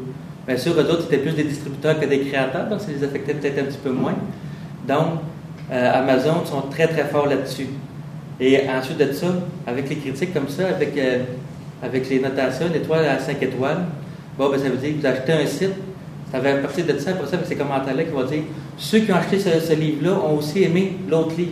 Bien 0.48 0.58
sûr, 0.58 0.74
eux 0.74 0.90
autres, 0.90 1.04
c'était 1.04 1.20
plus 1.20 1.34
des 1.34 1.44
distributeurs 1.44 2.00
que 2.00 2.06
des 2.06 2.22
créateurs, 2.22 2.68
donc 2.68 2.82
ça 2.82 2.88
les 2.92 3.04
affectait 3.04 3.34
peut-être 3.34 3.60
un 3.60 3.66
petit 3.66 3.78
peu 3.78 3.92
moins. 3.92 4.16
Donc, 4.88 5.20
euh, 5.72 5.94
Amazon 5.94 6.46
sont 6.46 6.62
très 6.70 6.88
très 6.88 7.06
forts 7.06 7.28
là-dessus. 7.28 7.68
Et 8.40 8.62
ensuite 8.70 8.98
de 8.98 9.12
ça, 9.12 9.28
avec 9.68 9.88
les 9.90 9.98
critiques 9.98 10.34
comme 10.34 10.50
ça, 10.50 10.68
avec, 10.68 10.98
euh, 10.98 11.20
avec 11.84 12.10
les 12.10 12.20
notations, 12.20 12.66
une 12.68 12.96
à 13.06 13.20
5 13.20 13.42
étoiles, 13.44 13.86
bon, 14.38 14.50
ben, 14.50 14.60
ça 14.60 14.70
veut 14.70 14.78
dire 14.78 14.96
que 14.96 15.02
vous 15.02 15.06
achetez 15.06 15.34
un 15.34 15.46
site, 15.46 15.74
ça 16.32 16.40
va 16.40 16.54
partir 16.56 16.86
de 16.86 16.98
ça, 16.98 17.12
après 17.12 17.28
ça, 17.28 17.36
avec 17.36 17.46
ces 17.46 17.56
commentaires-là 17.56 18.04
qui 18.04 18.12
vont 18.12 18.24
dire 18.24 18.44
ceux 18.78 19.00
qui 19.00 19.12
ont 19.12 19.16
acheté 19.16 19.38
ce, 19.38 19.60
ce 19.60 19.74
livre-là 19.74 20.14
ont 20.14 20.38
aussi 20.38 20.64
aimé 20.64 20.98
l'autre 21.08 21.36
livre. 21.38 21.52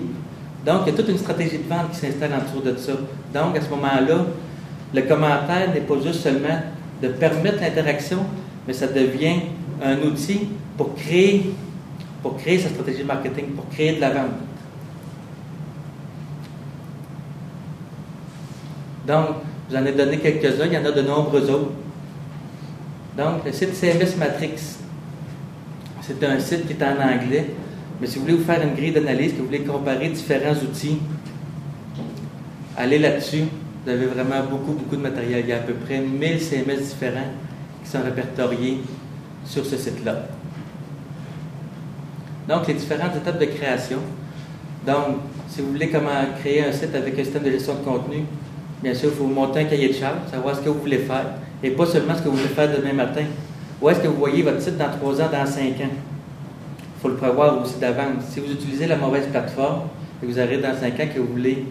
Donc, 0.65 0.81
il 0.87 0.91
y 0.91 0.93
a 0.93 0.97
toute 0.97 1.09
une 1.09 1.17
stratégie 1.17 1.59
de 1.59 1.69
vente 1.69 1.91
qui 1.91 1.97
s'installe 1.97 2.31
autour 2.47 2.63
de 2.63 2.77
ça. 2.77 2.93
Donc, 3.33 3.55
à 3.55 3.61
ce 3.61 3.69
moment-là, 3.69 4.25
le 4.93 5.01
commentaire 5.03 5.71
n'est 5.73 5.81
pas 5.81 5.95
juste 6.03 6.21
seulement 6.21 6.59
de 7.01 7.07
permettre 7.09 7.61
l'interaction, 7.61 8.19
mais 8.69 8.75
ça 8.75 8.85
devient 8.85 9.37
un 9.83 9.97
outil 10.03 10.41
pour 10.77 10.93
créer, 10.93 11.55
pour 12.21 12.37
créer 12.37 12.59
sa 12.59 12.69
stratégie 12.69 12.99
de 12.99 13.07
marketing, 13.07 13.47
pour 13.55 13.67
créer 13.69 13.95
de 13.95 13.99
la 13.99 14.11
vente. 14.11 14.29
Donc, 19.07 19.25
vous 19.67 19.75
en 19.75 19.83
ai 19.87 19.91
donné 19.91 20.19
quelques-uns, 20.19 20.67
il 20.67 20.73
y 20.73 20.77
en 20.77 20.85
a 20.85 20.91
de 20.91 21.01
nombreux 21.01 21.49
autres. 21.49 21.71
Donc, 23.17 23.43
le 23.43 23.51
site 23.51 23.73
CMS 23.73 24.15
Matrix, 24.19 24.77
c'est 26.03 26.23
un 26.23 26.39
site 26.39 26.67
qui 26.67 26.73
est 26.73 26.83
en 26.83 26.91
anglais, 26.91 27.47
mais 27.99 28.05
si 28.05 28.19
vous 28.19 28.25
voulez 28.25 28.37
vous 28.37 28.43
faire 28.43 28.61
une 28.61 28.75
grille 28.75 28.91
d'analyse, 28.91 29.33
que 29.33 29.39
vous 29.39 29.47
voulez 29.47 29.61
comparer 29.61 30.09
différents 30.09 30.53
outils, 30.53 30.99
allez 32.77 32.99
là-dessus. 32.99 33.45
Vous 33.83 33.91
avez 33.91 34.05
vraiment 34.05 34.47
beaucoup, 34.47 34.73
beaucoup 34.73 34.95
de 34.95 35.01
matériel. 35.01 35.39
Il 35.43 35.49
y 35.49 35.53
a 35.53 35.57
à 35.57 35.61
peu 35.61 35.73
près 35.73 35.99
1000 36.01 36.39
CMS 36.39 36.77
différents 36.77 37.31
sont 37.89 38.03
répertoriés 38.03 38.81
sur 39.45 39.65
ce 39.65 39.75
site-là. 39.77 40.15
Donc, 42.47 42.67
les 42.67 42.75
différentes 42.75 43.15
étapes 43.15 43.39
de 43.39 43.45
création. 43.45 43.99
Donc, 44.85 45.17
si 45.47 45.61
vous 45.61 45.71
voulez 45.71 45.89
comment 45.89 46.09
créer 46.39 46.63
un 46.63 46.71
site 46.71 46.95
avec 46.95 47.17
un 47.17 47.23
système 47.23 47.43
de 47.43 47.51
gestion 47.51 47.75
de 47.75 47.79
contenu, 47.79 48.23
bien 48.81 48.93
sûr, 48.93 49.09
il 49.11 49.17
faut 49.17 49.25
monter 49.25 49.61
un 49.61 49.65
cahier 49.65 49.89
de 49.89 49.93
charge, 49.93 50.17
savoir 50.31 50.55
ce 50.55 50.61
que 50.61 50.69
vous 50.69 50.79
voulez 50.79 50.99
faire, 50.99 51.25
et 51.63 51.71
pas 51.71 51.85
seulement 51.85 52.15
ce 52.15 52.21
que 52.21 52.29
vous 52.29 52.37
voulez 52.37 52.49
faire 52.49 52.69
demain 52.75 52.93
matin. 52.93 53.23
Où 53.81 53.89
est-ce 53.89 53.99
que 53.99 54.07
vous 54.07 54.17
voyez 54.17 54.43
votre 54.43 54.61
site 54.61 54.77
dans 54.77 54.89
3 54.89 55.21
ans, 55.21 55.29
dans 55.31 55.45
5 55.45 55.61
ans? 55.61 55.73
Il 55.81 57.01
faut 57.01 57.09
le 57.09 57.15
prévoir 57.15 57.61
aussi 57.61 57.79
d'avance. 57.79 58.23
Si 58.29 58.39
vous 58.39 58.51
utilisez 58.51 58.87
la 58.87 58.97
mauvaise 58.97 59.27
plateforme, 59.27 59.83
et 60.21 60.25
vous 60.25 60.39
arrivez 60.39 60.61
dans 60.61 60.75
5 60.75 60.99
ans 60.99 61.07
que 61.13 61.19
vous 61.19 61.27
voulez 61.27 61.65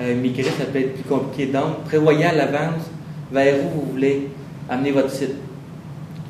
euh, 0.00 0.14
migrer, 0.14 0.44
ça 0.44 0.64
peut 0.64 0.78
être 0.78 0.94
plus 0.94 1.08
compliqué. 1.08 1.46
Donc, 1.52 1.84
prévoyez 1.84 2.26
à 2.26 2.34
l'avance 2.34 2.82
vers 3.32 3.56
où 3.64 3.80
vous 3.80 3.92
voulez 3.92 4.28
amener 4.68 4.90
votre 4.90 5.10
site. 5.10 5.45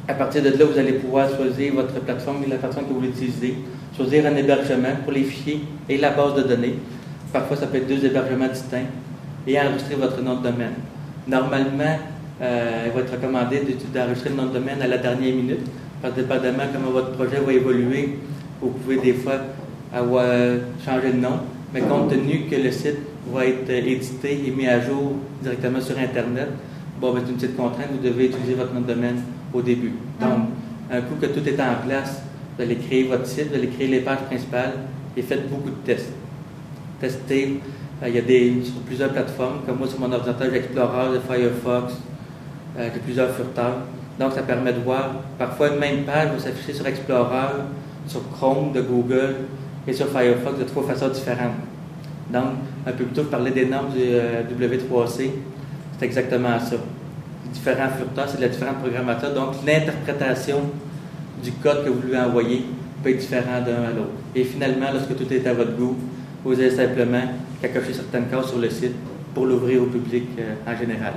À 0.09 0.15
partir 0.15 0.43
de 0.43 0.51
là, 0.51 0.65
vous 0.65 0.79
allez 0.79 0.93
pouvoir 0.95 1.29
choisir 1.35 1.75
votre 1.75 1.95
plateforme 2.01 2.45
et 2.45 2.49
la 2.51 2.57
plateforme 2.57 2.87
que 2.87 2.91
vous 2.93 3.01
voulez 3.01 3.09
utiliser, 3.09 3.55
choisir 3.97 4.25
un 4.27 4.37
hébergement 4.37 4.95
pour 5.03 5.13
les 5.13 5.25
fichiers 5.25 5.61
et 5.89 5.97
la 5.99 6.11
base 6.11 6.35
de 6.35 6.43
données. 6.43 6.75
Parfois, 7.33 7.57
ça 7.57 7.67
peut 7.67 7.79
être 7.79 7.89
deux 7.89 8.05
hébergements 8.05 8.47
distincts 8.49 8.87
et 9.47 9.59
enregistrer 9.61 9.97
votre 9.97 10.23
nom 10.23 10.37
de 10.37 10.45
domaine. 10.45 10.75
Normalement, 11.27 11.99
euh, 12.41 12.83
il 12.87 12.93
va 12.93 13.01
être 13.01 13.13
recommandé 13.13 13.61
de- 13.61 13.99
d'enregistrer 13.99 14.31
le 14.31 14.37
nom 14.37 14.47
de 14.47 14.53
domaine 14.53 14.81
à 14.81 14.87
la 14.87 14.99
dernière 14.99 15.35
minute, 15.35 15.67
parce 16.01 16.15
que 16.15 16.21
dépendamment 16.21 16.65
comment 16.73 16.91
votre 16.91 17.13
projet 17.13 17.41
va 17.45 17.53
évoluer, 17.53 18.19
vous 18.61 18.69
pouvez 18.71 18.99
des 18.99 19.15
fois 19.15 19.35
avoir 19.93 20.25
changé 20.85 21.13
de 21.13 21.19
nom, 21.19 21.41
mais 21.75 21.81
compte 21.81 22.11
tenu 22.11 22.43
que 22.49 22.55
le 22.57 22.71
site 22.71 22.99
va 23.33 23.45
être 23.45 23.69
euh, 23.71 23.79
édité 23.85 24.41
et 24.47 24.51
mis 24.53 24.69
à 24.69 24.81
jour 24.81 25.15
directement 25.43 25.81
sur 25.81 25.99
Internet, 25.99 26.49
bon, 27.01 27.13
ben, 27.13 27.23
c'est 27.25 27.31
une 27.33 27.37
petite 27.39 27.57
contrainte, 27.57 27.89
vous 27.91 28.07
devez 28.09 28.27
utiliser 28.27 28.55
votre 28.55 28.73
nom 28.73 28.83
de 28.83 28.93
domaine 28.95 29.17
au 29.53 29.63
début. 29.63 29.93
Donc, 30.21 30.49
un 30.91 31.01
coup 31.01 31.15
que 31.21 31.27
tout 31.27 31.47
est 31.47 31.61
en 31.61 31.87
place, 31.87 32.23
vous 32.57 32.63
allez 32.63 32.77
créer 32.77 33.05
votre 33.05 33.27
site, 33.27 33.49
vous 33.49 33.55
allez 33.55 33.69
créer 33.69 33.89
les 33.89 34.01
pages 34.01 34.21
principales 34.21 34.73
et 35.17 35.23
faites 35.23 35.49
beaucoup 35.51 35.71
de 35.71 35.85
tests. 35.85 36.13
Testez, 37.01 37.61
euh, 38.03 38.09
il 38.09 38.15
y 38.15 38.19
a 38.19 38.23
des, 38.23 38.63
sur 38.65 38.81
plusieurs 38.81 39.11
plateformes, 39.11 39.61
comme 39.67 39.79
moi 39.79 39.89
sur 39.89 40.01
mon 40.01 40.11
ordinateur, 40.13 40.49
j'ai 40.51 40.59
Explorer, 40.59 41.15
j'ai 41.15 41.35
Firefox, 41.35 41.95
euh, 42.79 42.89
j'ai 42.93 43.01
plusieurs 43.01 43.31
furteurs. 43.35 43.79
Donc, 44.19 44.33
ça 44.33 44.43
permet 44.43 44.73
de 44.73 44.81
voir, 44.81 45.11
parfois 45.39 45.69
une 45.69 45.79
même 45.79 46.05
page 46.05 46.31
va 46.31 46.39
s'afficher 46.39 46.73
sur 46.73 46.87
Explorer, 46.87 47.65
sur 48.07 48.23
Chrome 48.31 48.73
de 48.73 48.81
Google 48.81 49.35
et 49.87 49.93
sur 49.93 50.07
Firefox 50.09 50.59
de 50.59 50.65
trois 50.65 50.85
façons 50.85 51.09
différentes. 51.09 51.53
Donc, 52.33 52.45
un 52.87 52.93
peu 52.93 53.05
plus 53.05 53.15
tôt, 53.15 53.23
je 53.25 53.29
parlais 53.29 53.51
des 53.51 53.67
normes 53.67 53.91
du 53.93 54.01
euh, 54.03 54.43
W3C. 54.43 55.31
C'est 55.99 56.05
exactement 56.05 56.59
ça. 56.59 56.77
Différents 57.53 57.89
furteurs, 57.97 58.29
c'est 58.29 58.37
de 58.39 58.43
la 58.43 58.49
différente 58.49 58.79
programmateurs. 58.79 59.35
Donc, 59.35 59.55
l'interprétation 59.67 60.61
du 61.43 61.53
code 61.53 61.85
que 61.85 61.91
vous 61.91 62.03
lui 62.07 62.17
envoyez 62.17 62.65
peut 63.03 63.11
être 63.11 63.19
différent 63.19 63.61
d'un 63.61 63.85
à 63.85 63.93
l'autre. 63.93 64.17
Et 64.35 64.45
finalement, 64.45 64.87
lorsque 64.93 65.17
tout 65.17 65.31
est 65.33 65.47
à 65.47 65.55
votre 65.55 65.77
goût, 65.77 65.97
vous 66.45 66.53
avez 66.53 66.71
simplement 66.71 67.23
qu'à 67.61 67.69
cocher 67.69 67.93
certaines 67.95 68.27
cases 68.29 68.49
sur 68.51 68.59
le 68.59 68.71
site 68.71 68.95
pour 69.35 69.47
l'ouvrir 69.47 69.83
au 69.83 69.87
public 69.87 70.29
euh, 70.39 70.55
en 70.67 70.77
général. 70.77 71.15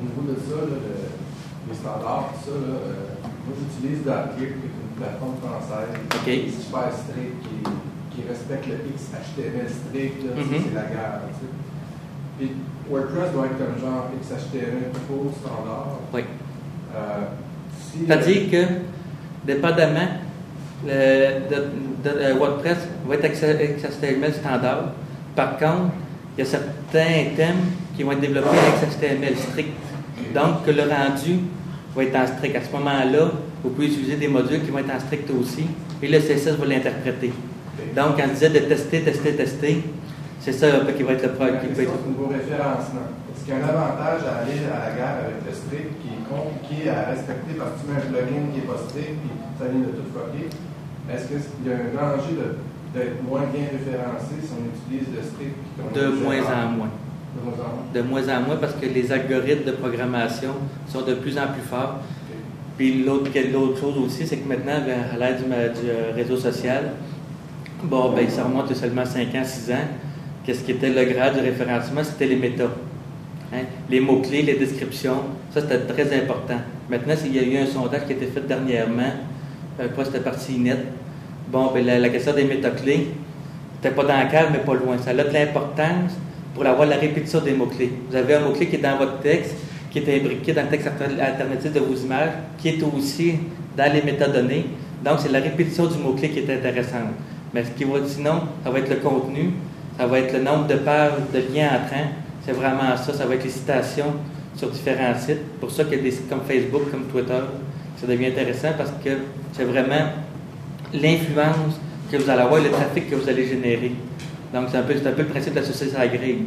Au 0.00 0.04
niveau 0.04 0.32
de 0.32 0.38
ça, 0.38 0.56
là, 0.56 0.76
le- 0.76 1.70
les 1.70 1.74
standards, 1.78 2.32
tout 2.34 2.50
ça, 2.50 2.56
là, 2.58 2.74
euh, 2.74 3.22
moi 3.46 3.54
j'utilise 3.58 4.02
qui 4.02 4.44
est 4.44 4.48
une 4.58 4.94
plateforme 4.98 5.36
française 5.42 5.94
qui 6.24 6.30
est 6.30 6.50
super 6.50 6.90
strict, 6.90 7.38
qui, 7.42 7.56
qui 8.12 8.28
respecte 8.28 8.66
le 8.66 8.76
XHTML 8.94 9.68
strict, 9.70 10.22
Mhm. 10.26 10.58
c'est 10.68 10.74
la 10.74 10.86
guerre. 10.90 11.20
tu 11.30 11.46
sais. 11.46 11.50
Puis 12.42 12.50
WordPress 12.90 13.32
doit 13.32 13.46
être 13.46 13.58
comme 13.58 13.80
genre 13.80 14.10
XHTML 14.20 14.90
full 15.06 15.30
standard. 15.40 15.98
Oui. 16.12 16.22
Euh, 16.94 16.98
si, 17.80 17.98
C'est-à-dire 18.06 18.50
que, 18.50 19.46
dépendamment, 19.46 20.08
le, 20.84 21.48
de- 21.48 22.08
de- 22.10 22.16
euh, 22.18 22.34
WordPress 22.34 22.78
va 23.06 23.14
être 23.14 23.28
XHTML 23.32 24.32
standard. 24.34 24.92
Par 25.36 25.56
contre, 25.56 25.92
il 26.36 26.44
y 26.44 26.46
a 26.46 26.50
certains 26.50 27.30
thèmes 27.36 27.62
qui 27.96 28.02
vont 28.02 28.12
être 28.12 28.20
développés 28.20 28.48
avec 28.48 28.90
HTML 28.98 29.36
strict. 29.36 29.70
Donc, 30.34 30.64
que 30.66 30.70
le 30.72 30.82
rendu 30.82 31.38
va 31.94 32.02
être 32.04 32.16
en 32.16 32.26
strict. 32.26 32.56
À 32.56 32.60
ce 32.62 32.72
moment-là, 32.72 33.30
vous 33.62 33.70
pouvez 33.70 33.86
utiliser 33.86 34.16
des 34.16 34.28
modules 34.28 34.62
qui 34.64 34.70
vont 34.70 34.78
être 34.78 34.94
en 34.94 34.98
strict 35.00 35.30
aussi, 35.30 35.66
et 36.02 36.08
le 36.08 36.18
CSS 36.18 36.56
va 36.58 36.66
l'interpréter. 36.66 37.32
Donc, 37.94 38.16
quand 38.16 38.24
on 38.28 38.32
disait 38.32 38.48
de 38.50 38.58
tester, 38.60 39.00
tester, 39.02 39.32
tester, 39.36 39.82
c'est 40.42 40.52
ça 40.52 40.66
qui 40.96 41.02
va 41.04 41.12
être 41.12 41.22
le 41.22 41.32
problème. 41.32 41.56
niveau 41.70 42.26
référencement. 42.26 43.14
Est-ce 43.30 43.44
qu'il 43.46 43.54
y 43.54 43.56
a 43.56 43.62
un 43.62 43.68
avantage 43.68 44.26
à 44.26 44.42
aller 44.42 44.66
à 44.66 44.90
la 44.90 44.94
guerre 44.94 45.16
avec 45.22 45.38
le 45.46 45.54
strict 45.54 46.02
qui 46.02 46.18
est 46.18 46.24
compliqué 46.26 46.90
à 46.90 47.14
respecter 47.14 47.54
parce 47.54 47.78
que 47.78 47.86
tu 47.86 47.86
mets 47.86 48.02
un 48.02 48.10
plugin 48.10 48.50
qui 48.50 48.58
n'est 48.58 48.66
pas 48.66 48.82
strict 48.90 49.22
puis 49.22 49.30
ça 49.54 49.70
vient 49.70 49.86
de 49.86 49.94
tout 49.94 50.10
fucker? 50.10 50.50
Est-ce 51.06 51.30
qu'il 51.30 51.62
y 51.62 51.70
a 51.70 51.78
un 51.78 51.94
danger 51.94 52.34
d'être 52.90 53.22
moins 53.22 53.46
bien 53.54 53.70
référencé 53.70 54.34
si 54.42 54.50
on 54.50 54.66
utilise 54.66 55.14
le 55.14 55.22
strict? 55.22 55.54
De 55.94 56.10
moins 56.10 56.42
en 56.42 56.74
moins. 56.74 56.90
De 56.90 57.40
moins 57.46 57.58
en 57.62 57.70
moins. 57.70 57.86
De 57.94 58.02
moins 58.02 58.26
en 58.26 58.40
moins 58.42 58.56
parce 58.58 58.74
que 58.74 58.86
les 58.86 59.12
algorithmes 59.12 59.64
de 59.64 59.78
programmation 59.78 60.58
sont 60.90 61.02
de 61.02 61.14
plus 61.14 61.38
en 61.38 61.54
plus 61.54 61.62
forts. 61.62 62.02
Puis 62.76 63.04
l'autre, 63.04 63.30
chose 63.78 63.94
aussi, 63.98 64.26
c'est 64.26 64.38
que 64.38 64.48
maintenant, 64.48 64.82
ben, 64.84 65.06
à 65.14 65.18
l'aide 65.18 65.38
du, 65.38 65.86
euh, 65.88 66.10
réseau 66.16 66.36
social, 66.36 66.94
bon, 67.84 68.12
ben, 68.12 68.28
ça 68.28 68.42
remonte 68.42 68.74
seulement 68.74 69.04
5 69.04 69.34
ans, 69.36 69.44
6 69.44 69.70
ans. 69.70 69.86
Qu'est-ce 70.44 70.64
qui 70.64 70.72
était 70.72 70.90
le 70.90 71.04
grade 71.04 71.34
du 71.34 71.40
référencement? 71.40 72.02
C'était 72.02 72.26
les 72.26 72.36
méta. 72.36 72.64
Hein? 73.52 73.64
Les 73.88 74.00
mots-clés, 74.00 74.42
les 74.42 74.54
descriptions, 74.54 75.18
ça 75.52 75.60
c'était 75.60 75.78
très 75.80 76.16
important. 76.16 76.58
Maintenant, 76.90 77.14
il 77.24 77.36
y 77.36 77.38
a 77.38 77.42
eu 77.42 77.62
un 77.62 77.66
sondage 77.66 78.06
qui 78.06 78.12
a 78.14 78.16
été 78.16 78.26
fait 78.26 78.46
dernièrement, 78.46 79.12
euh, 79.80 79.88
pas 79.88 80.04
c'était 80.04 80.20
parti 80.20 80.58
net. 80.58 80.78
Bon, 81.50 81.70
ben, 81.72 81.84
la, 81.84 81.98
la 81.98 82.08
question 82.08 82.32
des 82.32 82.44
méta-clés, 82.44 83.08
c'était 83.74 83.94
pas 83.94 84.04
dans 84.04 84.20
le 84.20 84.30
cadre, 84.30 84.48
mais 84.52 84.58
pas 84.58 84.74
loin. 84.74 84.96
Ça 84.98 85.10
a 85.10 85.14
de 85.14 85.32
l'importance 85.32 86.12
pour 86.54 86.66
avoir 86.66 86.88
la 86.88 86.96
répétition 86.96 87.40
des 87.40 87.52
mots-clés. 87.52 87.92
Vous 88.10 88.16
avez 88.16 88.34
un 88.34 88.40
mot-clé 88.40 88.66
qui 88.68 88.76
est 88.76 88.80
dans 88.80 88.96
votre 88.96 89.20
texte, 89.20 89.54
qui 89.90 89.98
est 89.98 90.20
imbriqué 90.20 90.52
dans 90.52 90.62
le 90.62 90.68
texte 90.68 90.88
alter- 90.88 91.20
alternatif 91.20 91.72
de 91.72 91.80
vos 91.80 91.94
images, 91.94 92.30
qui 92.58 92.68
est 92.68 92.82
aussi 92.82 93.34
dans 93.76 93.92
les 93.92 94.02
métadonnées. 94.02 94.66
Donc, 95.04 95.20
c'est 95.20 95.30
la 95.30 95.40
répétition 95.40 95.86
du 95.86 95.98
mot-clé 95.98 96.30
qui 96.30 96.38
est 96.40 96.50
intéressante. 96.50 97.12
Mais 97.52 97.64
ce 97.64 97.70
qui 97.70 97.84
va 97.84 97.98
sinon, 98.06 98.42
ça 98.64 98.70
va 98.70 98.78
être 98.78 98.88
le 98.88 98.96
contenu, 98.96 99.50
ça 99.98 100.06
va 100.06 100.18
être 100.18 100.32
le 100.32 100.42
nombre 100.42 100.66
de 100.66 100.74
pages 100.76 101.12
de 101.32 101.38
liens 101.54 101.68
entrants. 101.68 102.10
C'est 102.44 102.52
vraiment 102.52 102.96
ça. 102.96 103.12
Ça 103.12 103.26
va 103.26 103.34
être 103.34 103.44
les 103.44 103.50
citations 103.50 104.14
sur 104.56 104.70
différents 104.70 105.14
sites. 105.18 105.42
Pour 105.60 105.70
ça 105.70 105.84
qu'il 105.84 105.98
y 105.98 106.00
a 106.00 106.02
des 106.02 106.10
sites 106.10 106.28
comme 106.28 106.42
Facebook, 106.46 106.90
comme 106.90 107.04
Twitter, 107.04 107.40
ça 108.00 108.06
devient 108.06 108.26
intéressant 108.26 108.70
parce 108.76 108.90
que 109.04 109.10
c'est 109.52 109.64
vraiment 109.64 110.10
l'influence 110.92 111.78
que 112.10 112.16
vous 112.16 112.28
allez 112.28 112.42
avoir 112.42 112.60
et 112.60 112.64
le 112.64 112.70
trafic 112.70 113.08
que 113.08 113.14
vous 113.14 113.28
allez 113.28 113.46
générer. 113.46 113.92
Donc, 114.52 114.68
c'est 114.70 114.76
un 114.76 114.82
peu, 114.82 114.94
le 114.94 115.24
principe 115.24 115.54
de 115.54 115.60
la 115.60 115.64
société 115.64 115.96
agréée. 115.96 116.44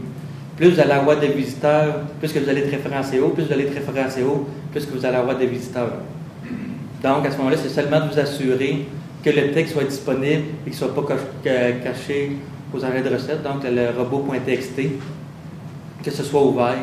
Plus 0.58 0.70
vous 0.70 0.80
allez 0.80 0.92
avoir 0.92 1.20
des 1.20 1.30
visiteurs, 1.30 2.02
plus 2.20 2.32
que 2.32 2.40
vous 2.40 2.50
allez 2.50 2.62
être 2.62 2.72
référencé 2.72 3.20
haut, 3.20 3.30
plus 3.30 3.46
vous 3.46 3.54
allez 3.54 3.64
être 3.64 3.74
référencé 3.74 4.24
haut, 4.24 4.48
plus 4.72 4.86
que 4.86 4.94
vous 4.94 5.06
allez 5.06 5.18
avoir 5.18 5.38
des 5.38 5.48
visiteurs. 5.48 5.94
Donc, 7.04 7.26
à 7.26 7.32
ce 7.32 7.38
moment-là, 7.38 7.58
c'est 7.58 7.70
seulement 7.70 8.00
de 8.06 8.12
vous 8.12 8.20
assurer 8.20 8.86
que 9.24 9.30
le 9.32 9.52
texte 9.52 9.74
soit 9.74 9.84
disponible 9.84 10.44
et 10.66 10.70
qu'il 10.70 10.74
ne 10.74 10.78
soit 10.78 10.96
pas 10.96 11.16
caché 11.84 12.34
aux 12.76 12.84
engins 12.86 13.02
de 13.02 13.10
recettes, 13.14 13.44
donc 13.44 13.64
le 13.64 13.90
robot.txt, 13.98 14.80
que 16.04 16.12
ce 16.12 16.24
soit 16.24 16.44
ouvert. 16.44 16.76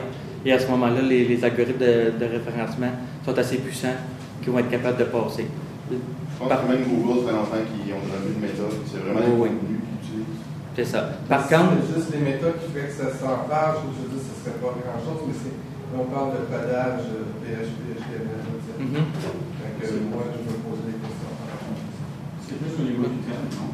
Et 0.44 0.52
à 0.52 0.58
ce 0.58 0.66
moment-là, 0.68 1.00
les, 1.02 1.24
les 1.24 1.44
algorithmes 1.44 1.78
de, 1.78 2.12
de 2.18 2.24
référencement 2.26 2.90
sont 3.24 3.38
assez 3.38 3.58
puissants 3.58 3.94
qui 4.42 4.50
vont 4.50 4.58
être 4.58 4.70
capables 4.70 4.98
de 4.98 5.04
passer. 5.04 5.46
Je 5.90 5.96
pense 6.38 6.48
que 6.50 6.66
même 6.72 6.82
Google, 6.82 7.20
ça 7.22 7.26
fait 7.30 7.36
longtemps 7.38 7.64
qu'ils 7.70 7.94
ont 7.94 8.02
déjà 8.02 8.18
vu 8.26 8.34
de 8.34 8.40
méthode. 8.42 8.74
C'est 8.90 8.98
vraiment 8.98 9.22
Oui, 9.38 9.46
oui. 9.46 9.48
contenus 9.54 9.78
qu'ils 9.86 10.18
utilisent. 10.18 10.42
C'est 10.74 10.88
ça. 10.88 11.00
Par 11.28 11.46
contre, 11.46 11.78
c'est 11.86 11.94
juste 11.94 12.10
les 12.16 12.24
méthodes 12.26 12.58
qui 12.58 12.68
fait 12.74 12.88
que 12.90 12.94
ça 12.98 13.06
s'enrage, 13.14 13.86
je 13.86 14.02
veux 14.02 14.10
dire, 14.10 14.24
ce 14.26 14.34
serait 14.42 14.58
pas 14.58 14.72
grand-chose, 14.74 15.20
mais 15.30 15.36
c'est, 15.38 15.54
on 15.94 16.08
parle 16.10 16.32
de 16.34 16.42
codage 16.50 17.06
PHP, 17.44 17.78
HTML, 18.02 18.42
etc. 18.56 18.72
que, 18.82 19.86
moi, 20.10 20.24
je 20.32 20.40
me 20.42 20.56
pose 20.64 20.80
des 20.88 20.96
questions 20.98 21.32
par 21.38 21.46
rapport 21.54 21.76
à 21.76 21.86
ça. 21.86 22.02
C'est 22.42 22.56
plus 22.58 22.72
au 22.80 22.84
niveau 22.88 23.06
du 23.12 23.20
thème, 23.22 23.46
non? 23.54 23.70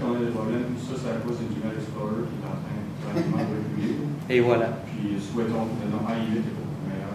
Quand 0.00 0.14
a 0.16 0.18
des 0.18 0.32
problèmes, 0.32 0.74
ça, 0.78 0.94
c'est 1.00 1.10
à 1.10 1.20
cause 1.24 1.38
du 1.38 1.46
Internet 1.56 1.78
Explorer 1.78 2.26
qui 2.28 2.36
est 2.38 2.46
en 2.46 2.58
train 2.58 3.42
de 3.42 4.32
et 4.32 4.40
voilà. 4.40 4.66
Puis 4.86 5.16
souhaitons 5.18 5.66
que 5.74 5.90
nom 5.90 6.02
AI8 6.06 6.36
est 6.36 6.54
beaucoup 6.54 6.86
meilleur. 6.86 7.14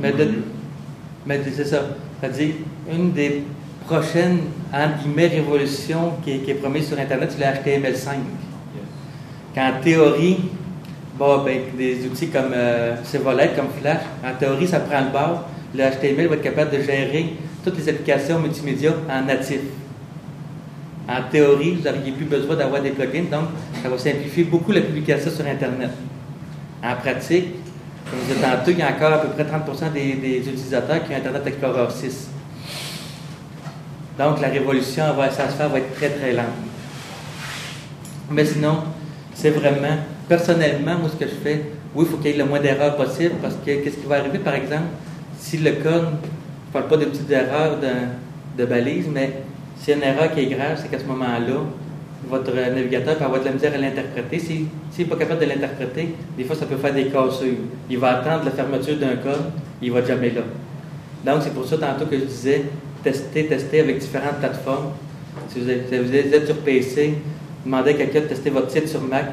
Mais, 0.00 0.12
de- 0.12 0.42
mais 1.26 1.40
c'est 1.50 1.64
ça. 1.64 1.80
C'est-à-dire, 2.20 2.54
une 2.90 3.12
des 3.12 3.44
prochaines, 3.86 4.40
entre 4.72 5.02
guillemets, 5.02 5.28
révolutions 5.28 6.12
qui 6.22 6.32
est, 6.32 6.38
qui 6.38 6.50
est 6.50 6.54
promise 6.54 6.88
sur 6.88 6.98
Internet, 6.98 7.34
c'est 7.36 7.38
le 7.38 7.46
HTML5. 7.80 8.08
Yes. 8.10 8.84
Qu'en 9.54 9.80
théorie, 9.82 10.50
bon, 11.18 11.42
ben, 11.44 11.58
des 11.76 12.04
outils 12.06 12.28
comme 12.28 12.52
euh, 12.52 12.96
comme 13.56 13.68
Flash, 13.80 14.02
en 14.24 14.34
théorie, 14.38 14.68
ça 14.68 14.80
prend 14.80 15.00
le 15.00 15.10
bord. 15.10 15.48
Le 15.74 15.84
HTML 15.84 16.28
va 16.28 16.34
être 16.34 16.42
capable 16.42 16.70
de 16.72 16.82
gérer 16.82 17.34
toutes 17.64 17.78
les 17.78 17.88
applications 17.88 18.38
multimédia 18.38 18.92
en 19.10 19.24
natif. 19.24 19.60
En 21.08 21.22
théorie, 21.30 21.72
vous 21.72 21.82
n'auriez 21.82 22.12
plus 22.12 22.24
besoin 22.24 22.56
d'avoir 22.56 22.80
des 22.80 22.90
plugins, 22.90 23.24
donc 23.30 23.48
ça 23.82 23.88
va 23.88 23.98
simplifier 23.98 24.44
beaucoup 24.44 24.72
la 24.72 24.82
publication 24.82 25.30
sur 25.30 25.44
Internet. 25.46 25.90
En 26.82 26.94
pratique, 26.96 27.54
comme 28.08 28.20
je 28.28 28.34
disais 28.34 28.46
tantôt, 28.46 28.70
il 28.70 28.78
y 28.78 28.82
a 28.82 28.90
encore 28.90 29.12
à 29.12 29.18
peu 29.18 29.28
près 29.28 29.44
30 29.44 29.92
des, 29.92 30.14
des 30.14 30.38
utilisateurs 30.38 31.02
qui 31.04 31.12
ont 31.12 31.16
Internet 31.16 31.46
Explorer 31.46 31.90
6. 31.90 32.28
Donc 34.18 34.40
la 34.40 34.48
révolution, 34.48 35.12
va, 35.14 35.30
ça 35.30 35.46
va 35.68 35.78
être 35.78 35.94
très 35.94 36.10
très 36.10 36.32
lente. 36.32 36.46
Mais 38.30 38.44
sinon, 38.44 38.78
c'est 39.34 39.50
vraiment, 39.50 39.98
personnellement, 40.28 40.98
moi, 40.98 41.08
ce 41.10 41.16
que 41.16 41.28
je 41.28 41.34
fais, 41.36 41.64
oui, 41.94 42.04
il 42.06 42.10
faut 42.10 42.16
qu'il 42.18 42.30
y 42.30 42.34
ait 42.34 42.38
le 42.38 42.44
moins 42.44 42.60
d'erreurs 42.60 42.96
possible 42.96 43.34
parce 43.42 43.54
que 43.54 43.82
qu'est-ce 43.82 43.96
qui 43.96 44.06
va 44.06 44.16
arriver, 44.16 44.38
par 44.38 44.54
exemple, 44.54 44.84
si 45.38 45.58
le 45.58 45.72
code, 45.72 46.04
ne 46.04 46.72
parle 46.72 46.88
pas 46.88 46.96
de 46.96 47.06
petites 47.06 47.30
erreurs 47.30 47.78
de, 47.80 48.62
de 48.62 48.66
balise, 48.66 49.06
mais 49.12 49.42
s'il 49.82 49.90
y 49.90 49.92
a 49.94 49.96
une 49.96 50.02
erreur 50.16 50.32
qui 50.32 50.40
est 50.40 50.46
grave, 50.46 50.78
c'est 50.80 50.88
qu'à 50.88 50.98
ce 50.98 51.04
moment-là, 51.06 51.60
votre 52.28 52.54
navigateur 52.54 53.16
peut 53.16 53.24
avoir 53.24 53.40
de 53.40 53.46
la 53.46 53.50
misère 53.52 53.74
à 53.74 53.78
l'interpréter. 53.78 54.38
Si- 54.38 54.66
S'il 54.92 55.04
n'est 55.04 55.10
pas 55.10 55.16
capable 55.16 55.40
de 55.40 55.46
l'interpréter, 55.46 56.14
des 56.38 56.44
fois, 56.44 56.54
ça 56.54 56.66
peut 56.66 56.76
faire 56.76 56.94
des 56.94 57.06
cassures. 57.06 57.56
Il 57.90 57.98
va 57.98 58.18
attendre 58.20 58.44
la 58.44 58.50
fermeture 58.52 58.96
d'un 58.96 59.16
code, 59.16 59.42
il 59.82 59.88
ne 59.92 59.94
va 59.98 60.04
jamais 60.06 60.30
là. 60.30 60.42
Donc, 61.26 61.42
c'est 61.42 61.52
pour 61.52 61.66
ça, 61.66 61.78
tantôt, 61.78 62.06
que 62.06 62.16
je 62.18 62.24
disais, 62.24 62.62
tester, 63.02 63.46
tester 63.46 63.80
avec 63.80 63.98
différentes 63.98 64.36
plateformes. 64.36 64.92
Si 65.48 65.60
vous 65.60 65.68
êtes, 65.70 65.88
si 65.90 65.98
vous 65.98 66.14
êtes 66.14 66.46
sur 66.46 66.56
PC, 66.58 67.14
demandez 67.64 67.90
à 67.90 67.94
quelqu'un 67.94 68.20
de 68.20 68.26
tester 68.26 68.50
votre 68.50 68.70
site 68.70 68.86
sur 68.88 69.00
Mac 69.02 69.32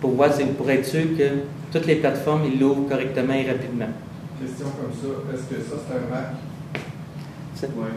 pour 0.00 0.10
voir 0.12 0.32
si, 0.32 0.44
pour 0.44 0.70
être 0.70 0.84
sûr 0.86 1.04
que 1.18 1.24
toutes 1.72 1.86
les 1.86 1.96
plateformes, 1.96 2.42
ils 2.52 2.60
l'ouvrent 2.60 2.88
correctement 2.88 3.32
et 3.34 3.46
rapidement. 3.50 3.88
Question 4.40 4.66
comme 4.66 4.92
ça, 4.92 5.08
est-ce 5.34 5.54
que 5.54 5.60
ça, 5.62 5.76
c'est 5.88 5.94
un 5.96 6.10
Mac? 6.14 6.26
C'est- 7.54 7.66
Ouais. 7.66 7.88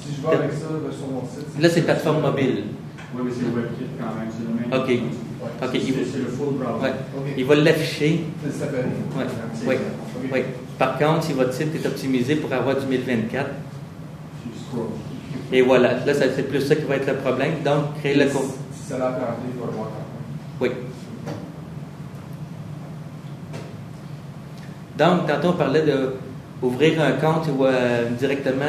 Si 0.00 0.14
je 0.16 0.26
vais 0.26 0.34
avec 0.36 0.52
ça 0.52 0.66
là, 0.72 0.90
sur 0.90 1.06
mon 1.08 1.22
site... 1.22 1.60
Là, 1.60 1.68
c'est 1.68 1.82
plateforme 1.82 2.22
mobile. 2.22 2.64
Oui, 3.14 3.22
mais 3.24 3.30
c'est 3.34 3.42
le 3.42 3.48
WebKit 3.60 3.90
quand 3.98 4.14
même, 4.18 4.28
c'est 4.30 4.46
le 4.46 4.54
même. 4.70 4.80
OK. 4.82 4.88
Ouais. 4.88 5.68
Il, 5.74 5.80
C'est 5.80 6.04
c'est 6.12 6.18
le 6.18 6.24
full 6.26 6.54
browser. 6.54 6.82
ouais. 6.84 6.92
Il 7.36 7.44
va 7.44 7.54
l'afficher. 7.56 8.24
Ça 8.44 8.64
s'appelle. 8.66 8.86
Ouais. 9.16 9.24
C'est- 9.54 9.66
Oui. 9.66 9.74
OK. 9.76 10.30
Oui. 10.32 10.40
Par 10.78 10.96
contre, 10.98 11.24
si 11.24 11.32
votre 11.32 11.52
site 11.52 11.74
est 11.74 11.86
optimisé 11.86 12.36
pour 12.36 12.52
avoir 12.52 12.76
du 12.76 12.86
1024, 12.86 13.46
Tu 14.42 14.48
scrolls. 14.58 14.86
et 15.52 15.62
voilà, 15.62 16.04
là, 16.04 16.14
ça- 16.14 16.26
c'est 16.34 16.48
plus 16.48 16.60
ça 16.60 16.76
qui 16.76 16.84
va 16.84 16.96
être 16.96 17.06
le 17.08 17.14
problème. 17.16 17.54
Donc, 17.64 17.98
créer 18.00 18.14
le 18.14 18.26
compte. 18.30 18.54
Si 18.72 18.88
ça 18.88 18.98
l'a 18.98 19.08
il 19.10 19.60
va 19.60 19.66
le 19.66 19.72
voir 19.72 19.88
quand 19.88 20.66
même. 20.66 20.70
Oui. 20.70 20.70
Donc, 24.98 25.26
tantôt, 25.26 25.48
on 25.48 25.52
parlait 25.58 25.82
d'ouvrir 25.84 27.00
un 27.02 27.12
compte 27.12 27.48
ou, 27.58 27.64
euh, 27.64 28.08
directement 28.18 28.66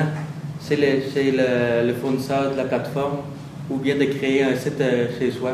chez, 0.68 0.76
le, 0.76 1.02
chez 1.14 1.32
le, 1.32 1.94
fournisseur 1.94 2.52
de 2.52 2.58
la 2.58 2.66
plateforme 2.66 3.20
ou 3.70 3.78
bien 3.78 3.96
de 3.96 4.06
créer 4.06 4.44
un 4.44 4.56
site 4.56 4.82
euh, 4.82 5.08
chez 5.18 5.32
soi. 5.32 5.52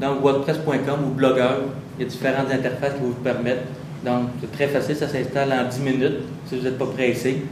Donc, 0.00 0.22
WordPress.com 0.22 1.00
ou 1.06 1.14
Blogger, 1.14 1.42
il 1.98 2.04
y 2.04 2.06
a 2.06 2.08
différentes 2.08 2.50
interfaces 2.50 2.94
qui 2.94 3.00
vous 3.00 3.12
permettent. 3.14 3.66
Donc, 4.04 4.28
c'est 4.40 4.52
très 4.52 4.68
facile, 4.68 4.96
ça 4.96 5.08
s'installe 5.08 5.52
en 5.52 5.68
10 5.68 5.80
minutes 5.80 6.18
si 6.46 6.56
vous 6.56 6.64
n'êtes 6.64 6.78
pas 6.78 6.86
pressé. 6.86 7.42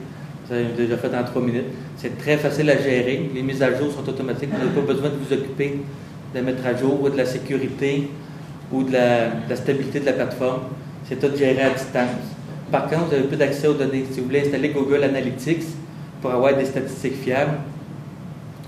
Vous 0.49 0.55
avez 0.55 0.65
déjà 0.77 0.97
fait 0.97 1.15
en 1.15 1.25
3 1.25 1.43
minutes. 1.43 1.65
C'est 1.97 2.17
très 2.17 2.37
facile 2.37 2.71
à 2.71 2.77
gérer. 2.77 3.31
Les 3.35 3.43
mises 3.43 3.63
à 3.63 3.77
jour 3.77 3.93
sont 3.93 4.09
automatiques. 4.09 4.51
Vous 4.53 4.59
n'avez 4.59 4.81
pas 4.81 4.93
besoin 4.93 5.11
de 5.11 5.17
vous 5.17 5.33
occuper 5.33 5.81
de 6.35 6.41
mettre 6.41 6.65
à 6.67 6.77
jour 6.77 7.03
ou 7.03 7.09
de 7.09 7.17
la 7.17 7.25
sécurité 7.25 8.09
ou 8.73 8.85
de 8.85 8.93
la, 8.93 9.27
de 9.27 9.51
la 9.51 9.57
stabilité 9.57 10.01
de 10.01 10.07
la 10.07 10.13
plateforme. 10.13 10.61
C'est 11.09 11.19
tout 11.19 11.37
géré 11.37 11.63
à 11.63 11.71
distance. 11.71 12.11
Par 12.71 12.89
contre, 12.89 13.07
vous 13.07 13.15
avez 13.15 13.25
plus 13.25 13.37
d'accès 13.37 13.69
aux 13.69 13.75
données. 13.75 14.05
Si 14.11 14.21
vous 14.21 14.27
voulez 14.27 14.41
installer 14.41 14.71
Google 14.71 15.05
Analytics 15.05 15.63
pour 16.21 16.33
avoir 16.33 16.55
des 16.57 16.65
statistiques 16.65 17.23
fiables, 17.23 17.59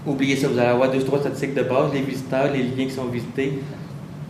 oubliez 0.07 0.37
ça. 0.37 0.49
Vous 0.49 0.59
allez 0.59 0.69
avoir 0.69 0.91
deux, 0.91 1.03
trois 1.03 1.19
statistiques 1.19 1.55
de 1.55 1.63
base, 1.63 1.93
les 1.93 2.03
visiteurs, 2.03 2.53
les 2.53 2.63
liens 2.63 2.85
qui 2.85 2.93
sont 2.93 3.07
visités, 3.07 3.59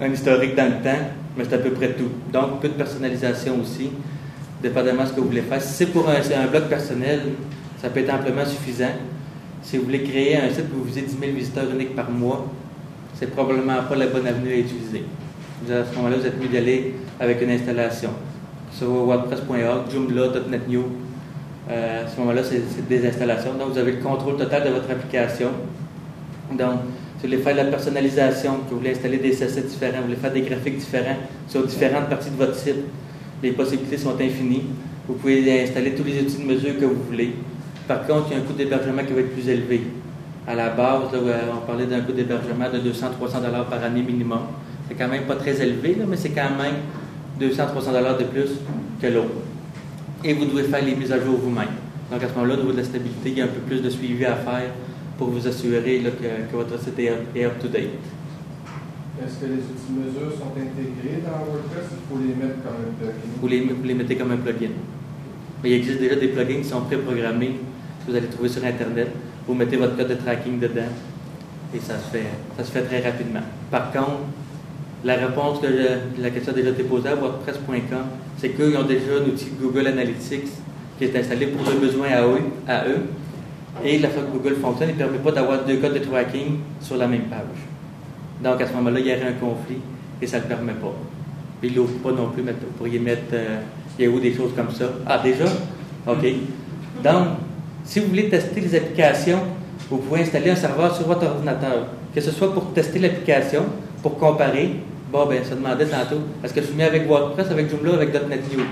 un 0.01 0.11
historique 0.11 0.55
dans 0.55 0.67
le 0.67 0.83
temps, 0.83 1.05
mais 1.37 1.45
c'est 1.45 1.55
à 1.55 1.59
peu 1.59 1.71
près 1.71 1.93
tout. 1.93 2.09
Donc, 2.33 2.61
peu 2.61 2.69
de 2.69 2.75
personnalisation 2.75 3.61
aussi, 3.61 3.91
dépendamment 4.63 5.03
de 5.03 5.09
ce 5.09 5.13
que 5.13 5.21
vous 5.21 5.29
voulez 5.29 5.43
faire. 5.43 5.61
Si 5.61 5.73
c'est 5.75 5.87
pour 5.87 6.09
un, 6.09 6.47
blog 6.47 6.65
personnel, 6.65 7.21
ça 7.81 7.91
peut 7.91 8.01
être 8.01 8.13
amplement 8.15 8.47
suffisant. 8.47 8.93
Si 9.63 9.77
vous 9.77 9.85
voulez 9.85 10.03
créer 10.03 10.37
un 10.37 10.49
site 10.49 10.65
où 10.73 10.79
vous 10.79 10.85
visez 10.85 11.03
10 11.03 11.19
000 11.21 11.33
visiteurs 11.33 11.71
uniques 11.71 11.95
par 11.95 12.11
mois, 12.11 12.47
c'est 13.15 13.31
probablement 13.31 13.83
pas 13.89 13.97
la 13.97 14.07
bonne 14.07 14.27
avenue 14.27 14.53
à 14.53 14.57
utiliser. 14.57 15.05
À 15.69 15.85
ce 15.85 15.97
moment-là, 15.97 16.17
vous 16.17 16.27
êtes 16.27 16.41
mieux 16.41 16.49
d'y 16.49 16.57
aller 16.57 16.95
avec 17.21 17.43
une 17.43 17.51
installation. 17.51 18.11
Sur 18.73 18.89
WordPress.org, 18.89 19.91
Joomla, 19.91 20.29
.NET 20.49 20.69
New, 20.69 20.85
euh, 21.71 22.05
à 22.05 22.09
ce 22.09 22.19
moment-là, 22.21 22.43
c'est 22.45 22.89
des 22.89 23.07
installations. 23.07 23.55
Donc, 23.55 23.73
vous 23.73 23.79
avez 23.79 23.93
le 23.93 23.99
contrôle 23.99 24.37
total 24.37 24.65
de 24.65 24.71
votre 24.71 24.91
application. 24.91 25.49
Donc, 26.53 26.81
si 27.21 27.27
vous 27.27 27.33
voulez 27.33 27.43
faire 27.43 27.53
de 27.53 27.59
la 27.59 27.65
personnalisation, 27.67 28.59
que 28.59 28.71
vous 28.71 28.79
voulez 28.79 28.93
installer 28.93 29.19
des 29.19 29.33
CSS 29.33 29.67
différents, 29.67 29.99
vous 29.99 30.05
voulez 30.05 30.17
faire 30.17 30.33
des 30.33 30.43
graphiques 30.43 30.79
différents 30.79 31.17
sur 31.49 31.67
différentes 31.67 32.09
parties 32.09 32.31
de 32.31 32.37
votre 32.37 32.55
site, 32.55 32.77
les 33.43 33.53
possibilités 33.53 33.99
sont 33.99 34.15
infinies. 34.21 34.65
Vous 35.07 35.15
pouvez 35.15 35.63
installer 35.63 35.95
tous 35.95 36.05
les 36.05 36.21
outils 36.21 36.43
de 36.43 36.47
mesure 36.47 36.79
que 36.79 36.85
vous 36.85 37.03
voulez. 37.11 37.35
Par 37.87 38.07
contre, 38.07 38.27
il 38.31 38.37
y 38.37 38.41
a 38.41 38.43
un 38.43 38.47
coût 38.47 38.53
d'hébergement 38.53 39.03
qui 39.05 39.13
va 39.13 39.21
être 39.21 39.33
plus 39.33 39.49
élevé. 39.49 39.83
À 40.47 40.55
la 40.55 40.71
base, 40.71 41.09
euh, 41.15 41.41
on 41.53 41.67
parlait 41.67 41.87
d'un 41.87 42.01
coût 42.01 42.13
d'hébergement 42.13 42.71
de 42.73 42.79
200-300 42.79 43.43
dollars 43.43 43.67
par 43.67 43.83
année 43.83 44.03
minimum. 44.03 44.41
C'est 44.89 44.95
quand 44.95 45.09
même 45.09 45.25
pas 45.25 45.37
très 45.37 45.61
élevé, 45.61 45.97
là, 45.97 46.05
mais 46.09 46.17
c'est 46.17 46.31
quand 46.31 46.51
même 46.57 46.77
200-300 47.41 47.93
dollars 47.93 48.19
de 48.19 48.25
plus 48.25 48.51
que 49.01 49.07
l'autre. 49.07 49.29
Et 50.25 50.35
vous 50.35 50.45
devez 50.47 50.65
faire 50.65 50.85
les 50.85 50.95
mises 50.95 51.13
à 51.13 51.21
jour 51.21 51.39
vous-même. 51.39 51.69
Donc 52.11 52.23
à 52.23 52.29
ce 52.29 52.35
moment-là, 52.35 52.55
au 52.55 52.59
niveau 52.59 52.73
de 52.73 52.79
la 52.79 52.85
stabilité, 52.85 53.31
il 53.31 53.39
y 53.39 53.41
a 53.41 53.45
un 53.45 53.49
peu 53.49 53.61
plus 53.61 53.81
de 53.81 53.91
suivi 53.91 54.25
à 54.25 54.35
faire 54.37 54.71
pour 55.17 55.29
vous 55.29 55.47
assurer 55.47 56.01
là, 56.01 56.11
que, 56.11 56.51
que 56.51 56.57
votre 56.57 56.79
site 56.81 56.99
est 56.99 57.11
up- 57.11 57.27
est 57.37 57.45
up-to-date. 57.45 57.91
Est-ce 59.21 59.41
que 59.41 59.47
les 59.47 59.59
outils 59.59 59.91
de 59.91 59.99
mesure 60.07 60.31
sont 60.39 60.53
intégrés 60.55 61.23
dans 61.25 61.45
WordPress 61.51 61.87
Il 61.93 62.07
faut 62.09 62.23
les 62.23 62.35
mettre 62.35 62.63
comme 62.63 62.75
un 62.75 62.95
plugin? 62.99 63.13
Vous 63.41 63.49
les, 63.49 63.61
vous 63.61 63.85
les 63.85 63.95
mettez 63.95 64.17
comme 64.17 64.31
un 64.33 64.37
plugin. 64.37 64.71
Mais 65.63 65.71
il 65.71 65.75
existe 65.75 65.99
déjà 66.01 66.15
des 66.17 66.29
plugins 66.29 66.59
qui 66.63 66.65
sont 66.69 66.83
préprogrammés, 66.83 67.59
que 68.07 68.11
vous 68.11 68.17
allez 68.17 68.29
trouver 68.29 68.49
sur 68.49 68.65
Internet. 68.65 69.09
Vous 69.47 69.55
mettez 69.55 69.77
votre 69.77 69.97
code 69.97 70.09
de 70.09 70.15
tracking 70.15 70.61
dedans 70.61 70.93
et 71.75 71.81
ça 71.81 71.99
se 71.99 72.11
fait, 72.17 72.25
ça 72.57 72.65
se 72.65 72.71
fait 72.71 72.83
très 72.83 73.01
rapidement. 73.01 73.41
Par 73.71 73.91
contre, 73.91 74.21
la 75.05 75.15
réponse 75.15 75.61
que 75.61 75.67
la 76.21 76.31
question 76.31 76.53
a 76.53 76.57
déjà 76.57 76.71
été 76.71 76.83
posée 76.83 77.09
à 77.09 77.15
WordPress.com, 77.15 78.07
c'est 78.39 78.51
qu'ils 78.51 78.77
ont 78.77 78.83
déjà 78.83 79.13
un 79.23 79.29
outil 79.29 79.51
Google 79.61 79.87
Analytics 79.87 80.49
qui 80.99 81.05
est 81.05 81.17
installé 81.17 81.47
pour 81.47 81.67
à 81.69 81.71
eux, 81.73 82.41
à 82.67 82.89
eux. 82.89 83.03
Et 83.85 83.99
la 83.99 84.09
fois 84.09 84.23
que 84.23 84.37
Google 84.37 84.57
fonctionne, 84.57 84.89
il 84.91 84.95
ne 84.95 84.99
permet 84.99 85.19
pas 85.19 85.31
d'avoir 85.31 85.65
deux 85.65 85.77
codes 85.77 85.95
de 85.95 86.01
tracking 86.01 86.59
sur 86.81 86.97
la 86.97 87.07
même 87.07 87.23
page. 87.23 87.41
Donc 88.43 88.61
à 88.61 88.67
ce 88.67 88.73
moment-là, 88.73 88.99
il 88.99 89.07
y 89.07 89.13
aurait 89.13 89.29
un 89.29 89.33
conflit 89.33 89.79
et 90.21 90.27
ça 90.27 90.39
ne 90.39 90.43
le 90.43 90.49
permet 90.49 90.73
pas. 90.73 90.95
Puis 91.61 91.71
il 91.71 91.77
l'ouvre 91.77 91.99
pas 91.99 92.13
non 92.13 92.31
plus, 92.31 92.43
mais 92.43 92.53
vous 92.53 92.73
pourriez 92.77 92.99
mettre 92.99 93.33
euh, 93.33 93.61
Yahoo 93.99 94.19
des 94.19 94.35
choses 94.35 94.53
comme 94.57 94.71
ça. 94.71 94.87
Ah, 95.07 95.21
déjà? 95.23 95.45
OK. 96.07 96.25
Donc, 97.05 97.27
si 97.85 98.01
vous 98.01 98.09
voulez 98.09 98.29
tester 98.29 98.61
les 98.61 98.75
applications, 98.75 99.41
vous 99.91 99.99
pouvez 99.99 100.21
installer 100.21 100.51
un 100.51 100.57
serveur 100.57 100.95
sur 100.95 101.07
votre 101.07 101.25
ordinateur. 101.27 101.87
Que 102.15 102.21
ce 102.21 102.31
soit 102.31 102.53
pour 102.53 102.73
tester 102.73 102.99
l'application, 102.99 103.65
pour 104.03 104.19
comparer. 104.19 104.77
Bon, 105.11 105.27
ben, 105.27 105.43
ça 105.43 105.55
demandait 105.55 105.87
tantôt, 105.87 106.21
est-ce 106.45 106.53
que 106.53 106.61
je 106.61 106.67
suis 106.67 106.77
mis 106.77 106.83
avec 106.83 107.09
WordPress, 107.09 107.51
avec 107.51 107.71
Joomla, 107.71 107.95
avec 107.95 108.13
.NET 108.13 108.43
New? 108.53 108.63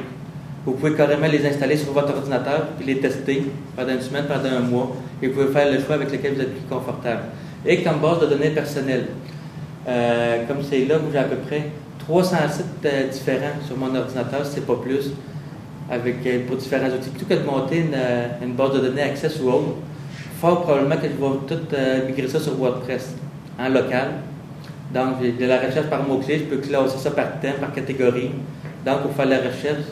Vous 0.66 0.72
pouvez 0.72 0.94
carrément 0.94 1.28
les 1.28 1.46
installer 1.46 1.76
sur 1.76 1.92
votre 1.92 2.14
ordinateur 2.14 2.66
puis 2.76 2.86
les 2.86 3.00
tester 3.00 3.46
pendant 3.74 3.92
une 3.92 4.00
semaine, 4.00 4.24
pendant 4.26 4.54
un 4.54 4.60
mois. 4.60 4.96
Et 5.22 5.28
vous 5.28 5.34
pouvez 5.34 5.52
faire 5.52 5.72
le 5.72 5.80
choix 5.80 5.94
avec 5.94 6.12
lequel 6.12 6.34
vous 6.34 6.40
êtes 6.40 6.54
plus 6.54 6.68
confortable. 6.68 7.22
Et 7.64 7.82
comme 7.82 8.00
base 8.00 8.20
de 8.20 8.26
données 8.26 8.50
personnelles, 8.50 9.06
euh, 9.88 10.44
comme 10.46 10.58
c'est 10.68 10.84
là 10.84 10.96
où 10.96 11.10
j'ai 11.12 11.18
à 11.18 11.24
peu 11.24 11.36
près 11.36 11.70
300 12.00 12.36
sites 12.50 12.64
euh, 12.84 13.08
différents 13.08 13.62
sur 13.66 13.76
mon 13.78 13.94
ordinateur, 13.94 14.44
c'est 14.44 14.66
pas 14.66 14.74
plus, 14.74 15.12
avec, 15.90 16.16
euh, 16.26 16.40
pour 16.46 16.56
différents 16.56 16.88
outils. 16.88 17.10
Plutôt 17.10 17.26
que 17.26 17.40
de 17.40 17.46
monter 17.46 17.78
une, 17.78 17.96
une 18.46 18.54
base 18.54 18.74
de 18.74 18.80
données 18.80 19.02
Access 19.02 19.40
ou 19.40 19.48
autre, 19.48 19.76
fort 20.40 20.62
probablement 20.62 20.96
que 20.96 21.08
je 21.08 21.08
vais 21.08 21.46
tout 21.56 21.74
euh, 21.74 22.06
migrer 22.06 22.28
ça 22.28 22.40
sur 22.40 22.54
WordPress, 22.56 23.14
en 23.58 23.68
local. 23.68 24.08
Donc, 24.92 25.20
de 25.20 25.44
la 25.46 25.58
recherche 25.58 25.86
par 25.88 26.06
mot-clé, 26.06 26.38
je 26.38 26.44
peux 26.44 26.58
classer 26.58 26.98
ça 26.98 27.10
par 27.10 27.40
thème, 27.40 27.56
par 27.60 27.72
catégorie. 27.72 28.30
Donc, 28.84 29.02
pour 29.02 29.12
faire 29.14 29.26
la 29.26 29.38
recherche, 29.38 29.84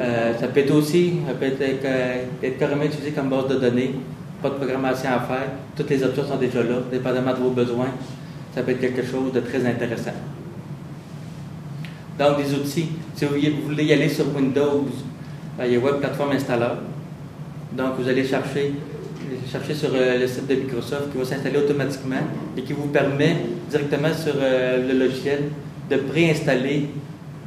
euh, 0.00 0.34
ça 0.38 0.48
peut 0.48 0.60
être 0.60 0.74
aussi, 0.74 1.14
ça 1.26 1.34
peut 1.34 1.46
être, 1.46 1.84
euh, 1.84 2.24
être 2.42 2.58
carrément 2.58 2.84
utilisé 2.84 3.12
comme 3.12 3.28
base 3.28 3.48
de 3.48 3.56
données. 3.56 3.94
Pas 4.42 4.50
de 4.50 4.54
programmation 4.54 5.10
à 5.10 5.20
faire. 5.20 5.48
Toutes 5.76 5.88
les 5.90 6.02
options 6.02 6.24
sont 6.26 6.36
déjà 6.36 6.62
là, 6.62 6.76
dépendamment 6.90 7.32
de 7.32 7.38
vos 7.38 7.50
besoins. 7.50 7.88
Ça 8.54 8.62
peut 8.62 8.72
être 8.72 8.80
quelque 8.80 9.04
chose 9.04 9.32
de 9.32 9.40
très 9.40 9.64
intéressant. 9.64 10.12
Donc, 12.18 12.38
des 12.38 12.52
outils. 12.54 12.88
Si 13.14 13.24
vous 13.24 13.34
voulez- 13.34 13.50
vous 13.50 13.68
voulez 13.68 13.84
y 13.84 13.92
aller 13.92 14.08
sur 14.08 14.24
Windows, 14.34 14.86
ben, 15.56 15.64
il 15.66 15.72
y 15.74 15.76
a 15.76 15.78
Web 15.78 15.96
Platform 16.00 16.32
Installer. 16.32 16.74
Donc, 17.72 17.94
vous 17.98 18.08
allez 18.08 18.24
chercher, 18.24 18.72
chercher 19.50 19.74
sur 19.74 19.90
euh, 19.94 20.18
le 20.18 20.26
site 20.26 20.46
de 20.46 20.54
Microsoft 20.54 21.12
qui 21.12 21.18
va 21.18 21.24
s'installer 21.24 21.58
automatiquement 21.58 22.16
et 22.56 22.62
qui 22.62 22.72
vous 22.72 22.88
permet 22.88 23.36
directement 23.70 24.12
sur 24.12 24.34
euh, 24.36 24.86
le 24.86 24.98
logiciel 24.98 25.44
de 25.90 25.96
préinstaller 25.96 26.88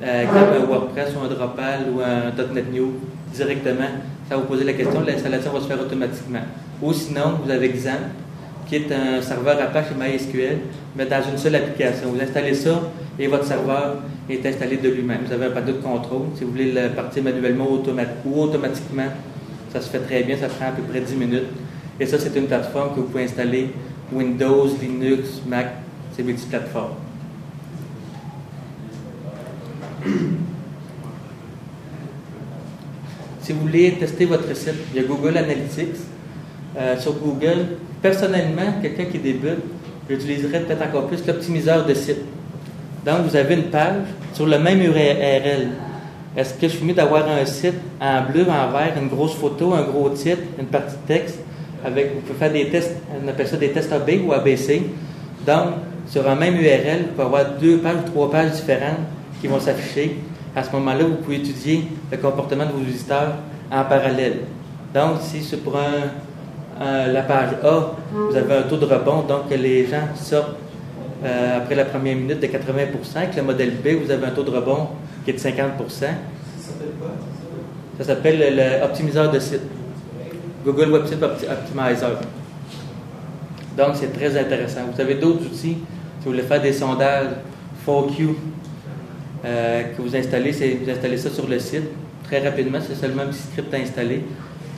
euh, 0.01 0.25
un 0.25 0.65
WordPress 0.65 1.09
ou 1.15 1.25
un 1.25 1.27
Drupal 1.27 1.79
ou 1.93 1.99
un 1.99 2.53
.NET 2.53 2.71
New 2.71 2.93
directement. 3.33 3.89
Ça 4.27 4.35
va 4.35 4.41
vous 4.41 4.47
poser 4.47 4.63
la 4.63 4.73
question, 4.73 5.01
l'installation 5.01 5.51
va 5.51 5.59
se 5.59 5.65
faire 5.67 5.79
automatiquement. 5.79 6.41
Ou 6.81 6.93
sinon, 6.93 7.39
vous 7.43 7.51
avez 7.51 7.69
Xampp, 7.69 7.99
qui 8.67 8.75
est 8.75 8.91
un 8.91 9.21
serveur 9.21 9.59
Apache 9.61 9.87
et 9.91 9.99
MySQL, 9.99 10.57
mais 10.95 11.05
dans 11.05 11.21
une 11.29 11.37
seule 11.37 11.55
application. 11.55 12.09
Vous 12.11 12.21
installez 12.21 12.53
ça 12.53 12.79
et 13.17 13.27
votre 13.27 13.45
serveur 13.45 13.97
est 14.29 14.45
installé 14.45 14.77
de 14.77 14.89
lui-même. 14.89 15.21
Vous 15.25 15.33
avez 15.33 15.47
un 15.47 15.51
panneau 15.51 15.73
de 15.73 15.81
contrôle. 15.81 16.27
Si 16.35 16.43
vous 16.43 16.51
voulez 16.51 16.71
le 16.71 16.89
partir 16.89 17.23
manuellement 17.23 17.67
ou 17.69 18.41
automatiquement, 18.41 19.07
ça 19.71 19.81
se 19.81 19.89
fait 19.89 19.99
très 19.99 20.23
bien. 20.23 20.37
Ça 20.37 20.47
prend 20.47 20.67
à 20.67 20.71
peu 20.71 20.81
près 20.83 21.01
10 21.01 21.15
minutes. 21.15 21.47
Et 21.99 22.05
ça, 22.05 22.17
c'est 22.17 22.35
une 22.35 22.47
plateforme 22.47 22.95
que 22.95 23.01
vous 23.01 23.07
pouvez 23.07 23.23
installer 23.25 23.71
Windows, 24.11 24.67
Linux, 24.81 25.41
Mac. 25.47 25.67
C'est 26.15 26.23
multiplateforme. 26.23 26.93
Si 33.41 33.53
vous 33.53 33.61
voulez 33.61 33.93
tester 33.93 34.25
votre 34.25 34.55
site, 34.55 34.75
il 34.93 35.01
y 35.01 35.03
a 35.03 35.07
Google 35.07 35.35
Analytics. 35.35 35.95
Euh, 36.77 36.95
sur 36.99 37.13
Google, 37.13 37.77
personnellement, 37.99 38.79
quelqu'un 38.79 39.05
qui 39.05 39.17
débute, 39.17 39.57
j'utiliserais 40.07 40.59
peut-être 40.59 40.83
encore 40.83 41.07
plus 41.07 41.25
l'optimiseur 41.25 41.83
de 41.83 41.95
site. 41.95 42.19
Donc, 43.03 43.25
vous 43.27 43.35
avez 43.35 43.55
une 43.55 43.63
page 43.63 44.05
sur 44.33 44.45
le 44.45 44.59
même 44.59 44.79
URL. 44.81 45.69
Est-ce 46.37 46.53
que 46.53 46.67
je 46.67 46.75
suis 46.75 46.85
mieux 46.85 46.93
d'avoir 46.93 47.27
un 47.27 47.43
site 47.45 47.75
en 47.99 48.21
bleu, 48.31 48.43
en 48.43 48.71
vert, 48.71 48.93
une 49.01 49.09
grosse 49.09 49.33
photo, 49.33 49.73
un 49.73 49.83
gros 49.83 50.09
titre, 50.09 50.41
une 50.59 50.67
partie 50.67 50.95
de 50.95 51.07
texte? 51.07 51.39
Avec, 51.83 52.13
vous 52.13 52.21
pouvez 52.21 52.37
faire 52.37 52.51
des 52.51 52.69
tests, 52.69 52.95
on 53.23 53.27
appelle 53.27 53.47
ça 53.47 53.57
des 53.57 53.71
tests 53.71 53.91
AB 53.91 54.09
ou 54.25 54.33
ABC. 54.33 54.83
Donc, 55.47 55.75
sur 56.07 56.27
un 56.29 56.35
même 56.35 56.55
URL, 56.55 56.99
vous 56.99 57.11
pouvez 57.13 57.23
avoir 57.23 57.45
deux 57.59 57.77
pages 57.77 57.95
ou 58.05 58.09
trois 58.09 58.29
pages 58.29 58.51
différentes 58.51 58.99
qui 59.39 59.47
vont 59.47 59.59
s'afficher. 59.59 60.17
À 60.55 60.63
ce 60.63 60.71
moment-là, 60.73 61.05
vous 61.05 61.15
pouvez 61.15 61.37
étudier 61.37 61.85
le 62.11 62.17
comportement 62.17 62.65
de 62.65 62.71
vos 62.73 62.79
visiteurs 62.79 63.35
en 63.71 63.83
parallèle. 63.85 64.39
Donc, 64.93 65.21
si 65.21 65.41
c'est 65.41 65.63
pour 65.63 65.77
la 66.79 67.21
page 67.21 67.51
A, 67.63 67.91
vous 68.13 68.35
avez 68.35 68.55
un 68.57 68.61
taux 68.63 68.77
de 68.77 68.85
rebond, 68.85 69.21
donc 69.21 69.49
les 69.49 69.85
gens 69.87 70.07
sortent 70.15 70.57
euh, 71.23 71.57
après 71.57 71.75
la 71.75 71.85
première 71.85 72.15
minute 72.15 72.39
de 72.39 72.47
80% 72.47 73.17
Avec 73.17 73.35
le 73.35 73.43
modèle 73.43 73.71
B, 73.71 73.87
vous 74.03 74.09
avez 74.11 74.25
un 74.25 74.31
taux 74.31 74.43
de 74.43 74.51
rebond 74.51 74.87
qui 75.25 75.31
est 75.31 75.33
de 75.33 75.39
50% 75.39 75.43
Ça 75.43 75.49
s'appelle 75.49 76.87
quoi 76.99 77.09
Ça? 77.97 78.03
S'appelle 78.05 78.39
le- 78.55 78.79
l'optimiseur 78.81 79.31
de 79.31 79.39
site. 79.39 79.61
Google 80.65 80.91
Opti- 80.93 81.15
Optimizer. 81.15 82.19
Donc, 83.77 83.89
c'est 83.95 84.11
très 84.13 84.37
intéressant. 84.37 84.81
Vous 84.93 84.99
avez 85.01 85.15
d'autres 85.15 85.45
outils. 85.45 85.77
Si 85.77 86.25
vous 86.25 86.31
voulez 86.31 86.43
faire 86.43 86.61
des 86.61 86.73
sondages 86.73 87.27
4Q 87.85 88.35
euh, 89.45 89.83
que 89.95 90.01
vous 90.01 90.15
installez, 90.15 90.51
vous 90.51 90.89
installez 90.91 91.17
ça 91.17 91.29
sur 91.29 91.47
le 91.47 91.59
site. 91.59 91.83
Très 92.25 92.39
rapidement, 92.47 92.79
c'est 92.85 92.95
seulement 92.95 93.23
un 93.23 93.27
petit 93.27 93.39
script 93.39 93.73
à 93.73 93.77
installer. 93.77 94.23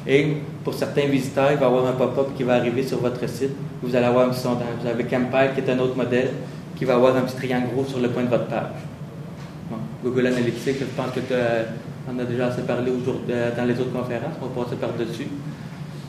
Et 0.07 0.37
pour 0.63 0.73
certains 0.73 1.05
visiteurs, 1.05 1.51
il 1.51 1.57
va 1.57 1.65
y 1.65 1.69
avoir 1.69 1.85
un 1.87 1.93
pop-up 1.93 2.29
qui 2.35 2.43
va 2.43 2.55
arriver 2.55 2.83
sur 2.83 2.99
votre 2.99 3.27
site. 3.29 3.51
Vous 3.83 3.95
allez 3.95 4.05
avoir 4.05 4.27
un 4.27 4.31
petit 4.31 4.39
sondage. 4.39 4.67
Vous 4.81 4.87
avez 4.87 5.03
Campire, 5.03 5.53
qui 5.53 5.61
est 5.61 5.71
un 5.71 5.79
autre 5.79 5.95
modèle, 5.95 6.31
qui 6.75 6.85
va 6.85 6.95
avoir 6.95 7.15
un 7.15 7.21
petit 7.21 7.35
triangle 7.35 7.67
gros 7.73 7.85
sur 7.85 7.99
le 7.99 8.09
coin 8.09 8.23
de 8.23 8.29
votre 8.29 8.47
page. 8.47 8.71
Google 10.03 10.27
Analytics, 10.27 10.79
je 10.79 10.85
pense 10.95 11.11
que 11.13 11.19
tu 11.19 11.33
en 12.09 12.19
as 12.19 12.25
déjà 12.25 12.47
assez 12.47 12.63
parlé 12.63 12.91
aujourd'hui 12.91 13.33
dans 13.55 13.65
les 13.65 13.79
autres 13.79 13.93
conférences. 13.93 14.33
On 14.41 14.47
va 14.47 14.63
passer 14.63 14.75
par-dessus. 14.75 15.27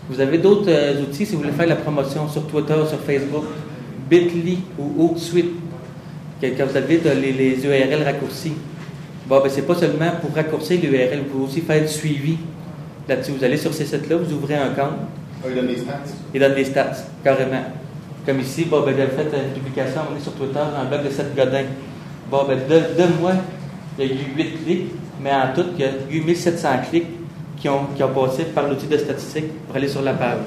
Vous 0.09 0.21
avez 0.21 0.39
d'autres 0.39 0.69
euh, 0.69 1.03
outils 1.03 1.25
si 1.25 1.35
vous 1.35 1.43
voulez 1.43 1.53
faire 1.53 1.69
la 1.69 1.77
promotion 1.77 2.29
sur 2.29 2.47
Twitter, 2.47 2.75
sur 2.89 2.99
Facebook, 3.01 3.45
Bitly 4.11 4.59
ou 4.79 5.05
Hootsuite. 5.05 5.53
Quand 6.41 6.67
vous 6.67 6.77
avez 6.77 7.01
les, 7.21 7.33
les 7.33 7.65
URL 7.65 8.03
raccourcis, 8.03 8.55
bon, 9.29 9.41
ben, 9.41 9.49
c'est 9.49 9.63
pas 9.63 9.77
seulement 9.77 10.11
pour 10.21 10.35
raccourcir 10.35 10.81
l'URL, 10.83 11.21
vous 11.21 11.25
pouvez 11.31 11.45
aussi 11.45 11.61
faire 11.61 11.81
du 11.81 11.89
suivi 11.89 12.37
là-dessus. 13.09 13.33
Vous 13.33 13.45
allez 13.45 13.57
sur 13.57 13.73
ces 13.75 13.85
sites-là, 13.85 14.17
vous 14.17 14.33
ouvrez 14.33 14.55
un 14.57 14.69
compte, 14.71 14.99
Ah, 15.45 15.49
il 15.49 15.55
donne 15.55 15.67
des 15.67 15.77
stats. 15.79 15.93
il 16.35 16.41
donne 16.41 16.55
des 16.55 16.65
stats, 16.65 16.93
carrément. 17.25 17.63
Comme 18.27 18.41
ici, 18.41 18.65
bon, 18.67 18.83
ben, 18.83 18.95
j'avais 18.97 19.11
fait 19.11 19.23
une 19.37 19.53
publication 19.61 19.97
moment 20.01 20.11
donné 20.11 20.21
sur 20.23 20.33
Twitter, 20.35 20.59
un 20.61 20.85
blog 20.85 21.05
de 21.05 21.11
Seth 21.11 21.35
Godin. 21.35 21.65
Bon, 22.31 22.45
ben, 22.47 22.59
de, 22.69 22.75
de 23.03 23.09
moi, 23.21 23.33
il 23.99 24.07
y 24.07 24.09
a 24.11 24.13
eu 24.13 24.19
8 24.37 24.65
clics, 24.65 24.87
mais 25.21 25.33
en 25.33 25.53
tout, 25.55 25.65
il 25.77 25.81
y 25.81 25.85
a 25.85 25.91
eu 26.11 26.21
1700 26.21 26.69
clics 26.89 27.07
qui 27.57 27.69
ont, 27.69 27.87
qui 27.97 28.03
ont 28.03 28.09
passé 28.11 28.45
par 28.45 28.69
l'outil 28.69 28.87
de 28.87 28.97
statistique 28.97 29.47
pour 29.67 29.77
aller 29.77 29.89
sur 29.89 30.03
la 30.03 30.13
page. 30.15 30.39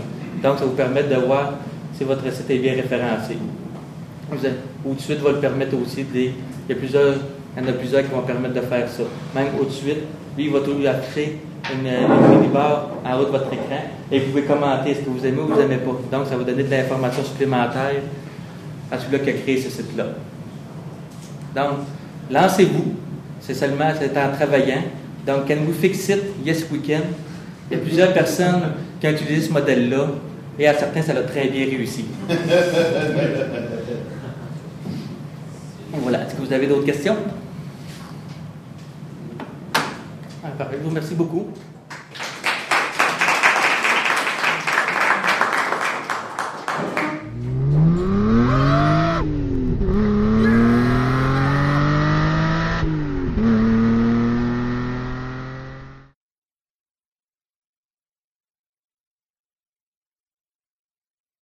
Donc, 0.42 0.58
ça 0.60 0.66
vous 0.66 0.72
permet 0.72 1.04
de 1.04 1.16
voir 1.16 1.54
si 1.98 2.04
votre 2.06 2.24
site 2.32 2.50
est 2.50 2.58
bien 2.60 2.74
référencé. 2.74 3.38
Vous 4.32 4.46
avez- 4.46 4.56
ou 4.86 4.90
tout 4.92 4.96
de 4.96 5.02
suite 5.02 5.20
va 5.20 5.32
le 5.32 5.40
permettre 5.40 5.76
aussi 5.82 6.04
de 6.04 6.14
les 6.14 6.32
Il 6.68 6.74
y, 6.74 6.78
a 6.78 6.80
plusieurs, 6.80 7.14
il 7.58 7.64
y 7.64 7.66
en 7.66 7.70
a 7.70 7.74
plusieurs 7.74 8.02
qui 8.04 8.10
vont 8.10 8.22
permettre 8.24 8.56
de 8.56 8.62
faire 8.62 8.88
ça. 8.90 9.04
Même 9.36 9.48
au 9.62 9.66
de 9.66 9.70
suite, 9.70 9.98
lui, 10.38 10.46
il 10.46 10.52
va 10.52 10.62
toujours 10.62 10.88
afficher 10.88 11.38
une, 11.74 11.88
une 11.88 12.38
mini-barre 12.40 12.90
en 13.06 13.20
haut 13.20 13.26
de 13.26 13.32
votre 13.32 13.52
écran 13.52 13.82
et 14.12 14.20
vous 14.20 14.32
pouvez 14.32 14.44
commenter 14.44 14.94
ce 14.94 15.00
que 15.00 15.10
vous 15.10 15.26
aimez 15.26 15.40
ou 15.42 15.48
vous 15.48 15.60
n'aimez 15.60 15.78
pas. 15.78 16.18
Donc, 16.18 16.28
ça 16.28 16.36
va 16.36 16.44
donner 16.44 16.64
de 16.64 16.70
l'information 16.70 17.24
supplémentaire 17.24 18.02
à 18.92 19.00
celui-là 19.00 19.20
qui 19.24 19.30
a 19.30 19.34
créé 19.34 19.62
ce 19.62 19.70
site-là. 19.70 20.06
Donc, 21.56 21.80
lancez-vous. 22.30 22.96
C'est 23.40 23.54
seulement 23.54 23.92
c'est 24.00 24.18
en 24.18 24.32
travaillant. 24.32 24.84
Donc, 25.26 25.48
can 25.48 25.58
we 25.68 25.76
fix 25.76 26.10
it? 26.10 26.22
Yes, 26.44 26.66
we 26.72 26.82
can. 26.86 27.02
Il 27.70 27.78
y 27.78 27.80
a 27.80 27.84
plusieurs 27.84 28.14
personnes 28.14 28.62
qui 29.00 29.08
ont 29.08 29.12
utilisé 29.12 29.48
ce 29.48 29.54
modèle-là 29.54 30.08
et 30.58 30.68
à 30.68 30.74
certains, 30.74 31.02
ça 31.02 31.14
a 31.14 31.22
très 31.24 31.48
bien 31.48 31.66
réussi. 31.66 32.06
voilà. 35.94 36.22
Est-ce 36.22 36.36
que 36.36 36.42
vous 36.42 36.54
avez 36.54 36.68
d'autres 36.68 36.86
questions? 36.86 37.16
Remercie 40.86 41.16
beaucoup. 41.16 41.48